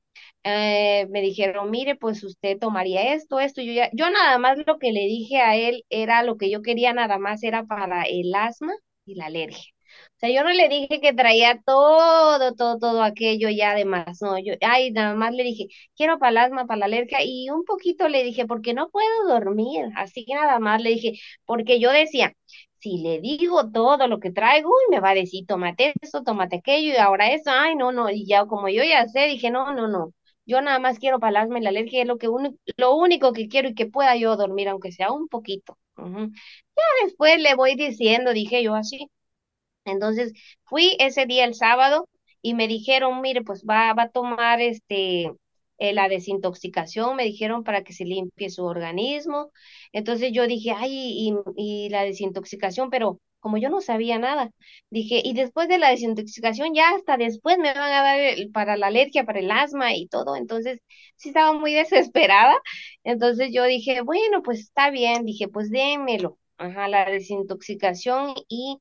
Eh, 0.44 1.08
me 1.12 1.22
dijeron, 1.22 1.72
mire, 1.72 1.96
pues 1.98 2.24
usted 2.24 2.60
tomaría 2.60 3.14
esto, 3.16 3.40
esto. 3.42 3.62
Yo 3.64 3.74
ya, 3.74 3.90
yo 3.94 4.10
nada 4.12 4.38
más 4.40 4.60
lo 4.68 4.80
que 4.80 4.94
le 4.94 5.02
dije 5.02 5.40
a 5.42 5.58
él 5.58 5.86
era 5.90 6.24
lo 6.24 6.38
que 6.38 6.52
yo 6.52 6.62
quería, 6.64 6.94
nada 6.94 7.20
más 7.20 7.44
era 7.44 7.66
para 7.66 8.04
el 8.06 8.34
asma 8.36 8.74
y 9.06 9.16
la 9.18 9.28
alergia. 9.28 9.75
O 10.18 10.20
sea, 10.20 10.30
yo 10.30 10.44
no 10.44 10.52
le 10.52 10.70
dije 10.70 11.00
que 11.02 11.14
traía 11.14 11.60
todo, 11.66 12.54
todo, 12.56 12.78
todo 12.80 13.04
aquello 13.04 13.50
ya 13.50 13.72
además, 13.72 14.22
no, 14.22 14.38
yo, 14.40 14.54
ay, 14.62 14.92
nada 14.92 15.14
más 15.16 15.34
le 15.34 15.44
dije, 15.44 15.68
quiero 15.96 16.20
para 16.20 16.32
el 16.32 16.38
asma, 16.38 16.66
para 16.68 16.80
la 16.80 16.86
alergia, 16.86 17.20
y 17.24 17.50
un 17.50 17.64
poquito 17.66 18.08
le 18.08 18.24
dije, 18.24 18.46
porque 18.46 18.74
no 18.74 18.90
puedo 18.90 19.28
dormir, 19.28 19.86
así 19.96 20.26
que 20.26 20.34
nada 20.36 20.60
más 20.60 20.82
le 20.82 20.92
dije, 20.92 21.14
porque 21.46 21.80
yo 21.80 21.92
decía, 21.92 22.34
si 22.80 22.98
le 23.00 23.20
digo 23.22 23.72
todo 23.72 24.08
lo 24.08 24.20
que 24.20 24.32
traigo, 24.32 24.70
uy, 24.70 24.84
me 24.96 25.00
va 25.00 25.10
a 25.12 25.16
decir, 25.16 25.46
tómate 25.48 25.94
esto, 26.02 26.24
tómate 26.24 26.58
aquello, 26.58 26.94
y 26.94 26.98
ahora 26.98 27.32
eso, 27.34 27.50
ay, 27.52 27.76
no, 27.76 27.92
no, 27.92 28.10
y 28.10 28.26
ya 28.28 28.46
como 28.46 28.70
yo 28.70 28.84
ya 28.84 29.08
sé, 29.08 29.22
dije, 29.28 29.50
no, 29.52 29.74
no, 29.74 29.88
no, 29.88 30.14
yo 30.46 30.62
nada 30.62 30.80
más 30.80 31.00
quiero 31.00 31.20
para 31.20 31.32
el 31.32 31.38
asma 31.38 31.60
y 31.60 31.62
la 31.64 31.70
alergia, 31.70 32.02
es 32.02 32.08
lo 32.08 32.18
que 32.18 32.30
uni- 32.30 32.58
lo 32.78 32.96
único 32.96 33.34
que 33.34 33.48
quiero 33.48 33.70
y 33.70 33.76
que 33.76 33.88
pueda 33.88 34.16
yo 34.16 34.36
dormir, 34.38 34.70
aunque 34.70 34.92
sea 34.92 35.12
un 35.12 35.28
poquito. 35.28 35.78
Ya 36.78 36.84
después 37.06 37.38
le 37.42 37.56
voy 37.56 37.76
diciendo, 37.76 38.32
dije 38.34 38.64
yo 38.64 38.76
así. 38.76 39.10
Entonces 39.86 40.34
fui 40.66 40.96
ese 41.00 41.26
día 41.26 41.46
el 41.46 41.56
sábado 41.56 42.08
y 42.42 42.54
me 42.54 42.68
dijeron, 42.68 43.22
mire, 43.22 43.42
pues 43.44 43.64
va, 43.70 43.94
va 43.94 44.04
a 44.04 44.10
tomar 44.10 44.62
este 44.62 45.32
eh, 45.78 45.94
la 45.94 46.08
desintoxicación, 46.08 47.16
me 47.16 47.24
dijeron 47.26 47.64
para 47.64 47.84
que 47.84 47.94
se 47.94 48.06
limpie 48.06 48.50
su 48.50 48.64
organismo. 48.64 49.52
Entonces 49.92 50.32
yo 50.34 50.48
dije, 50.48 50.72
ay, 50.72 51.34
y, 51.58 51.90
la 51.90 52.04
desintoxicación, 52.04 52.90
pero 52.90 53.20
como 53.40 53.58
yo 53.58 53.70
no 53.70 53.82
sabía 53.82 54.18
nada, 54.18 54.52
dije, 54.90 55.22
y 55.24 55.34
después 55.34 55.68
de 55.68 55.78
la 55.78 55.90
desintoxicación 55.92 56.74
ya 56.74 56.90
hasta 56.96 57.18
después 57.18 57.58
me 57.60 57.74
van 57.74 57.94
a 57.94 58.02
dar 58.02 58.20
para 58.54 58.76
la 58.78 58.88
alergia, 58.88 59.26
para 59.26 59.40
el 59.40 59.52
asma 59.52 59.94
y 59.96 60.08
todo. 60.08 60.36
Entonces 60.36 60.80
sí 61.18 61.30
estaba 61.30 61.54
muy 61.54 61.74
desesperada. 62.14 62.56
Entonces 63.04 63.50
yo 63.54 63.64
dije, 63.66 64.02
bueno, 64.02 64.42
pues 64.44 64.60
está 64.60 64.90
bien, 64.92 65.26
dije, 65.26 65.48
pues 65.48 65.70
démelo. 65.70 66.38
Ajá, 66.58 66.88
la 66.88 67.06
desintoxicación 67.10 68.34
y 68.48 68.78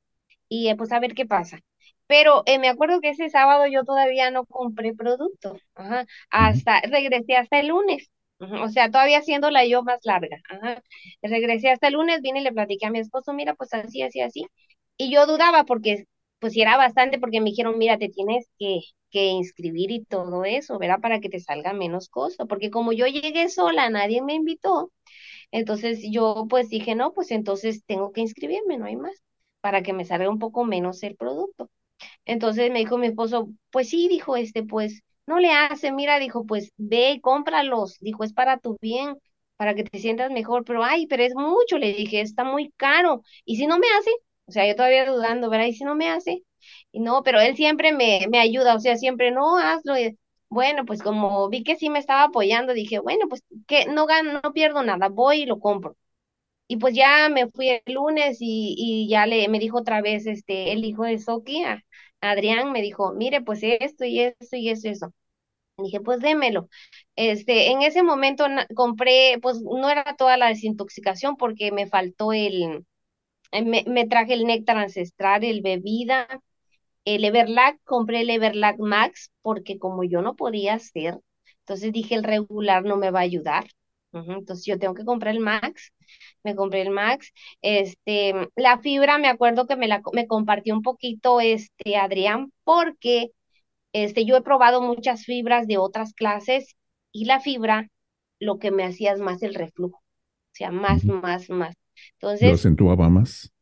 y 0.54 0.68
eh, 0.68 0.76
pues 0.76 0.92
a 0.92 1.00
ver 1.00 1.14
qué 1.14 1.26
pasa. 1.26 1.58
Pero 2.06 2.42
eh, 2.46 2.58
me 2.58 2.68
acuerdo 2.68 3.00
que 3.00 3.10
ese 3.10 3.30
sábado 3.30 3.66
yo 3.66 3.84
todavía 3.84 4.30
no 4.30 4.44
compré 4.46 4.94
producto, 4.94 5.56
ajá, 5.74 6.06
hasta, 6.30 6.80
regresé 6.82 7.36
hasta 7.36 7.60
el 7.60 7.68
lunes, 7.68 8.10
o 8.38 8.68
sea, 8.68 8.90
todavía 8.90 9.18
haciéndola 9.18 9.64
yo 9.66 9.82
más 9.82 10.00
larga, 10.04 10.36
ajá. 10.50 10.82
Regresé 11.22 11.70
hasta 11.70 11.88
el 11.88 11.94
lunes, 11.94 12.20
vine 12.22 12.40
y 12.40 12.42
le 12.44 12.52
platiqué 12.52 12.86
a 12.86 12.90
mi 12.90 12.98
esposo, 13.00 13.32
mira, 13.32 13.54
pues 13.54 13.72
así, 13.74 14.02
así, 14.02 14.20
así, 14.20 14.46
y 14.96 15.10
yo 15.12 15.26
dudaba 15.26 15.64
porque, 15.64 16.04
pues 16.40 16.56
era 16.56 16.76
bastante, 16.76 17.18
porque 17.18 17.40
me 17.40 17.50
dijeron, 17.50 17.78
mira, 17.78 17.98
te 17.98 18.08
tienes 18.10 18.46
que, 18.58 18.80
que 19.10 19.26
inscribir 19.26 19.90
y 19.90 20.04
todo 20.04 20.44
eso, 20.44 20.78
¿verdad? 20.78 21.00
Para 21.00 21.20
que 21.20 21.28
te 21.30 21.40
salga 21.40 21.72
menos 21.72 22.08
costo, 22.10 22.46
porque 22.46 22.70
como 22.70 22.92
yo 22.92 23.06
llegué 23.06 23.48
sola, 23.48 23.88
nadie 23.90 24.22
me 24.22 24.34
invitó, 24.34 24.90
entonces 25.52 26.00
yo 26.10 26.46
pues 26.48 26.68
dije, 26.70 26.94
no, 26.94 27.12
pues 27.12 27.30
entonces 27.30 27.84
tengo 27.86 28.12
que 28.12 28.20
inscribirme, 28.22 28.78
no 28.78 28.86
hay 28.86 28.96
más, 28.96 29.14
para 29.64 29.82
que 29.82 29.94
me 29.94 30.04
salga 30.04 30.28
un 30.30 30.38
poco 30.38 30.64
menos 30.66 31.02
el 31.04 31.16
producto. 31.16 31.70
Entonces 32.24 32.70
me 32.72 32.80
dijo 32.80 32.98
mi 32.98 33.08
esposo, 33.08 33.48
pues 33.70 33.88
sí, 33.90 34.08
dijo 34.08 34.36
este, 34.36 34.62
pues 34.64 35.02
no 35.26 35.38
le 35.38 35.52
hace, 35.52 35.92
mira, 35.92 36.18
dijo, 36.18 36.44
pues 36.46 36.72
ve 36.76 37.12
y 37.12 37.20
cómpralos, 37.20 37.98
dijo, 38.00 38.24
es 38.24 38.32
para 38.34 38.58
tu 38.58 38.76
bien, 38.80 39.16
para 39.56 39.74
que 39.74 39.84
te 39.84 39.98
sientas 39.98 40.30
mejor, 40.30 40.64
pero 40.64 40.84
ay, 40.84 41.06
pero 41.06 41.22
es 41.22 41.34
mucho, 41.34 41.78
le 41.78 41.92
dije, 41.94 42.20
está 42.20 42.44
muy 42.44 42.70
caro, 42.76 43.22
y 43.46 43.56
si 43.56 43.66
no 43.66 43.78
me 43.78 43.86
hace, 43.98 44.10
o 44.46 44.52
sea, 44.52 44.66
yo 44.68 44.76
todavía 44.76 45.06
dudando, 45.10 45.48
¿verdad? 45.50 45.66
Y 45.66 45.74
si 45.74 45.84
no 45.84 45.94
me 45.96 46.10
hace, 46.10 46.42
y 46.92 47.00
no, 47.00 47.22
pero 47.22 47.40
él 47.40 47.56
siempre 47.56 47.92
me, 47.92 48.26
me 48.30 48.38
ayuda, 48.40 48.74
o 48.76 48.80
sea, 48.80 48.96
siempre, 48.96 49.30
no, 49.30 49.58
hazlo, 49.58 49.94
Bueno, 50.48 50.84
pues 50.86 51.02
como 51.02 51.48
vi 51.48 51.64
que 51.64 51.76
sí 51.76 51.90
me 51.90 51.98
estaba 51.98 52.24
apoyando, 52.24 52.72
dije, 52.74 52.98
bueno, 53.00 53.26
pues 53.28 53.42
que 53.66 53.86
no 53.86 54.06
gano, 54.06 54.40
no 54.42 54.52
pierdo 54.52 54.82
nada, 54.82 55.08
voy 55.08 55.42
y 55.42 55.46
lo 55.46 55.58
compro. 55.60 55.96
Y 56.66 56.78
pues 56.78 56.94
ya 56.94 57.28
me 57.28 57.48
fui 57.50 57.68
el 57.70 57.82
lunes 57.94 58.38
y, 58.40 58.74
y 58.78 59.08
ya 59.08 59.26
le 59.26 59.48
me 59.48 59.58
dijo 59.58 59.78
otra 59.78 60.00
vez 60.02 60.26
este 60.26 60.72
el 60.72 60.84
hijo 60.84 61.04
de 61.04 61.18
Soki, 61.18 61.62
Adrián, 62.20 62.72
me 62.72 62.80
dijo, 62.82 63.12
mire, 63.14 63.42
pues 63.42 63.60
esto 63.62 64.04
y 64.04 64.20
esto 64.20 64.56
y 64.56 64.70
eso 64.70 64.88
y 64.88 64.90
eso. 64.90 65.14
Dije, 65.78 66.00
pues 66.00 66.20
démelo. 66.20 66.68
Este, 67.16 67.70
en 67.72 67.82
ese 67.82 68.02
momento 68.02 68.46
compré, 68.76 69.38
pues 69.42 69.60
no 69.62 69.90
era 69.90 70.16
toda 70.16 70.36
la 70.38 70.48
desintoxicación 70.48 71.36
porque 71.36 71.72
me 71.72 71.86
faltó 71.88 72.32
el, 72.32 72.86
me, 73.64 73.84
me 73.86 74.06
traje 74.06 74.34
el 74.34 74.44
néctar 74.46 74.76
ancestral, 74.78 75.44
el 75.44 75.62
bebida, 75.62 76.28
el 77.06 77.24
Everlac, 77.24 77.78
compré 77.84 78.22
el 78.22 78.30
Everlac 78.30 78.78
Max 78.78 79.30
porque 79.42 79.78
como 79.78 80.04
yo 80.04 80.22
no 80.22 80.36
podía 80.36 80.74
hacer, 80.74 81.18
entonces 81.60 81.92
dije 81.92 82.14
el 82.14 82.24
regular 82.24 82.84
no 82.84 82.96
me 82.98 83.10
va 83.10 83.20
a 83.20 83.22
ayudar. 83.22 83.66
Entonces 84.14 84.64
yo 84.64 84.78
tengo 84.78 84.94
que 84.94 85.04
comprar 85.04 85.34
el 85.34 85.40
Max, 85.40 85.92
me 86.42 86.54
compré 86.54 86.82
el 86.82 86.90
Max. 86.90 87.32
Este, 87.62 88.34
la 88.56 88.78
fibra, 88.78 89.18
me 89.18 89.28
acuerdo 89.28 89.66
que 89.66 89.76
me 89.76 89.88
la 89.88 90.02
me 90.12 90.26
compartió 90.26 90.74
un 90.74 90.82
poquito 90.82 91.40
este 91.40 91.96
Adrián 91.96 92.52
porque 92.64 93.30
este, 93.92 94.24
yo 94.24 94.36
he 94.36 94.42
probado 94.42 94.82
muchas 94.82 95.24
fibras 95.24 95.66
de 95.66 95.78
otras 95.78 96.12
clases 96.14 96.76
y 97.12 97.26
la 97.26 97.40
fibra 97.40 97.88
lo 98.40 98.58
que 98.58 98.70
me 98.70 98.84
hacía 98.84 99.12
es 99.12 99.20
más 99.20 99.42
el 99.42 99.54
reflujo, 99.54 99.98
o 99.98 100.54
sea, 100.54 100.70
más, 100.70 101.04
más, 101.04 101.48
más. 101.50 101.74
¿Lo 102.20 102.30
Entonces, 102.30 102.54
acentuaba 102.54 103.08
más? 103.08 103.53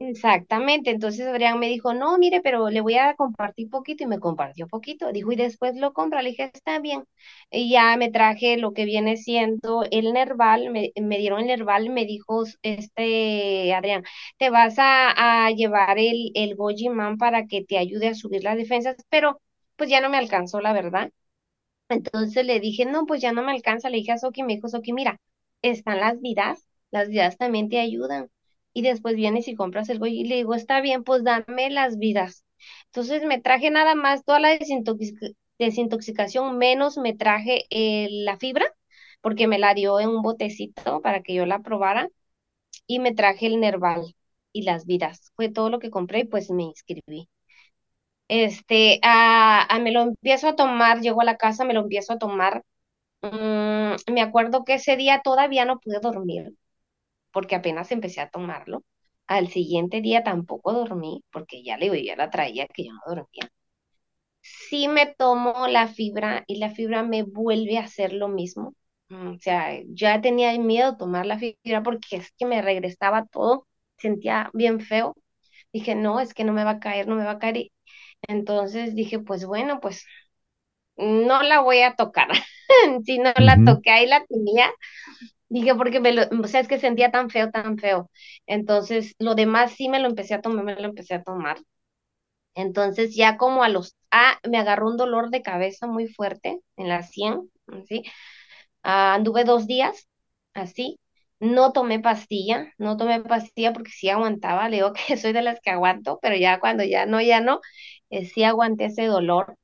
Exactamente, 0.00 0.90
entonces 0.90 1.26
Adrián 1.26 1.58
me 1.58 1.68
dijo, 1.68 1.92
no, 1.94 2.18
mire, 2.18 2.40
pero 2.40 2.68
le 2.70 2.80
voy 2.80 2.94
a 2.96 3.14
compartir 3.16 3.68
poquito 3.70 4.04
y 4.04 4.06
me 4.06 4.20
compartió 4.20 4.66
poquito. 4.68 5.10
Dijo, 5.12 5.32
y 5.32 5.36
después 5.36 5.74
lo 5.76 5.92
compra. 5.92 6.22
Le 6.22 6.30
dije, 6.30 6.50
está 6.54 6.78
bien. 6.80 7.04
Y 7.50 7.70
ya 7.70 7.96
me 7.96 8.10
traje 8.10 8.56
lo 8.58 8.72
que 8.72 8.84
viene 8.84 9.16
siendo 9.16 9.84
el 9.90 10.12
Nerval, 10.12 10.70
me, 10.70 10.92
me 11.00 11.18
dieron 11.18 11.40
el 11.40 11.46
Nerval, 11.46 11.90
me 11.90 12.04
dijo 12.06 12.44
este 12.62 13.74
Adrián, 13.74 14.04
te 14.38 14.50
vas 14.50 14.74
a, 14.78 15.50
llevar 15.50 15.98
el, 15.98 16.30
el 16.34 16.54
Goji 16.56 16.88
Man 16.90 17.18
para 17.18 17.46
que 17.46 17.64
te 17.64 17.78
ayude 17.78 18.08
a 18.08 18.14
subir 18.14 18.44
las 18.44 18.56
defensas, 18.56 18.96
pero 19.08 19.40
pues 19.76 19.90
ya 19.90 20.00
no 20.00 20.10
me 20.10 20.18
alcanzó, 20.18 20.60
la 20.60 20.72
verdad. 20.72 21.10
Entonces 21.90 22.46
le 22.46 22.60
dije, 22.60 22.86
no, 22.86 23.06
pues 23.06 23.20
ya 23.22 23.32
no 23.32 23.42
me 23.44 23.52
alcanza. 23.52 23.90
Le 23.90 23.98
dije 23.98 24.12
a 24.12 24.18
Soki, 24.18 24.42
me 24.44 24.54
dijo 24.56 24.68
Soki, 24.68 24.92
mira, 24.94 25.18
están 25.62 26.00
las 26.00 26.20
vidas, 26.20 26.66
las 26.90 27.08
vidas 27.08 27.36
también 27.38 27.68
te 27.70 27.80
ayudan. 27.80 28.30
Y 28.78 28.82
después 28.82 29.16
vienes 29.16 29.48
y 29.48 29.54
compras 29.56 29.88
el 29.88 29.98
Goji. 29.98 30.20
Y 30.22 30.24
le 30.28 30.36
digo, 30.36 30.54
está 30.54 30.80
bien, 30.80 31.04
pues 31.04 31.24
dame 31.24 31.70
las 31.70 31.98
vidas. 31.98 32.44
Entonces 32.86 33.24
me 33.24 33.40
traje 33.40 33.70
nada 33.70 33.94
más 33.94 34.24
toda 34.24 34.40
la 34.40 34.50
desintoxic- 34.54 35.34
desintoxicación, 35.58 36.58
menos 36.58 36.96
me 36.98 37.14
traje 37.14 37.64
eh, 37.70 38.08
la 38.10 38.38
fibra, 38.38 38.66
porque 39.20 39.46
me 39.48 39.58
la 39.58 39.74
dio 39.74 40.00
en 40.00 40.08
un 40.10 40.22
botecito 40.22 41.00
para 41.02 41.22
que 41.22 41.34
yo 41.34 41.46
la 41.46 41.60
probara. 41.60 42.08
Y 42.86 42.98
me 43.00 43.14
traje 43.14 43.46
el 43.46 43.60
Nerval 43.60 44.14
y 44.52 44.62
las 44.62 44.86
vidas. 44.86 45.32
Fue 45.36 45.48
todo 45.50 45.70
lo 45.70 45.78
que 45.80 45.90
compré 45.90 46.20
y 46.20 46.24
pues 46.24 46.50
me 46.50 46.64
inscribí. 46.64 47.28
Este, 48.28 49.00
ah, 49.02 49.66
ah, 49.70 49.78
me 49.78 49.90
lo 49.92 50.02
empiezo 50.02 50.48
a 50.48 50.56
tomar, 50.56 51.00
llego 51.00 51.20
a 51.22 51.24
la 51.24 51.36
casa, 51.38 51.64
me 51.64 51.74
lo 51.74 51.80
empiezo 51.80 52.12
a 52.14 52.18
tomar 52.18 52.62
Mm, 53.22 53.96
me 54.12 54.22
acuerdo 54.22 54.64
que 54.64 54.74
ese 54.74 54.96
día 54.96 55.22
todavía 55.24 55.64
no 55.64 55.80
pude 55.80 56.00
dormir 56.00 56.54
porque 57.38 57.56
apenas 57.56 57.92
empecé 57.92 58.20
a 58.22 58.30
tomarlo. 58.30 58.84
Al 59.28 59.48
siguiente 59.48 60.00
día 60.02 60.24
tampoco 60.24 60.72
dormí 60.74 61.22
porque 61.32 61.62
ya 61.62 61.78
le 61.78 62.04
ya 62.04 62.16
la 62.16 62.30
traía 62.30 62.66
que 62.68 62.86
yo 62.86 62.92
no 62.94 63.00
dormía. 63.06 63.50
Sí 64.42 64.88
me 64.88 65.06
tomo 65.18 65.66
la 65.68 65.88
fibra 65.88 66.44
y 66.46 66.56
la 66.58 66.70
fibra 66.70 67.02
me 67.02 67.22
vuelve 67.22 67.78
a 67.78 67.82
hacer 67.84 68.12
lo 68.12 68.28
mismo. 68.28 68.74
Mm, 69.08 69.34
O 69.36 69.38
sea, 69.40 69.80
ya 69.88 70.20
tenía 70.20 70.58
miedo 70.58 70.92
de 70.92 70.98
tomar 70.98 71.26
la 71.26 71.38
fibra 71.38 71.82
porque 71.82 72.16
es 72.16 72.32
que 72.38 72.46
me 72.46 72.62
regresaba 72.62 73.26
todo, 73.26 73.66
sentía 73.98 74.50
bien 74.54 74.80
feo. 74.80 75.16
Dije, 75.72 75.94
no, 75.96 76.20
es 76.20 76.34
que 76.34 76.44
no 76.44 76.52
me 76.54 76.64
va 76.64 76.72
a 76.72 76.80
caer, 76.80 77.08
no 77.08 77.16
me 77.16 77.24
va 77.24 77.32
a 77.32 77.40
caer. 77.40 77.56
Y 77.58 77.72
entonces 78.28 78.94
dije, 78.96 79.20
pues 79.20 79.46
bueno, 79.46 79.80
pues 79.80 80.04
no 80.96 81.42
la 81.42 81.60
voy 81.62 81.82
a 81.82 81.94
tocar. 81.96 82.28
Si 83.06 83.18
no 83.18 83.32
la 83.38 83.62
toqué, 83.64 83.90
ahí 83.90 84.06
la 84.06 84.26
tenía 84.26 84.70
Dije, 85.50 85.74
porque 85.74 86.00
me 86.00 86.12
lo, 86.12 86.22
o 86.42 86.46
sea, 86.48 86.60
es 86.60 86.68
que 86.68 86.78
sentía 86.78 87.10
tan 87.10 87.30
feo, 87.30 87.50
tan 87.50 87.78
feo. 87.78 88.10
Entonces, 88.46 89.14
lo 89.18 89.34
demás 89.34 89.72
sí 89.72 89.88
me 89.88 89.98
lo 90.00 90.08
empecé 90.08 90.34
a 90.34 90.42
tomar, 90.42 90.64
me 90.64 90.74
lo 90.76 90.84
empecé 90.88 91.14
a 91.14 91.22
tomar. 91.22 91.58
Entonces, 92.54 93.14
ya 93.16 93.36
como 93.36 93.62
a 93.62 93.68
los, 93.68 93.96
ah, 94.10 94.38
me 94.48 94.58
agarró 94.58 94.88
un 94.88 94.96
dolor 94.96 95.30
de 95.30 95.42
cabeza 95.42 95.86
muy 95.86 96.08
fuerte 96.08 96.60
en 96.76 96.88
la 96.88 97.02
sien, 97.04 97.50
así. 97.68 98.02
Ah, 98.82 99.14
anduve 99.14 99.44
dos 99.44 99.66
días 99.66 100.08
así. 100.54 100.98
No 101.40 101.72
tomé 101.72 102.00
pastilla, 102.00 102.72
no 102.78 102.96
tomé 102.96 103.20
pastilla 103.22 103.72
porque 103.74 103.90
sí 103.92 104.08
aguantaba. 104.10 104.68
Le 104.68 104.76
digo 104.78 104.92
que 105.08 105.16
soy 105.18 105.32
de 105.32 105.42
las 105.42 105.60
que 105.60 105.70
aguanto, 105.70 106.18
pero 106.22 106.36
ya 106.36 106.60
cuando 106.60 106.84
ya 106.84 107.06
no, 107.06 107.20
ya 107.22 107.40
no, 107.40 107.60
eh, 108.10 108.26
sí 108.26 108.44
aguanté 108.44 108.86
ese 108.86 109.06
dolor. 109.06 109.56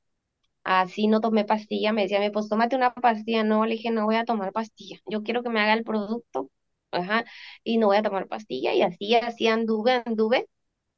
Así 0.64 1.08
no 1.08 1.20
tomé 1.20 1.44
pastilla, 1.44 1.92
me 1.92 2.02
decía, 2.02 2.20
pues 2.32 2.48
tómate 2.48 2.76
una 2.76 2.94
pastilla. 2.94 3.44
No, 3.44 3.66
le 3.66 3.72
dije, 3.74 3.90
no 3.90 4.06
voy 4.06 4.16
a 4.16 4.24
tomar 4.24 4.52
pastilla. 4.52 4.98
Yo 5.06 5.22
quiero 5.22 5.42
que 5.42 5.50
me 5.50 5.60
haga 5.60 5.74
el 5.74 5.84
producto, 5.84 6.50
ajá, 6.90 7.24
y 7.64 7.78
no 7.78 7.88
voy 7.88 7.98
a 7.98 8.02
tomar 8.02 8.28
pastilla. 8.28 8.74
Y 8.74 8.82
así, 8.82 9.14
así 9.16 9.46
anduve, 9.48 10.02
anduve. 10.06 10.48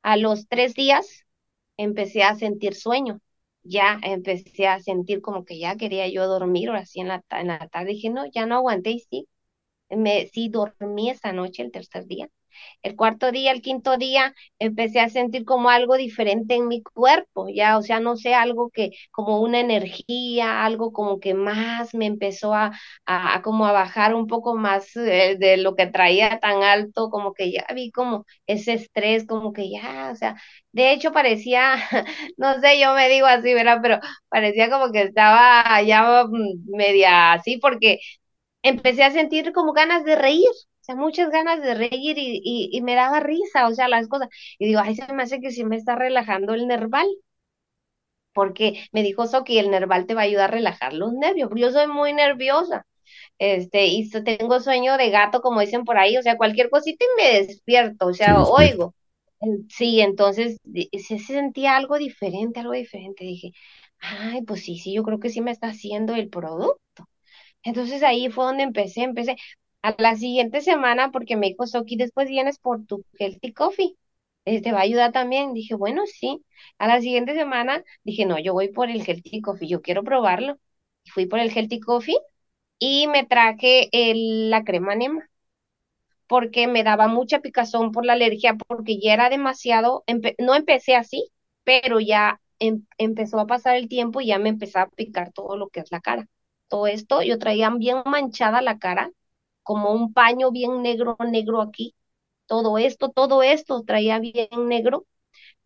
A 0.02 0.16
los 0.16 0.48
tres 0.48 0.74
días 0.74 1.26
empecé 1.78 2.22
a 2.24 2.34
sentir 2.36 2.74
sueño. 2.74 3.20
Ya 3.64 3.98
empecé 4.02 4.68
a 4.68 4.80
sentir 4.80 5.20
como 5.22 5.44
que 5.44 5.58
ya 5.58 5.76
quería 5.76 6.08
yo 6.08 6.26
dormir, 6.28 6.70
o 6.70 6.74
así 6.74 7.00
en 7.00 7.08
la, 7.08 7.24
en 7.30 7.48
la 7.48 7.68
tarde. 7.68 7.90
Dije, 7.92 8.10
no, 8.10 8.26
ya 8.26 8.46
no 8.46 8.56
aguanté 8.56 8.90
y 8.92 9.00
sí, 9.00 9.28
me, 9.90 10.26
sí 10.28 10.48
dormí 10.50 11.10
esa 11.10 11.32
noche, 11.32 11.62
el 11.62 11.72
tercer 11.72 12.06
día. 12.06 12.28
El 12.82 12.96
cuarto 12.96 13.32
día, 13.32 13.52
el 13.52 13.62
quinto 13.62 13.96
día, 13.96 14.34
empecé 14.58 15.00
a 15.00 15.08
sentir 15.08 15.44
como 15.44 15.70
algo 15.70 15.96
diferente 15.96 16.54
en 16.54 16.68
mi 16.68 16.82
cuerpo, 16.82 17.48
ya, 17.48 17.78
o 17.78 17.82
sea, 17.82 18.00
no 18.00 18.16
sé, 18.16 18.34
algo 18.34 18.70
que, 18.70 18.90
como 19.10 19.40
una 19.40 19.60
energía, 19.60 20.64
algo 20.64 20.92
como 20.92 21.20
que 21.20 21.34
más 21.34 21.94
me 21.94 22.06
empezó 22.06 22.54
a, 22.54 22.72
a, 23.06 23.42
como 23.42 23.66
a 23.66 23.72
bajar 23.72 24.14
un 24.14 24.26
poco 24.26 24.56
más 24.56 24.94
eh, 24.96 25.36
de 25.38 25.56
lo 25.56 25.74
que 25.76 25.86
traía 25.86 26.38
tan 26.40 26.62
alto, 26.62 27.10
como 27.10 27.34
que 27.34 27.52
ya 27.52 27.66
vi 27.74 27.90
como 27.90 28.24
ese 28.46 28.74
estrés, 28.74 29.26
como 29.26 29.52
que 29.52 29.70
ya, 29.70 30.10
o 30.12 30.16
sea, 30.16 30.36
de 30.72 30.92
hecho 30.92 31.12
parecía, 31.12 31.76
no 32.36 32.60
sé, 32.60 32.78
yo 32.80 32.94
me 32.94 33.08
digo 33.08 33.26
así, 33.26 33.54
¿verdad? 33.54 33.78
Pero 33.82 34.00
parecía 34.28 34.70
como 34.70 34.92
que 34.92 35.02
estaba 35.02 35.80
ya 35.82 36.24
mm, 36.26 36.76
media 36.76 37.32
así, 37.32 37.58
porque 37.58 37.98
empecé 38.62 39.04
a 39.04 39.10
sentir 39.12 39.52
como 39.52 39.72
ganas 39.72 40.04
de 40.04 40.16
reír, 40.16 40.48
sea, 40.86 40.96
muchas 40.96 41.30
ganas 41.30 41.62
de 41.62 41.74
reír 41.74 42.18
y, 42.18 42.40
y, 42.44 42.70
y 42.76 42.82
me 42.82 42.94
daba 42.96 43.20
risa, 43.20 43.68
o 43.68 43.74
sea, 43.74 43.88
las 43.88 44.08
cosas. 44.08 44.28
Y 44.58 44.66
digo, 44.66 44.80
ay, 44.82 44.96
se 44.96 45.12
me 45.14 45.22
hace 45.24 45.40
que 45.40 45.50
sí 45.52 45.64
me 45.64 45.76
está 45.76 45.96
relajando 45.96 46.54
el 46.54 46.66
nerval, 46.68 47.08
porque 48.32 48.86
me 48.92 49.02
dijo 49.02 49.26
Soki, 49.26 49.58
el 49.58 49.70
nerval 49.70 50.06
te 50.06 50.14
va 50.14 50.22
a 50.22 50.24
ayudar 50.24 50.50
a 50.50 50.52
relajar 50.54 50.92
los 50.92 51.12
nervios, 51.14 51.50
yo 51.56 51.70
soy 51.70 51.86
muy 51.86 52.12
nerviosa, 52.12 52.86
este, 53.38 53.86
y 53.88 54.10
tengo 54.24 54.60
sueño 54.60 54.96
de 54.98 55.10
gato, 55.10 55.42
como 55.42 55.60
dicen 55.60 55.84
por 55.84 55.98
ahí, 55.98 56.16
o 56.18 56.22
sea, 56.22 56.36
cualquier 56.38 56.70
cosita 56.70 57.04
y 57.04 57.22
me 57.22 57.46
despierto, 57.46 58.08
o 58.08 58.14
Se 58.18 58.32
sea, 58.32 58.42
oigo. 58.44 58.94
Sí, 59.70 60.00
entonces 60.00 60.58
se 60.92 61.18
sentía 61.18 61.76
algo 61.76 61.98
diferente, 61.98 62.60
algo 62.60 62.72
diferente. 62.72 63.24
Dije, 63.24 63.52
ay, 64.00 64.42
pues 64.42 64.62
sí, 64.64 64.78
sí, 64.78 64.94
yo 64.94 65.02
creo 65.04 65.20
que 65.20 65.30
sí 65.30 65.40
me 65.42 65.50
está 65.52 65.68
haciendo 65.68 66.14
el 66.14 66.28
producto. 66.30 66.80
Entonces 67.62 68.02
ahí 68.02 68.30
fue 68.30 68.44
donde 68.46 68.64
empecé, 68.64 69.02
empecé. 69.02 69.36
A 69.82 69.94
la 69.98 70.16
siguiente 70.16 70.60
semana, 70.60 71.10
porque 71.12 71.36
me 71.36 71.46
dijo 71.48 71.66
Soki, 71.66 71.96
después 71.96 72.28
vienes 72.28 72.58
por 72.58 72.84
tu 72.86 73.04
Healthy 73.18 73.52
Coffee. 73.54 73.96
Eh, 74.44 74.60
¿Te 74.62 74.72
va 74.72 74.78
a 74.80 74.82
ayudar 74.82 75.12
también? 75.12 75.54
Dije, 75.54 75.74
bueno, 75.74 76.02
sí. 76.06 76.44
A 76.78 76.86
la 76.88 77.00
siguiente 77.00 77.34
semana 77.34 77.82
dije, 78.04 78.26
no, 78.26 78.38
yo 78.38 78.52
voy 78.52 78.68
por 78.68 78.90
el 78.90 79.00
Healthy 79.06 79.40
Coffee, 79.40 79.68
yo 79.68 79.82
quiero 79.82 80.02
probarlo. 80.04 80.58
Fui 81.06 81.26
por 81.26 81.38
el 81.40 81.50
Healthy 81.56 81.80
Coffee 81.80 82.16
y 82.78 83.06
me 83.08 83.24
traje 83.26 83.88
el- 83.92 84.50
la 84.50 84.64
crema 84.64 84.94
Nema, 84.96 85.28
porque 86.26 86.66
me 86.66 86.82
daba 86.84 87.08
mucha 87.08 87.40
picazón 87.40 87.92
por 87.92 88.04
la 88.04 88.14
alergia, 88.14 88.54
porque 88.56 88.98
ya 89.00 89.14
era 89.14 89.30
demasiado, 89.30 90.04
no 90.38 90.54
empecé 90.54 90.96
así, 90.96 91.30
pero 91.64 92.00
ya 92.00 92.40
em- 92.58 92.86
empezó 92.98 93.38
a 93.40 93.46
pasar 93.46 93.76
el 93.76 93.88
tiempo 93.88 94.20
y 94.20 94.26
ya 94.28 94.38
me 94.38 94.48
empezaba 94.48 94.86
a 94.86 94.90
picar 94.90 95.32
todo 95.32 95.56
lo 95.56 95.68
que 95.68 95.80
es 95.80 95.92
la 95.92 96.00
cara. 96.00 96.26
Todo 96.68 96.86
esto, 96.88 97.22
yo 97.22 97.38
traía 97.38 97.70
bien 97.70 97.98
manchada 98.06 98.60
la 98.62 98.78
cara, 98.78 99.10
como 99.66 99.92
un 99.92 100.14
paño 100.14 100.52
bien 100.52 100.82
negro, 100.82 101.18
negro 101.20 101.62
aquí. 101.62 101.94
Todo 102.46 102.78
esto, 102.78 103.10
todo 103.10 103.42
esto 103.44 103.84
traía 103.84 104.20
bien 104.20 104.48
negro. 104.68 105.06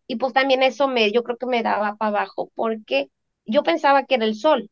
Y 0.07 0.17
pues 0.17 0.33
también 0.33 0.63
eso 0.63 0.87
me, 0.87 1.11
yo 1.11 1.23
creo 1.23 1.37
que 1.37 1.45
me 1.45 1.63
daba 1.63 1.95
para 1.95 2.09
abajo, 2.09 2.51
porque 2.55 3.09
yo 3.45 3.63
pensaba 3.63 4.05
que 4.05 4.15
era 4.15 4.25
el 4.25 4.35
sol 4.35 4.69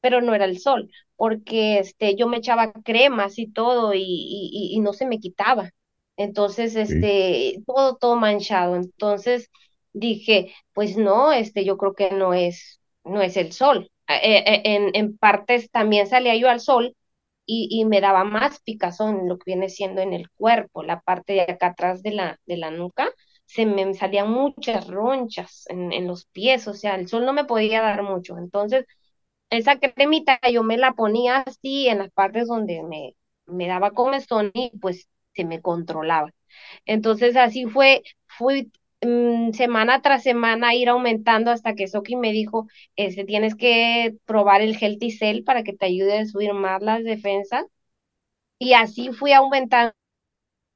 pero 0.00 0.20
no 0.20 0.34
era 0.34 0.44
el 0.44 0.58
sol, 0.58 0.90
porque 1.16 1.78
este, 1.78 2.14
yo 2.16 2.28
me 2.28 2.38
echaba 2.38 2.72
cremas 2.72 3.38
y 3.38 3.50
todo 3.50 3.94
y, 3.94 4.00
y, 4.02 4.70
y 4.76 4.80
no 4.80 4.92
se 4.92 5.06
me 5.06 5.18
quitaba. 5.20 5.70
Entonces, 6.16 6.76
Sí. 6.82 6.94
este, 6.94 7.62
todo, 7.66 7.96
todo 7.96 8.16
manchado. 8.16 8.76
Entonces 8.76 9.50
dije, 9.92 10.54
pues 10.72 10.96
no, 10.96 11.32
este, 11.32 11.64
yo 11.64 11.76
creo 11.78 11.94
que 11.94 12.10
no 12.10 12.34
es, 12.34 12.80
no 13.04 13.22
es 13.22 13.36
el 13.36 13.52
sol. 13.52 13.90
eh, 14.08 14.44
eh, 14.46 14.62
en, 14.64 14.90
en 14.94 15.16
partes 15.18 15.70
también 15.70 16.06
salía 16.06 16.36
yo 16.36 16.48
al 16.50 16.60
sol 16.60 16.94
y, 17.46 17.68
y, 17.70 17.84
me 17.84 18.00
daba 18.00 18.24
más 18.24 18.60
picazón 18.62 19.28
lo 19.28 19.38
que 19.38 19.44
viene 19.52 19.68
siendo 19.68 20.00
en 20.02 20.12
el 20.14 20.30
cuerpo, 20.30 20.82
la 20.82 21.00
parte 21.00 21.34
de 21.34 21.42
acá 21.42 21.68
atrás 21.68 22.02
de 22.02 22.12
la, 22.12 22.40
de 22.46 22.56
la 22.56 22.70
nuca, 22.70 23.10
se 23.46 23.66
me 23.66 23.92
salían 23.94 24.30
muchas 24.30 24.86
ronchas 24.88 25.64
en, 25.68 25.92
en 25.92 26.06
los 26.08 26.26
pies, 26.26 26.66
o 26.68 26.74
sea, 26.74 26.94
el 26.96 27.08
sol 27.08 27.26
no 27.26 27.32
me 27.34 27.44
podía 27.44 27.82
dar 27.82 28.02
mucho. 28.02 28.38
Entonces, 28.38 28.86
esa 29.50 29.78
cremita 29.78 30.38
yo 30.52 30.62
me 30.62 30.76
la 30.78 30.92
ponía 30.94 31.38
así 31.40 31.88
en 31.88 31.98
las 31.98 32.10
partes 32.10 32.48
donde 32.48 32.82
me, 32.82 33.14
me 33.46 33.66
daba 33.68 33.92
comezón 33.92 34.50
y 34.54 34.72
pues 34.80 35.08
se 35.34 35.44
me 35.44 35.60
controlaba. 35.62 36.30
Entonces 36.86 37.36
así 37.36 37.66
fue, 37.66 38.02
fui 38.26 38.72
mm, 39.06 39.52
semana 39.52 40.02
tras 40.02 40.22
semana 40.22 40.74
ir 40.74 40.88
aumentando 40.88 41.50
hasta 41.50 41.74
que 41.74 41.88
Soki 41.88 42.16
me 42.16 42.32
dijo, 42.32 42.68
este, 42.96 43.24
tienes 43.24 43.54
que 43.56 44.16
probar 44.26 44.62
el 44.62 44.76
Healthy 44.80 45.10
Cell 45.12 45.44
para 45.44 45.62
que 45.64 45.72
te 45.74 45.86
ayude 45.86 46.18
a 46.20 46.26
subir 46.26 46.52
más 46.54 46.82
las 46.82 47.04
defensas. 47.04 47.64
Y 48.58 48.74
así 48.74 49.12
fui 49.12 49.32
aumentando. 49.32 49.94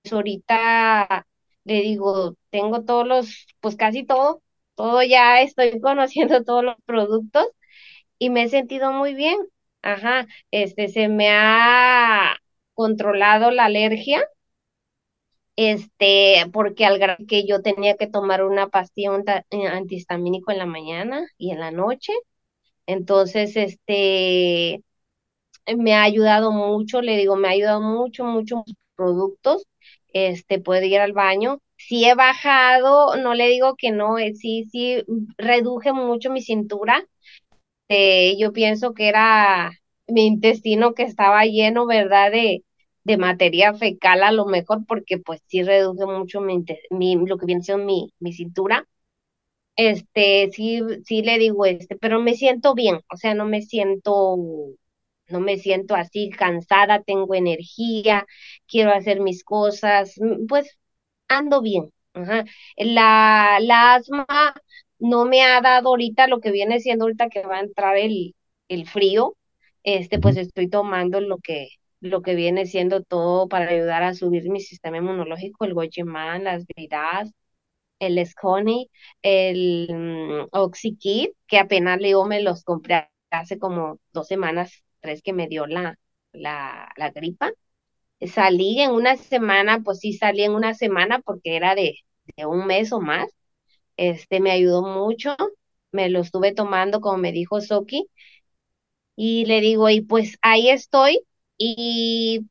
Pues, 0.02 0.12
ahorita 0.12 1.26
le 1.64 1.82
digo, 1.82 2.36
tengo 2.50 2.84
todos 2.84 3.06
los, 3.06 3.46
pues 3.60 3.76
casi 3.76 4.04
todo, 4.06 4.42
todo 4.74 5.02
ya 5.02 5.40
estoy 5.42 5.80
conociendo 5.82 6.44
todos 6.44 6.64
los 6.64 6.76
productos 6.86 7.46
y 8.18 8.30
me 8.30 8.44
he 8.44 8.48
sentido 8.48 8.92
muy 8.92 9.14
bien. 9.14 9.38
Ajá, 9.82 10.26
este, 10.50 10.88
se 10.88 11.08
me 11.08 11.30
ha 11.30 12.36
controlado 12.74 13.50
la 13.52 13.66
alergia 13.66 14.24
este, 15.58 16.44
porque 16.52 16.84
al 16.86 17.00
que 17.26 17.44
yo 17.44 17.62
tenía 17.62 17.96
que 17.96 18.06
tomar 18.06 18.44
una 18.44 18.68
pastilla 18.68 19.10
eh, 19.50 19.66
antihistamínico 19.66 20.52
en 20.52 20.58
la 20.58 20.66
mañana 20.66 21.26
y 21.36 21.50
en 21.50 21.58
la 21.58 21.72
noche. 21.72 22.12
Entonces, 22.86 23.56
este, 23.56 24.84
me 25.76 25.94
ha 25.94 26.04
ayudado 26.04 26.52
mucho, 26.52 27.02
le 27.02 27.16
digo, 27.16 27.36
me 27.36 27.48
ha 27.48 27.52
ayudado 27.52 27.80
mucho, 27.80 28.24
muchos 28.24 28.62
productos. 28.96 29.66
Este, 30.12 30.60
puede 30.60 30.86
ir 30.88 31.00
al 31.00 31.12
baño. 31.12 31.60
Si 31.76 32.04
he 32.04 32.14
bajado, 32.14 33.16
no 33.16 33.34
le 33.34 33.48
digo 33.48 33.74
que 33.76 33.90
no, 33.92 34.18
eh, 34.18 34.34
sí, 34.34 34.66
sí, 34.70 35.02
reduje 35.38 35.92
mucho 35.92 36.30
mi 36.30 36.42
cintura. 36.42 37.04
Eh, 37.88 38.36
yo 38.38 38.52
pienso 38.52 38.94
que 38.94 39.08
era 39.08 39.72
mi 40.06 40.26
intestino 40.26 40.94
que 40.94 41.04
estaba 41.04 41.44
lleno, 41.46 41.86
¿verdad? 41.86 42.30
De, 42.32 42.64
de 43.08 43.18
materia 43.18 43.74
fecal 43.74 44.22
a 44.22 44.32
lo 44.32 44.46
mejor 44.46 44.86
porque 44.86 45.18
pues 45.18 45.42
sí 45.48 45.62
reduce 45.64 46.06
mucho 46.06 46.40
mi, 46.42 47.16
lo 47.26 47.38
que 47.38 47.46
viene 47.46 47.62
siendo 47.62 47.84
mi, 47.86 48.12
mi 48.20 48.32
cintura. 48.34 48.86
Este, 49.76 50.50
sí, 50.52 50.82
sí 51.04 51.22
le 51.22 51.38
digo 51.38 51.64
este, 51.66 51.96
pero 51.96 52.20
me 52.20 52.34
siento 52.34 52.74
bien, 52.74 53.00
o 53.12 53.16
sea, 53.16 53.34
no 53.34 53.46
me 53.46 53.62
siento, 53.62 54.36
no 55.28 55.40
me 55.40 55.58
siento 55.58 55.94
así 55.94 56.30
cansada, 56.30 57.02
tengo 57.02 57.34
energía, 57.34 58.26
quiero 58.66 58.92
hacer 58.92 59.20
mis 59.20 59.44
cosas, 59.44 60.14
mm, 60.18 60.46
pues 60.46 60.78
ando 61.28 61.62
bien. 61.62 61.92
La, 62.76 63.58
la 63.60 63.94
asma 63.96 64.26
no 64.98 65.24
me 65.26 65.42
ha 65.42 65.60
dado 65.60 65.90
ahorita 65.90 66.26
lo 66.26 66.40
que 66.40 66.50
viene 66.50 66.80
siendo 66.80 67.04
ahorita 67.04 67.28
que 67.28 67.42
va 67.46 67.56
a 67.58 67.60
entrar 67.60 67.96
el, 67.96 68.34
el 68.68 68.88
frío, 68.88 69.36
este, 69.84 70.18
pues 70.18 70.36
estoy 70.36 70.68
tomando 70.68 71.20
lo 71.20 71.38
que, 71.38 71.68
lo 72.00 72.22
que 72.22 72.34
viene 72.34 72.66
siendo 72.66 73.02
todo 73.02 73.48
para 73.48 73.70
ayudar 73.70 74.02
a 74.02 74.14
subir 74.14 74.48
mi 74.50 74.60
sistema 74.60 74.98
inmunológico, 74.98 75.64
el 75.64 75.74
Gojiman, 75.74 76.44
las 76.44 76.64
vidas, 76.76 77.32
el 78.00 78.24
Sconi, 78.26 78.90
el 79.22 79.88
um, 79.90 80.48
Oxykit, 80.52 81.32
que 81.46 81.58
apenas 81.58 82.00
leo 82.00 82.24
me 82.26 82.42
los 82.42 82.64
compré 82.64 83.08
hace 83.30 83.58
como 83.58 83.98
dos 84.12 84.28
semanas, 84.28 84.84
tres 85.00 85.22
que 85.22 85.32
me 85.32 85.48
dio 85.48 85.66
la, 85.66 85.98
la, 86.32 86.90
la 86.96 87.10
gripa. 87.10 87.52
Salí 88.34 88.80
en 88.80 88.92
una 88.92 89.16
semana, 89.16 89.80
pues 89.84 90.00
sí 90.00 90.12
salí 90.12 90.42
en 90.44 90.52
una 90.52 90.74
semana 90.74 91.20
porque 91.20 91.56
era 91.56 91.74
de, 91.74 91.94
de 92.36 92.46
un 92.46 92.66
mes 92.66 92.92
o 92.92 93.00
más. 93.00 93.28
Este 93.96 94.40
me 94.40 94.50
ayudó 94.52 94.82
mucho, 94.82 95.36
me 95.92 96.08
lo 96.10 96.20
estuve 96.20 96.54
tomando 96.54 97.00
como 97.00 97.18
me 97.18 97.32
dijo 97.32 97.60
Soki. 97.60 98.08
Y 99.16 99.44
le 99.46 99.60
digo, 99.60 99.90
y 99.90 100.00
pues 100.00 100.38
ahí 100.42 100.70
estoy, 100.70 101.20
y, 101.58 102.46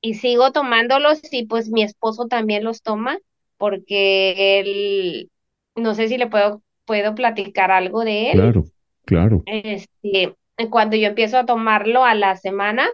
y 0.00 0.14
sigo 0.14 0.52
tomándolos 0.52 1.20
y 1.32 1.46
pues 1.46 1.68
mi 1.68 1.82
esposo 1.82 2.26
también 2.26 2.64
los 2.64 2.82
toma 2.82 3.18
porque 3.56 4.60
él, 4.60 5.30
no 5.74 5.94
sé 5.94 6.08
si 6.08 6.18
le 6.18 6.26
puedo, 6.28 6.62
puedo 6.84 7.14
platicar 7.14 7.70
algo 7.70 8.04
de 8.04 8.32
él. 8.32 8.36
Claro, 8.36 8.64
claro. 9.04 9.42
Este, 9.46 10.34
cuando 10.70 10.96
yo 10.96 11.08
empiezo 11.08 11.38
a 11.38 11.46
tomarlo 11.46 12.04
a 12.04 12.14
la 12.14 12.36
semana, 12.36 12.88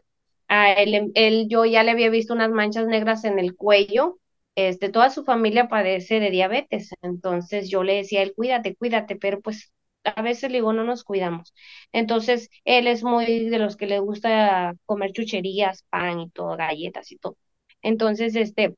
a 0.49 0.73
él, 0.73 1.11
él, 1.15 1.49
yo 1.49 1.65
ya 1.65 1.83
le 1.83 1.91
había 1.91 2.11
visto 2.11 2.35
unas 2.35 2.51
manchas 2.51 2.87
negras 2.87 3.25
en 3.25 3.39
el 3.39 3.57
cuello. 3.57 4.19
Este, 4.55 4.91
toda 4.91 5.11
su 5.11 5.25
familia 5.25 5.69
padece 5.69 6.21
de 6.21 6.31
diabetes, 6.31 6.91
entonces 7.01 7.71
yo 7.71 7.83
le 7.83 7.95
decía 7.95 8.21
a 8.21 8.23
él, 8.25 8.35
cuídate, 8.37 8.77
cuídate, 8.77 9.17
pero 9.17 9.41
pues 9.41 9.73
a 10.05 10.23
veces 10.23 10.51
digo, 10.53 10.73
no 10.73 10.85
nos 10.85 11.05
cuidamos. 11.05 11.55
Entonces, 11.93 12.51
él 12.65 12.87
es 12.87 13.05
muy 13.05 13.49
de 13.49 13.59
los 13.59 13.77
que 13.77 13.87
le 13.87 13.99
gusta 14.01 14.75
comer 14.87 15.13
chucherías, 15.13 15.85
pan 15.91 16.21
y 16.21 16.31
todo, 16.31 16.57
galletas 16.57 17.13
y 17.13 17.19
todo. 17.19 17.37
Entonces, 17.83 18.37
este, 18.37 18.75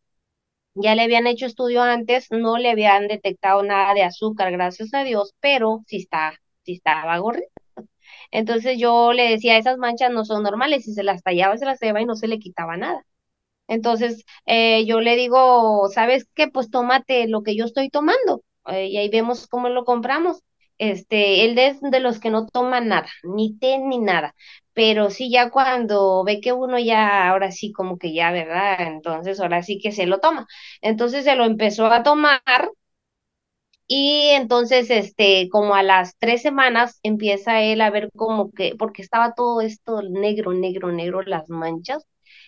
ya 0.74 0.94
le 0.94 1.02
habían 1.02 1.26
hecho 1.26 1.46
estudio 1.46 1.82
antes, 1.82 2.28
no 2.30 2.58
le 2.58 2.70
habían 2.70 3.08
detectado 3.08 3.62
nada 3.62 3.94
de 3.94 4.02
azúcar, 4.04 4.52
gracias 4.52 4.94
a 4.94 5.04
Dios, 5.04 5.34
pero 5.40 5.82
sí 5.86 5.96
está, 5.98 6.34
sí 6.64 6.74
estaba 6.74 7.18
gordito. 7.18 7.48
Entonces 8.30 8.78
yo 8.78 9.12
le 9.12 9.30
decía, 9.30 9.58
esas 9.58 9.78
manchas 9.78 10.10
no 10.12 10.24
son 10.24 10.42
normales, 10.42 10.86
y 10.88 10.94
se 10.94 11.02
las 11.02 11.22
tallaba, 11.22 11.56
se 11.58 11.66
las 11.66 11.80
lleva 11.80 12.00
y 12.00 12.06
no 12.06 12.16
se 12.16 12.28
le 12.28 12.38
quitaba 12.38 12.76
nada. 12.76 13.04
Entonces, 13.68 14.24
eh, 14.46 14.86
yo 14.86 15.00
le 15.00 15.16
digo, 15.16 15.88
¿sabes 15.94 16.28
qué? 16.34 16.48
Pues 16.48 16.70
tómate 16.70 17.28
lo 17.28 17.42
que 17.42 17.56
yo 17.56 17.64
estoy 17.66 17.90
tomando. 17.90 18.42
Eh, 18.68 18.88
y 18.88 18.98
ahí 18.98 19.08
vemos 19.10 19.46
cómo 19.48 19.68
lo 19.70 19.84
compramos. 19.84 20.42
Este, 20.78 21.44
él 21.44 21.58
es 21.58 21.80
de 21.80 22.00
los 22.00 22.20
que 22.20 22.30
no 22.30 22.46
toma 22.48 22.80
nada, 22.80 23.08
ni 23.22 23.56
té 23.58 23.78
ni 23.78 23.98
nada, 23.98 24.34
pero 24.72 25.10
sí 25.10 25.30
ya 25.30 25.50
cuando 25.50 26.24
ve 26.24 26.40
que 26.40 26.52
uno 26.52 26.78
ya, 26.78 27.28
ahora 27.30 27.52
sí 27.52 27.72
como 27.72 27.98
que 27.98 28.12
ya, 28.14 28.32
¿verdad? 28.32 28.76
Entonces 28.88 29.40
ahora 29.40 29.62
sí 29.62 29.78
que 29.80 29.92
se 29.92 30.06
lo 30.06 30.18
toma. 30.20 30.46
Entonces 30.82 31.24
se 31.24 31.36
lo 31.36 31.44
empezó 31.44 31.86
a 31.86 32.02
tomar 32.02 32.42
y 33.86 34.28
entonces, 34.30 34.90
este, 34.90 35.48
como 35.50 35.74
a 35.74 35.82
las 35.82 36.16
tres 36.18 36.40
semanas 36.42 36.98
empieza 37.02 37.60
él 37.62 37.80
a 37.82 37.90
ver 37.90 38.10
como 38.16 38.50
que, 38.52 38.74
porque 38.78 39.02
estaba 39.02 39.34
todo 39.34 39.60
esto 39.60 40.00
negro, 40.02 40.52
negro, 40.54 40.90
negro, 40.92 41.22
las 41.22 41.50
manchas, 41.50 42.06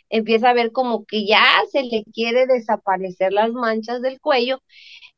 empieza 0.09 0.51
a 0.51 0.55
ver 0.55 0.73
como 0.73 1.05
que 1.05 1.27
ya 1.27 1.45
se 1.73 1.83
le 1.85 2.05
quiere 2.13 2.47
desaparecer 2.47 3.33
las 3.33 3.53
manchas 3.53 4.01
del 4.03 4.21
cuello. 4.21 4.63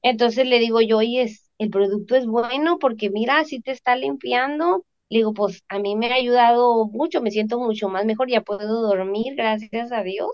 Entonces 0.03 0.47
le 0.49 0.61
digo 0.61 0.81
yo, 0.83 0.99
oye, 0.99 1.29
el 1.59 1.71
producto 1.71 2.17
es 2.17 2.27
bueno 2.27 2.79
porque 2.79 3.11
mira, 3.11 3.45
si 3.45 3.61
te 3.61 3.73
está 3.73 3.97
limpiando. 3.97 4.85
Le 5.11 5.19
digo, 5.21 5.33
pues 5.35 5.65
a 5.69 5.79
mí 5.79 5.97
me 5.97 6.13
ha 6.13 6.17
ayudado 6.17 6.87
mucho, 6.87 7.23
me 7.23 7.31
siento 7.31 7.59
mucho 7.59 7.89
más 7.89 8.05
mejor, 8.05 8.29
ya 8.31 8.43
puedo 8.43 8.83
dormir, 8.83 9.35
gracias 9.37 9.91
a 9.93 10.03
Dios, 10.03 10.31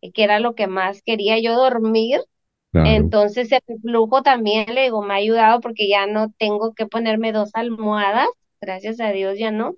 eh, 0.00 0.10
que 0.12 0.24
era 0.24 0.40
lo 0.40 0.54
que 0.54 0.66
más 0.66 1.02
quería 1.02 1.38
yo 1.40 1.54
dormir. 1.54 2.20
Entonces 2.82 3.50
el 3.52 3.62
flujo 3.80 4.22
también, 4.22 4.74
le 4.74 4.82
digo, 4.84 5.02
me 5.02 5.14
ha 5.14 5.16
ayudado 5.16 5.60
porque 5.60 5.88
ya 5.88 6.06
no 6.06 6.30
tengo 6.38 6.74
que 6.74 6.86
ponerme 6.86 7.32
dos 7.32 7.50
almohadas, 7.54 8.28
gracias 8.60 9.00
a 9.00 9.10
Dios 9.12 9.38
ya 9.38 9.50
no. 9.50 9.76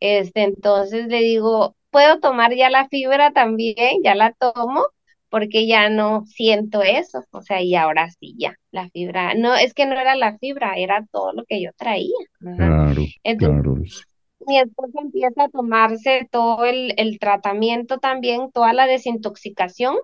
Este, 0.00 0.42
entonces 0.44 1.08
le 1.08 1.20
digo, 1.20 1.76
puedo 1.90 2.20
tomar 2.20 2.54
ya 2.54 2.70
la 2.70 2.88
fibra 2.88 3.32
también, 3.32 4.02
ya 4.02 4.14
la 4.14 4.32
tomo, 4.32 4.84
porque 5.30 5.66
ya 5.66 5.88
no 5.90 6.24
siento 6.26 6.82
eso, 6.82 7.22
o 7.30 7.42
sea, 7.42 7.62
y 7.62 7.74
ahora 7.74 8.10
sí 8.10 8.34
ya, 8.38 8.54
la 8.70 8.88
fibra, 8.90 9.34
no, 9.34 9.54
es 9.54 9.74
que 9.74 9.86
no 9.86 9.92
era 9.98 10.14
la 10.16 10.38
fibra, 10.38 10.74
era 10.76 11.06
todo 11.12 11.32
lo 11.32 11.44
que 11.44 11.62
yo 11.62 11.70
traía. 11.76 12.14
Claro, 12.40 13.02
Entonces, 13.24 14.06
Mi 14.46 14.58
esposa 14.58 15.00
empieza 15.02 15.44
a 15.44 15.48
tomarse 15.48 16.28
todo 16.30 16.64
el, 16.64 16.94
el 16.96 17.18
tratamiento 17.18 17.98
también, 17.98 18.50
toda 18.52 18.72
la 18.72 18.86
desintoxicación. 18.86 19.96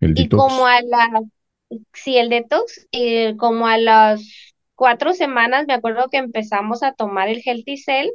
y 0.00 0.28
como 0.28 0.66
a 0.66 0.80
la, 0.82 1.22
sí, 1.92 2.16
el 2.18 2.28
detox, 2.28 2.86
y 2.90 3.36
como 3.36 3.66
a 3.66 3.78
las 3.78 4.22
cuatro 4.74 5.12
semanas, 5.14 5.66
me 5.66 5.74
acuerdo 5.74 6.08
que 6.10 6.18
empezamos 6.18 6.82
a 6.82 6.92
tomar 6.94 7.28
el 7.28 7.42
Healthy 7.44 7.76
Cell 7.78 8.08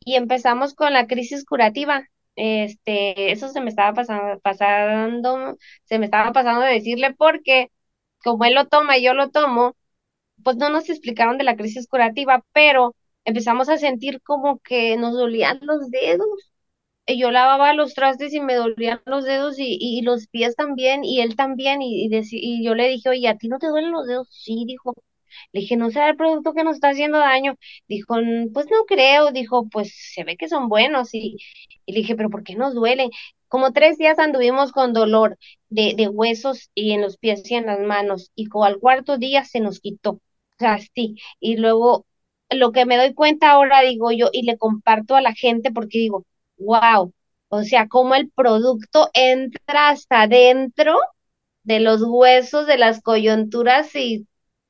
y 0.00 0.16
empezamos 0.16 0.74
con 0.74 0.92
la 0.92 1.06
crisis 1.06 1.44
curativa 1.44 2.06
este, 2.36 3.32
eso 3.32 3.48
se 3.48 3.60
me 3.60 3.70
estaba 3.70 3.94
pasando, 3.94 4.40
pasando, 4.40 5.58
se 5.84 5.98
me 5.98 6.06
estaba 6.06 6.32
pasando 6.32 6.62
de 6.62 6.72
decirle 6.74 7.14
porque 7.14 7.70
como 8.24 8.44
él 8.44 8.54
lo 8.54 8.66
toma 8.68 8.98
y 8.98 9.04
yo 9.04 9.14
lo 9.14 9.30
tomo, 9.30 9.76
pues 10.44 10.56
no 10.56 10.70
nos 10.70 10.90
explicaron 10.90 11.38
de 11.38 11.44
la 11.44 11.56
crisis 11.56 11.88
curativa, 11.88 12.44
pero 12.52 12.94
empezamos 13.24 13.68
a 13.68 13.78
sentir 13.78 14.22
como 14.22 14.58
que 14.60 14.96
nos 14.96 15.14
dolían 15.14 15.60
los 15.62 15.90
dedos. 15.90 16.28
Y 17.06 17.18
yo 17.20 17.30
lavaba 17.30 17.74
los 17.74 17.94
trastes 17.94 18.32
y 18.34 18.40
me 18.40 18.54
dolían 18.54 19.00
los 19.06 19.24
dedos 19.24 19.58
y, 19.58 19.78
y 19.80 20.02
los 20.02 20.26
pies 20.28 20.56
también 20.56 21.04
y 21.04 21.20
él 21.22 21.36
también 21.36 21.82
y, 21.82 22.06
y, 22.06 22.20
y 22.32 22.64
yo 22.64 22.74
le 22.74 22.88
dije, 22.88 23.08
oye, 23.10 23.28
¿a 23.28 23.36
ti 23.38 23.48
no 23.48 23.58
te 23.58 23.68
duelen 23.68 23.92
los 23.92 24.06
dedos? 24.06 24.28
Sí, 24.30 24.64
dijo. 24.66 24.94
Le 25.52 25.60
dije, 25.60 25.76
¿no 25.76 25.90
será 25.90 26.08
el 26.10 26.16
producto 26.16 26.52
que 26.54 26.64
nos 26.64 26.76
está 26.76 26.90
haciendo 26.90 27.18
daño? 27.18 27.56
Dijo, 27.88 28.16
pues 28.52 28.66
no 28.70 28.84
creo. 28.86 29.32
Dijo, 29.32 29.68
pues 29.68 29.92
se 30.14 30.24
ve 30.24 30.36
que 30.36 30.48
son 30.48 30.68
buenos. 30.68 31.14
Y, 31.14 31.36
y 31.86 31.92
le 31.92 31.98
dije, 32.00 32.16
¿pero 32.16 32.30
por 32.30 32.42
qué 32.44 32.54
nos 32.56 32.74
duelen? 32.74 33.10
Como 33.48 33.72
tres 33.72 33.98
días 33.98 34.18
anduvimos 34.18 34.72
con 34.72 34.92
dolor 34.92 35.38
de, 35.68 35.94
de 35.96 36.08
huesos 36.08 36.70
y 36.74 36.92
en 36.92 37.02
los 37.02 37.16
pies 37.18 37.48
y 37.50 37.54
en 37.54 37.66
las 37.66 37.80
manos. 37.80 38.30
Y 38.34 38.46
como 38.46 38.64
al 38.64 38.78
cuarto 38.78 39.18
día 39.18 39.44
se 39.44 39.60
nos 39.60 39.80
quitó. 39.80 40.12
O 40.12 40.20
sea, 40.58 40.78
sí. 40.94 41.16
Y 41.40 41.56
luego 41.56 42.06
lo 42.50 42.72
que 42.72 42.86
me 42.86 42.96
doy 42.96 43.14
cuenta 43.14 43.50
ahora, 43.52 43.80
digo 43.82 44.10
yo, 44.12 44.28
y 44.32 44.42
le 44.42 44.58
comparto 44.58 45.16
a 45.16 45.20
la 45.22 45.34
gente 45.34 45.72
porque 45.72 45.98
digo, 45.98 46.24
wow, 46.58 47.12
o 47.48 47.62
sea, 47.64 47.88
cómo 47.88 48.14
el 48.14 48.30
producto 48.30 49.10
entra 49.14 49.88
hasta 49.90 50.22
adentro 50.22 50.96
de 51.64 51.80
los 51.80 52.02
huesos, 52.04 52.66
de 52.66 52.78
las 52.78 53.02
coyunturas 53.02 53.94
y 53.96 54.26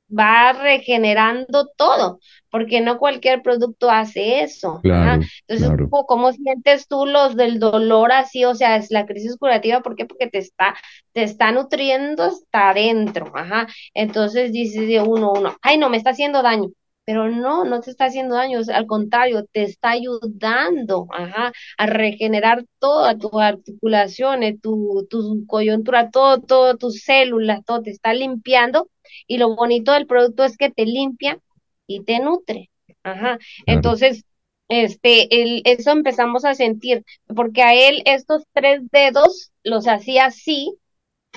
va 0.07 0.53
regenerando 0.53 1.67
todo, 1.77 2.19
porque 2.49 2.81
no 2.81 2.97
cualquier 2.97 3.41
producto 3.41 3.89
hace 3.89 4.41
eso. 4.41 4.79
Claro, 4.81 5.23
Entonces, 5.47 5.67
claro, 5.67 5.89
¿cómo, 6.07 6.31
sientes 6.31 6.87
tú 6.87 7.05
los 7.05 7.35
del 7.35 7.59
dolor 7.59 8.11
así? 8.11 8.45
O 8.45 8.55
sea, 8.55 8.77
es 8.77 8.91
la 8.91 9.05
crisis 9.05 9.35
curativa, 9.37 9.81
¿por 9.81 9.95
qué? 9.95 10.05
Porque 10.05 10.27
te 10.27 10.37
está, 10.37 10.75
te 11.11 11.23
está 11.23 11.51
nutriendo 11.51 12.23
hasta 12.23 12.69
adentro, 12.69 13.31
ajá. 13.35 13.67
Entonces 13.93 14.51
dice 14.51 15.01
uno, 15.01 15.33
uno, 15.33 15.55
ay, 15.61 15.77
no, 15.77 15.89
me 15.89 15.97
está 15.97 16.11
haciendo 16.11 16.41
daño 16.41 16.69
pero 17.05 17.29
no, 17.29 17.65
no 17.65 17.81
te 17.81 17.91
está 17.91 18.05
haciendo 18.05 18.35
daño, 18.35 18.59
al 18.73 18.87
contrario, 18.87 19.45
te 19.51 19.63
está 19.63 19.91
ayudando 19.91 21.07
ajá, 21.11 21.53
a 21.77 21.85
regenerar 21.85 22.65
todas 22.79 23.17
tus 23.19 23.31
articulaciones, 23.33 24.59
tu, 24.59 25.07
tu 25.09 25.45
coyuntura, 25.47 26.09
todo, 26.09 26.41
todo, 26.41 26.77
tus 26.77 27.01
células, 27.01 27.63
todo 27.63 27.83
te 27.83 27.91
está 27.91 28.13
limpiando 28.13 28.89
y 29.27 29.37
lo 29.37 29.55
bonito 29.55 29.91
del 29.91 30.07
producto 30.07 30.43
es 30.43 30.57
que 30.57 30.71
te 30.71 30.85
limpia 30.85 31.39
y 31.87 32.03
te 32.03 32.19
nutre. 32.19 32.71
Ajá. 33.03 33.37
claro, 33.37 33.39
Entonces, 33.67 34.25
este, 34.67 35.43
el, 35.43 35.61
eso 35.65 35.91
empezamos 35.91 36.43
a 36.43 36.55
sentir, 36.55 37.03
porque 37.27 37.61
a 37.61 37.73
él 37.75 38.01
estos 38.05 38.43
tres 38.51 38.81
dedos 38.91 39.51
los 39.63 39.87
hacía 39.87 40.25
así 40.25 40.75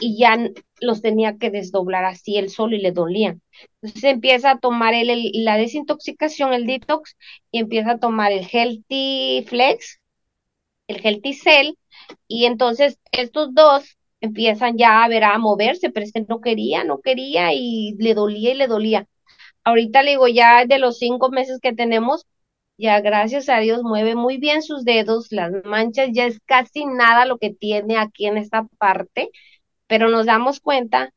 y 0.01 0.18
ya 0.18 0.36
los 0.80 1.03
tenía 1.03 1.36
que 1.38 1.51
desdoblar 1.51 2.05
así 2.05 2.36
él 2.36 2.51
solo 2.51 2.76
y 2.76 2.80
le 2.80 2.92
dolían. 2.92 3.42
Entonces 3.82 4.05
empieza 4.05 4.53
a 4.53 4.59
tomar 4.59 4.94
el, 4.94 5.11
el, 5.11 5.30
la 5.34 5.57
desintoxicación, 5.57 6.53
el 6.53 6.66
detox, 6.66 7.16
y 7.51 7.59
empieza 7.61 7.92
a 7.92 7.99
tomar 7.99 8.32
el 8.32 8.46
Healthy 8.51 9.44
Flex, 9.49 10.01
el 10.88 11.01
Healthy 11.05 11.34
Cell, 11.34 11.74
y 12.28 12.46
entonces 12.46 12.99
estos 13.12 13.55
dos 13.55 13.96
empiezan 14.20 14.76
ya 14.76 15.05
a 15.05 15.09
ver 15.09 15.24
a 15.24 15.38
moverse, 15.38 15.90
pero 15.90 16.05
es 16.05 16.12
que 16.12 16.24
no 16.28 16.40
quería, 16.40 16.84
no 16.84 17.01
quería 17.01 17.53
y 17.55 17.94
le 17.99 18.14
dolía 18.14 18.53
y 18.53 18.55
le 18.57 18.66
dolía. 18.68 19.07
Ahorita 19.64 20.03
le 20.03 20.12
digo, 20.12 20.28
ya 20.28 20.64
de 20.66 20.78
los 20.78 20.99
cinco 20.99 21.30
meses 21.30 21.61
que 21.61 21.74
tenemos, 21.74 22.26
ya 22.78 23.01
gracias 23.01 23.49
a 23.49 23.59
Dios 23.61 23.82
mueve 23.82 24.14
muy 24.14 24.38
bien 24.38 24.62
sus 24.62 24.84
dedos, 24.84 25.28
las 25.32 25.53
manchas 25.64 26.11
ya 26.12 26.26
es 26.26 26.40
casi 26.46 26.86
nada 26.86 27.26
lo 27.26 27.38
que 27.38 27.51
tiene 27.55 27.99
aquí 27.99 28.26
en 28.26 28.38
esta 28.38 28.64
parte 28.78 29.30
pero 29.89 30.11
nos 30.11 30.26
damos 30.26 30.61
cuenta 30.61 31.12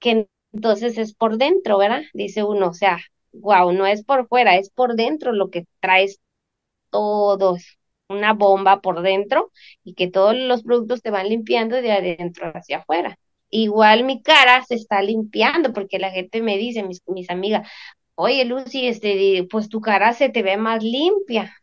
que 0.00 0.28
entonces 0.52 0.98
es 0.98 1.14
por 1.14 1.38
dentro, 1.38 1.78
¿verdad? 1.78 2.02
Dice 2.14 2.44
uno, 2.44 2.68
o 2.70 2.74
sea, 2.74 2.98
wow, 3.32 3.72
no 3.72 3.86
es 3.86 4.04
por 4.04 4.28
fuera, 4.28 4.56
es 4.56 4.70
por 4.70 4.96
dentro 4.96 5.32
lo 5.32 5.50
que 5.50 5.66
traes 5.80 6.20
todos, 6.90 7.78
una 8.08 8.32
bomba 8.34 8.80
por 8.80 9.02
dentro 9.02 9.50
y 9.84 9.94
que 9.94 10.08
todos 10.10 10.36
los 10.36 10.62
productos 10.62 11.02
te 11.02 11.10
van 11.10 11.28
limpiando 11.28 11.76
de 11.76 11.92
adentro 11.92 12.52
hacia 12.54 12.78
afuera. 12.78 13.18
Igual 13.50 14.04
mi 14.04 14.22
cara 14.22 14.64
se 14.64 14.74
está 14.74 15.02
limpiando 15.02 15.72
porque 15.72 15.98
la 15.98 16.10
gente 16.10 16.42
me 16.42 16.56
dice, 16.58 16.82
mis, 16.82 17.02
mis 17.06 17.30
amigas, 17.30 17.68
oye 18.16 18.44
Lucy, 18.44 18.88
este, 18.88 19.46
pues 19.50 19.68
tu 19.68 19.80
cara 19.80 20.12
se 20.12 20.28
te 20.28 20.42
ve 20.42 20.56
más 20.56 20.82
limpia, 20.82 21.54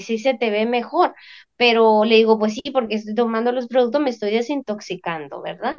sí 0.00 0.18
se 0.18 0.34
te 0.34 0.50
ve 0.50 0.66
mejor, 0.66 1.14
pero 1.56 2.04
le 2.04 2.16
digo, 2.16 2.38
pues 2.38 2.54
sí, 2.54 2.62
porque 2.72 2.96
estoy 2.96 3.14
tomando 3.14 3.52
los 3.52 3.68
productos, 3.68 4.00
me 4.00 4.10
estoy 4.10 4.32
desintoxicando, 4.32 5.42
¿verdad? 5.42 5.76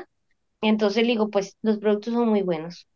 Entonces 0.61 1.03
le 1.03 1.09
digo, 1.09 1.29
pues 1.29 1.57
los 1.61 1.79
productos 1.79 2.13
son 2.13 2.29
muy 2.29 2.41
buenos. 2.41 2.87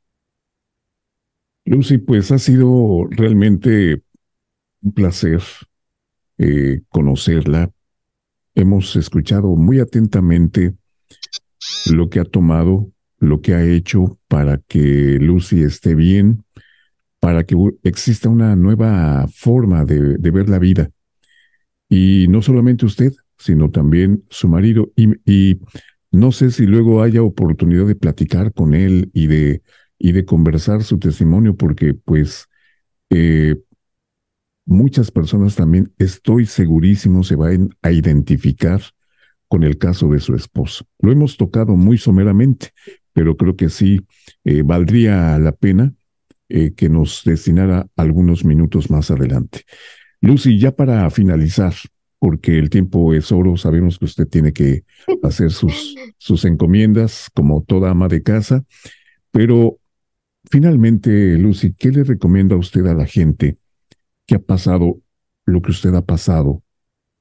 Lucy, 1.65 1.97
pues 1.97 2.31
ha 2.31 2.39
sido 2.39 3.05
realmente 3.09 4.03
un 4.81 4.93
placer 4.93 5.41
eh, 6.37 6.81
conocerla. 6.89 7.71
Hemos 8.55 8.95
escuchado 8.95 9.49
muy 9.55 9.79
atentamente 9.79 10.75
lo 11.91 12.09
que 12.09 12.19
ha 12.19 12.25
tomado, 12.25 12.91
lo 13.19 13.41
que 13.41 13.53
ha 13.53 13.63
hecho 13.63 14.19
para 14.27 14.59
que 14.59 15.17
Lucy 15.19 15.63
esté 15.63 15.95
bien, 15.95 16.45
para 17.27 17.43
que 17.43 17.57
exista 17.83 18.29
una 18.29 18.55
nueva 18.55 19.27
forma 19.27 19.83
de, 19.83 20.17
ver 20.31 20.47
la 20.47 20.59
vida. 20.59 20.91
Y 21.89 22.27
no 22.29 22.41
solamente 22.41 22.85
usted, 22.85 23.11
sino 23.37 23.69
también 23.69 24.23
su 24.29 24.47
marido. 24.47 24.93
Y, 24.95 25.09
y, 25.29 25.59
no 26.09 26.31
sé 26.31 26.51
si 26.51 26.65
luego 26.65 27.01
haya 27.01 27.21
oportunidad 27.21 27.85
de 27.85 27.95
platicar 27.95 28.53
con 28.53 28.73
él 28.73 29.11
y 29.13 29.27
de, 29.27 29.61
y 29.99 30.13
de 30.13 30.23
conversar 30.23 30.85
su 30.85 30.99
testimonio, 30.99 31.57
porque 31.57 31.93
pues 31.93 32.47
eh, 33.09 33.57
muchas 34.63 35.11
personas 35.11 35.57
también, 35.57 35.93
estoy 35.97 36.45
segurísimo, 36.45 37.25
se 37.25 37.35
van 37.35 37.71
a 37.81 37.91
identificar 37.91 38.79
con 39.49 39.65
el 39.65 39.77
caso 39.77 40.07
de 40.11 40.21
su 40.21 40.33
esposo. 40.33 40.85
Lo 40.99 41.11
hemos 41.11 41.35
tocado 41.35 41.75
muy 41.75 41.97
someramente, 41.97 42.69
pero 43.11 43.35
creo 43.35 43.57
que 43.57 43.67
sí 43.67 43.99
eh, 44.45 44.61
valdría 44.61 45.37
la 45.39 45.51
pena 45.51 45.93
eh, 46.49 46.73
que 46.73 46.89
nos 46.89 47.23
destinara 47.25 47.87
algunos 47.95 48.45
minutos 48.45 48.89
más 48.89 49.11
adelante. 49.11 49.63
Lucy, 50.21 50.57
ya 50.59 50.75
para 50.75 51.09
finalizar, 51.09 51.73
porque 52.19 52.57
el 52.57 52.69
tiempo 52.69 53.13
es 53.13 53.31
oro, 53.31 53.57
sabemos 53.57 53.99
que 53.99 54.05
usted 54.05 54.27
tiene 54.27 54.53
que 54.53 54.83
hacer 55.23 55.51
sus, 55.51 55.95
sus 56.17 56.45
encomiendas 56.45 57.29
como 57.33 57.63
toda 57.63 57.91
ama 57.91 58.07
de 58.07 58.23
casa, 58.23 58.65
pero 59.31 59.77
finalmente, 60.49 61.37
Lucy, 61.37 61.73
¿qué 61.73 61.91
le 61.91 62.03
recomienda 62.03 62.55
a 62.55 62.59
usted 62.59 62.85
a 62.87 62.93
la 62.93 63.05
gente 63.05 63.57
que 64.25 64.35
ha 64.35 64.39
pasado 64.39 65.01
lo 65.45 65.61
que 65.61 65.71
usted 65.71 65.93
ha 65.93 66.01
pasado? 66.01 66.63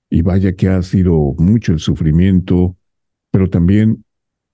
Y 0.09 0.23
vaya 0.23 0.55
que 0.55 0.69
ha 0.69 0.83
sido 0.83 1.35
mucho 1.37 1.73
el 1.73 1.81
sufrimiento, 1.81 2.77
pero 3.31 3.51
también 3.51 4.05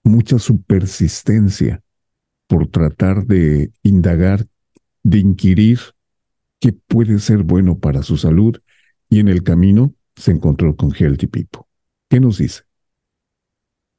mucha 0.03 0.39
su 0.39 0.63
persistencia 0.63 1.83
por 2.47 2.69
tratar 2.69 3.27
de 3.27 3.71
indagar, 3.83 4.47
de 5.03 5.19
inquirir 5.19 5.81
qué 6.61 6.73
puede 6.73 7.19
ser 7.21 7.45
bueno 7.45 7.79
para 7.79 8.03
su 8.03 8.17
salud 8.17 8.59
y 9.09 9.21
en 9.21 9.29
el 9.29 9.43
camino 9.43 9.95
se 10.17 10.33
encontró 10.33 10.77
con 10.77 10.93
Healthy 10.95 11.27
People. 11.29 11.63
¿Qué 12.09 12.21
nos 12.21 12.39
dice? 12.39 12.63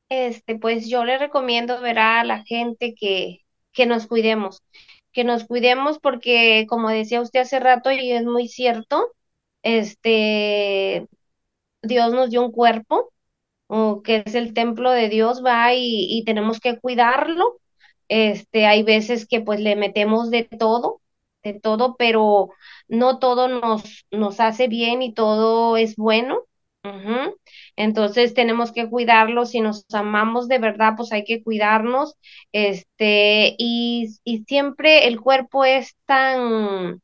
Este, 0.09 0.57
pues 0.59 0.87
yo 0.89 1.05
le 1.05 1.17
recomiendo 1.17 1.81
ver 1.81 1.97
a 1.99 2.23
la 2.23 2.43
gente 2.43 2.93
que, 2.95 3.39
que 3.71 3.85
nos 3.87 4.05
cuidemos, 4.07 4.61
que 5.11 5.23
nos 5.23 5.45
cuidemos 5.45 5.99
porque, 5.99 6.65
como 6.69 6.89
decía 6.89 7.21
usted 7.21 7.41
hace 7.41 7.59
rato, 7.59 7.91
y 7.91 8.11
es 8.11 8.23
muy 8.25 8.47
cierto, 8.47 9.11
este, 9.63 11.07
Dios 11.83 12.13
nos 12.13 12.29
dio 12.31 12.43
un 12.45 12.51
cuerpo, 12.51 13.11
que 14.03 14.23
es 14.25 14.35
el 14.35 14.53
templo 14.53 14.91
de 14.91 15.09
Dios, 15.09 15.43
va, 15.45 15.73
y, 15.73 16.07
y 16.09 16.23
tenemos 16.25 16.59
que 16.59 16.79
cuidarlo. 16.79 17.59
Este, 18.07 18.65
hay 18.67 18.83
veces 18.83 19.27
que 19.27 19.41
pues 19.41 19.59
le 19.59 19.75
metemos 19.75 20.29
de 20.31 20.43
todo, 20.45 21.01
de 21.43 21.53
todo, 21.59 21.95
pero 21.97 22.49
no 22.87 23.19
todo 23.19 23.47
nos, 23.47 24.05
nos 24.11 24.39
hace 24.39 24.67
bien 24.67 25.01
y 25.01 25.13
todo 25.13 25.77
es 25.77 25.95
bueno. 25.95 26.39
Entonces 27.75 28.33
tenemos 28.33 28.71
que 28.71 28.89
cuidarlo, 28.89 29.45
si 29.45 29.61
nos 29.61 29.85
amamos 29.93 30.47
de 30.47 30.59
verdad, 30.59 30.93
pues 30.97 31.11
hay 31.11 31.23
que 31.23 31.43
cuidarnos, 31.43 32.15
este, 32.51 33.55
y, 33.57 34.15
y 34.23 34.43
siempre 34.45 35.07
el 35.07 35.19
cuerpo 35.21 35.65
es 35.65 35.95
tan, 36.05 37.01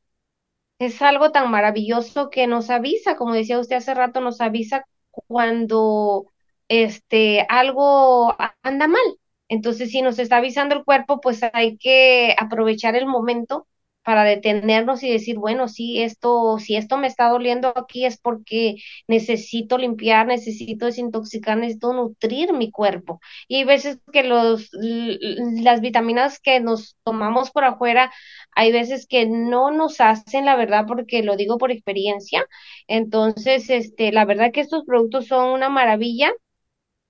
es 0.79 1.01
algo 1.01 1.31
tan 1.31 1.51
maravilloso 1.51 2.29
que 2.29 2.47
nos 2.47 2.69
avisa, 2.69 3.17
como 3.17 3.33
decía 3.33 3.59
usted 3.59 3.77
hace 3.77 3.93
rato, 3.93 4.21
nos 4.21 4.41
avisa 4.41 4.85
cuando 5.11 6.27
este 6.69 7.45
algo 7.49 8.35
anda 8.63 8.87
mal. 8.87 9.01
Entonces, 9.49 9.91
si 9.91 10.01
nos 10.01 10.19
está 10.19 10.37
avisando 10.37 10.75
el 10.75 10.85
cuerpo, 10.85 11.21
pues 11.21 11.41
hay 11.53 11.77
que 11.77 12.35
aprovechar 12.39 12.95
el 12.95 13.07
momento 13.07 13.67
para 14.03 14.23
detenernos 14.23 15.03
y 15.03 15.11
decir, 15.11 15.37
bueno, 15.37 15.67
sí, 15.67 16.01
esto, 16.01 16.57
si 16.59 16.75
esto 16.75 16.97
me 16.97 17.07
está 17.07 17.29
doliendo 17.29 17.73
aquí 17.75 18.05
es 18.05 18.17
porque 18.19 18.75
necesito 19.07 19.77
limpiar, 19.77 20.25
necesito 20.27 20.85
desintoxicar, 20.87 21.57
necesito 21.57 21.93
nutrir 21.93 22.53
mi 22.53 22.71
cuerpo. 22.71 23.19
Y 23.47 23.57
hay 23.57 23.63
veces 23.65 23.99
que 24.13 24.23
los, 24.23 24.69
las 24.73 25.81
vitaminas 25.81 26.39
que 26.39 26.59
nos 26.59 26.97
tomamos 27.03 27.51
por 27.51 27.63
afuera 27.65 28.11
hay 28.55 28.71
veces 28.71 29.05
que 29.07 29.25
no 29.27 29.71
nos 29.71 30.01
hacen, 30.01 30.45
la 30.45 30.55
verdad, 30.55 30.85
porque 30.87 31.23
lo 31.23 31.35
digo 31.35 31.57
por 31.57 31.71
experiencia. 31.71 32.45
Entonces, 32.87 33.69
este, 33.69 34.11
la 34.11 34.25
verdad 34.25 34.51
que 34.51 34.61
estos 34.61 34.83
productos 34.85 35.27
son 35.27 35.49
una 35.53 35.69
maravilla. 35.69 36.31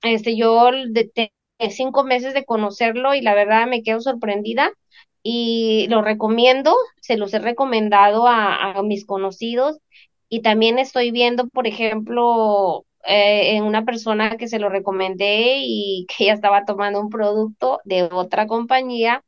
Este, 0.03 0.37
yo 0.37 0.71
de- 0.89 1.11
cinco 1.69 2.03
meses 2.03 2.33
de 2.33 2.45
conocerlo 2.45 3.13
y 3.13 3.21
la 3.21 3.33
verdad 3.35 3.67
me 3.67 3.83
quedo 3.83 4.01
sorprendida 4.01 4.71
y 5.23 5.87
lo 5.89 6.01
recomiendo, 6.01 6.75
se 7.01 7.17
los 7.17 7.33
he 7.33 7.39
recomendado 7.39 8.25
a, 8.27 8.81
mis 8.83 9.05
conocidos 9.05 9.79
y 10.29 10.41
también 10.41 10.79
estoy 10.79 11.11
viendo, 11.11 11.47
por 11.49 11.67
ejemplo, 11.67 12.85
eh, 13.05 13.55
en 13.55 13.63
una 13.63 13.83
persona 13.85 14.37
que 14.37 14.47
se 14.47 14.59
lo 14.59 14.69
recomendé 14.69 15.57
y 15.59 16.05
que 16.07 16.25
ella 16.25 16.33
estaba 16.33 16.65
tomando 16.65 17.01
un 17.01 17.09
producto 17.09 17.79
de 17.83 18.03
otra 18.03 18.47
compañía 18.47 19.23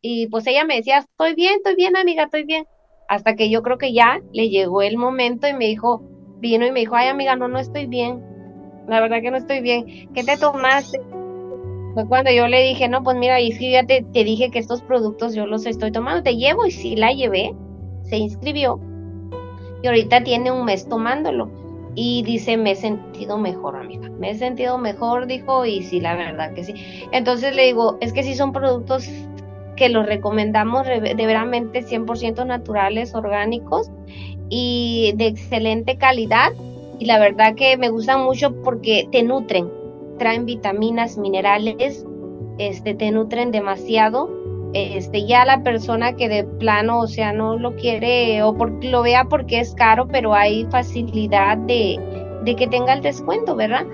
y 0.00 0.26
pues 0.28 0.46
ella 0.46 0.64
me 0.64 0.76
decía, 0.76 0.98
estoy 0.98 1.34
bien, 1.34 1.54
estoy 1.56 1.76
bien 1.76 1.96
amiga, 1.96 2.24
estoy 2.24 2.44
bien. 2.44 2.66
Hasta 3.08 3.36
que 3.36 3.48
yo 3.50 3.62
creo 3.62 3.78
que 3.78 3.92
ya 3.92 4.20
le 4.32 4.50
llegó 4.50 4.82
el 4.82 4.98
momento 4.98 5.46
y 5.48 5.54
me 5.54 5.66
dijo, 5.66 6.02
vino 6.40 6.66
y 6.66 6.72
me 6.72 6.80
dijo, 6.80 6.96
ay 6.96 7.08
amiga, 7.08 7.36
no, 7.36 7.48
no 7.48 7.58
estoy 7.58 7.86
bien. 7.86 8.22
La 8.86 9.00
verdad 9.00 9.22
que 9.22 9.30
no 9.30 9.38
estoy 9.38 9.60
bien. 9.60 10.12
¿Qué 10.12 10.22
te 10.22 10.36
tomaste? 10.36 11.00
Fue 11.94 12.06
cuando 12.08 12.32
yo 12.32 12.48
le 12.48 12.60
dije, 12.62 12.88
no, 12.88 13.04
pues 13.04 13.16
mira, 13.16 13.40
y 13.40 13.50
te, 13.56 14.04
dije 14.12 14.50
que 14.50 14.58
estos 14.58 14.82
productos 14.82 15.34
yo 15.34 15.46
los 15.46 15.64
estoy 15.64 15.92
tomando, 15.92 16.24
te 16.24 16.36
llevo 16.36 16.66
y 16.66 16.72
sí 16.72 16.96
la 16.96 17.12
llevé, 17.12 17.54
se 18.02 18.16
inscribió 18.16 18.80
y 19.84 19.86
ahorita 19.86 20.24
tiene 20.24 20.50
un 20.50 20.64
mes 20.64 20.88
tomándolo. 20.88 21.50
Y 21.94 22.24
dice, 22.24 22.56
me 22.56 22.72
he 22.72 22.74
sentido 22.74 23.38
mejor, 23.38 23.76
amiga. 23.76 24.08
Me 24.18 24.30
he 24.30 24.34
sentido 24.34 24.78
mejor, 24.78 25.26
dijo, 25.26 25.64
y 25.64 25.82
sí, 25.82 26.00
la 26.00 26.16
verdad 26.16 26.52
que 26.54 26.64
sí. 26.64 26.74
Entonces 27.12 27.54
le 27.54 27.66
digo, 27.66 27.98
es 28.00 28.12
que 28.12 28.24
sí 28.24 28.34
son 28.34 28.52
productos 28.52 29.08
que 29.76 29.90
los 29.90 30.06
recomendamos 30.06 30.86
de 30.86 31.26
veramente 31.26 31.84
100% 31.84 32.46
naturales, 32.46 33.14
orgánicos 33.14 33.90
y 34.48 35.12
de 35.16 35.26
excelente 35.26 35.96
calidad. 35.96 36.52
Y 36.98 37.04
la 37.04 37.20
verdad 37.20 37.54
que 37.54 37.76
me 37.76 37.90
gustan 37.90 38.24
mucho 38.24 38.52
porque 38.62 39.06
te 39.12 39.22
nutren 39.22 39.68
traen 40.18 40.46
vitaminas, 40.46 41.18
minerales, 41.18 42.04
este, 42.58 42.94
te 42.94 43.10
nutren 43.10 43.50
demasiado. 43.50 44.30
Este, 44.72 45.24
ya 45.26 45.44
la 45.44 45.62
persona 45.62 46.16
que 46.16 46.28
de 46.28 46.42
plano, 46.44 47.00
o 47.00 47.06
sea, 47.06 47.32
no 47.32 47.56
lo 47.56 47.76
quiere 47.76 48.42
o 48.42 48.54
lo 48.54 49.02
vea 49.02 49.24
porque 49.26 49.60
es 49.60 49.72
caro, 49.74 50.08
pero 50.08 50.34
hay 50.34 50.66
facilidad 50.66 51.58
de, 51.58 52.00
de 52.44 52.56
que 52.56 52.66
tenga 52.66 52.92
el 52.92 53.00
descuento, 53.00 53.54
¿verdad? 53.54 53.86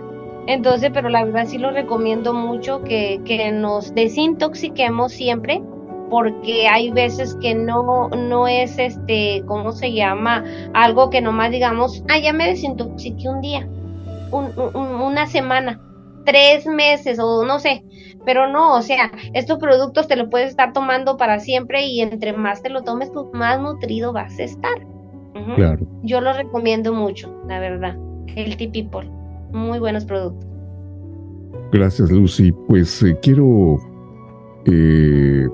Entonces, 0.46 0.90
pero 0.94 1.10
la 1.10 1.24
verdad 1.24 1.44
sí 1.46 1.58
lo 1.58 1.70
recomiendo 1.70 2.32
mucho 2.32 2.82
que, 2.82 3.20
que 3.26 3.52
nos 3.52 3.94
desintoxiquemos 3.94 5.12
siempre 5.12 5.62
porque 6.08 6.66
hay 6.66 6.90
veces 6.90 7.36
que 7.40 7.54
no, 7.54 8.08
no 8.08 8.48
es 8.48 8.78
este, 8.78 9.44
¿cómo 9.46 9.72
se 9.72 9.92
llama? 9.92 10.44
Algo 10.72 11.10
que 11.10 11.20
nomás 11.20 11.50
digamos, 11.52 12.02
ah, 12.08 12.18
ya 12.18 12.32
me 12.32 12.48
desintoxiqué 12.48 13.28
un 13.28 13.40
día, 13.42 13.68
una 14.32 15.26
semana 15.26 15.80
tres 16.30 16.64
meses 16.64 17.18
o 17.18 17.44
no 17.44 17.58
sé, 17.58 17.82
pero 18.24 18.46
no, 18.46 18.76
o 18.76 18.82
sea, 18.82 19.10
estos 19.34 19.58
productos 19.58 20.06
te 20.06 20.14
los 20.14 20.28
puedes 20.28 20.50
estar 20.50 20.72
tomando 20.72 21.16
para 21.16 21.40
siempre 21.40 21.86
y 21.86 22.00
entre 22.00 22.32
más 22.32 22.62
te 22.62 22.70
lo 22.70 22.82
tomes, 22.82 23.10
pues 23.10 23.26
más 23.32 23.60
nutrido 23.60 24.12
vas 24.12 24.38
a 24.38 24.44
estar. 24.44 24.86
Claro. 25.56 25.86
Yo 26.02 26.20
lo 26.20 26.32
recomiendo 26.32 26.92
mucho, 26.92 27.34
la 27.48 27.58
verdad. 27.58 27.96
Healthy 28.28 28.68
People. 28.68 29.10
Muy 29.52 29.80
buenos 29.80 30.04
productos. 30.04 30.48
Gracias, 31.72 32.10
Lucy. 32.10 32.52
Pues 32.68 33.02
eh, 33.02 33.16
quiero 33.22 33.78
eh, 34.66 35.48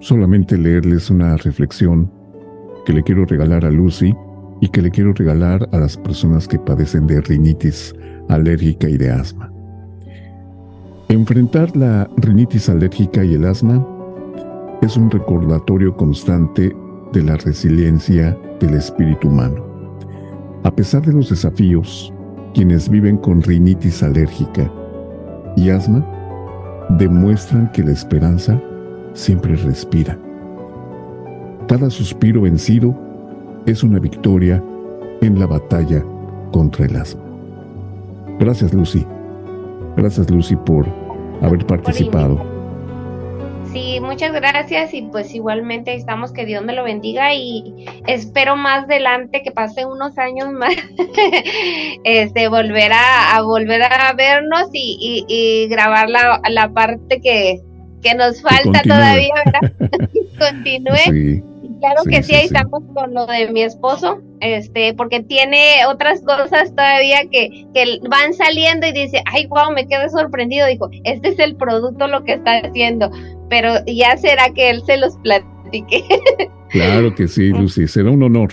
solamente 0.00 0.56
leerles 0.56 1.10
una 1.10 1.36
reflexión 1.36 2.10
que 2.86 2.92
le 2.92 3.02
quiero 3.02 3.26
regalar 3.26 3.64
a 3.64 3.70
Lucy 3.70 4.14
y 4.64 4.68
que 4.68 4.80
le 4.80 4.90
quiero 4.90 5.12
regalar 5.12 5.68
a 5.72 5.78
las 5.78 5.94
personas 5.94 6.48
que 6.48 6.58
padecen 6.58 7.06
de 7.06 7.20
rinitis 7.20 7.94
alérgica 8.30 8.88
y 8.88 8.96
de 8.96 9.10
asma. 9.10 9.52
Enfrentar 11.10 11.76
la 11.76 12.08
rinitis 12.16 12.70
alérgica 12.70 13.22
y 13.22 13.34
el 13.34 13.44
asma 13.44 13.86
es 14.80 14.96
un 14.96 15.10
recordatorio 15.10 15.94
constante 15.94 16.74
de 17.12 17.22
la 17.22 17.36
resiliencia 17.36 18.34
del 18.58 18.72
espíritu 18.72 19.28
humano. 19.28 19.62
A 20.62 20.74
pesar 20.74 21.04
de 21.04 21.12
los 21.12 21.28
desafíos, 21.28 22.10
quienes 22.54 22.88
viven 22.88 23.18
con 23.18 23.42
rinitis 23.42 24.02
alérgica 24.02 24.72
y 25.58 25.68
asma 25.68 26.02
demuestran 26.98 27.70
que 27.72 27.82
la 27.82 27.92
esperanza 27.92 28.58
siempre 29.12 29.56
respira. 29.56 30.18
Cada 31.68 31.90
suspiro 31.90 32.40
vencido 32.40 33.03
es 33.66 33.82
una 33.82 33.98
victoria 33.98 34.62
en 35.20 35.38
la 35.38 35.46
batalla 35.46 36.04
contra 36.52 36.86
el 36.86 36.96
asma. 36.96 37.22
Gracias, 38.38 38.72
Lucy. 38.74 39.06
Gracias, 39.96 40.30
Lucy, 40.30 40.56
por 40.56 40.86
haber 41.42 41.64
participado. 41.66 42.52
Sí, 43.72 43.98
muchas 44.00 44.32
gracias 44.32 44.94
y 44.94 45.02
pues 45.02 45.34
igualmente 45.34 45.94
estamos 45.94 46.32
que 46.32 46.46
Dios 46.46 46.64
me 46.64 46.74
lo 46.74 46.84
bendiga 46.84 47.34
y 47.34 47.86
espero 48.06 48.54
más 48.54 48.84
adelante 48.84 49.42
que 49.42 49.50
pase 49.50 49.84
unos 49.84 50.16
años 50.16 50.52
más 50.52 50.74
este 52.04 52.46
volver 52.46 52.92
a, 52.92 53.42
volver 53.42 53.82
a 53.82 54.12
vernos 54.12 54.68
y, 54.72 55.66
grabar 55.68 56.08
la, 56.08 56.40
la, 56.48 56.68
parte 56.72 57.20
que, 57.20 57.62
que 58.00 58.14
nos 58.14 58.40
falta 58.42 58.80
todavía, 58.82 59.34
¿verdad? 59.44 59.72
Continúe. 60.38 60.96
Sí 61.06 61.42
claro 61.80 62.02
que 62.08 62.22
sí, 62.22 62.34
ahí 62.34 62.46
estamos 62.46 62.82
con 62.94 63.14
lo 63.14 63.26
de 63.26 63.50
mi 63.50 63.62
esposo, 63.62 64.20
este, 64.40 64.94
porque 64.94 65.22
tiene 65.22 65.86
otras 65.88 66.20
cosas 66.22 66.70
todavía 66.74 67.22
que, 67.30 67.66
que 67.74 67.98
van 68.08 68.34
saliendo 68.34 68.86
y 68.86 68.92
dice, 68.92 69.22
ay, 69.26 69.46
wow, 69.46 69.72
me 69.74 69.86
quedé 69.86 70.08
sorprendido. 70.10 70.66
Dijo, 70.66 70.88
este 71.04 71.28
es 71.28 71.38
el 71.38 71.56
producto 71.56 72.06
lo 72.06 72.24
que 72.24 72.34
está 72.34 72.58
haciendo, 72.58 73.10
pero 73.48 73.74
ya 73.86 74.16
será 74.16 74.50
que 74.50 74.70
él 74.70 74.82
se 74.84 74.96
los 74.96 75.16
platique. 75.18 76.04
Claro 76.70 77.14
que 77.14 77.28
sí, 77.28 77.48
Lucy, 77.50 77.86
será 77.86 78.10
un 78.10 78.22
honor. 78.22 78.52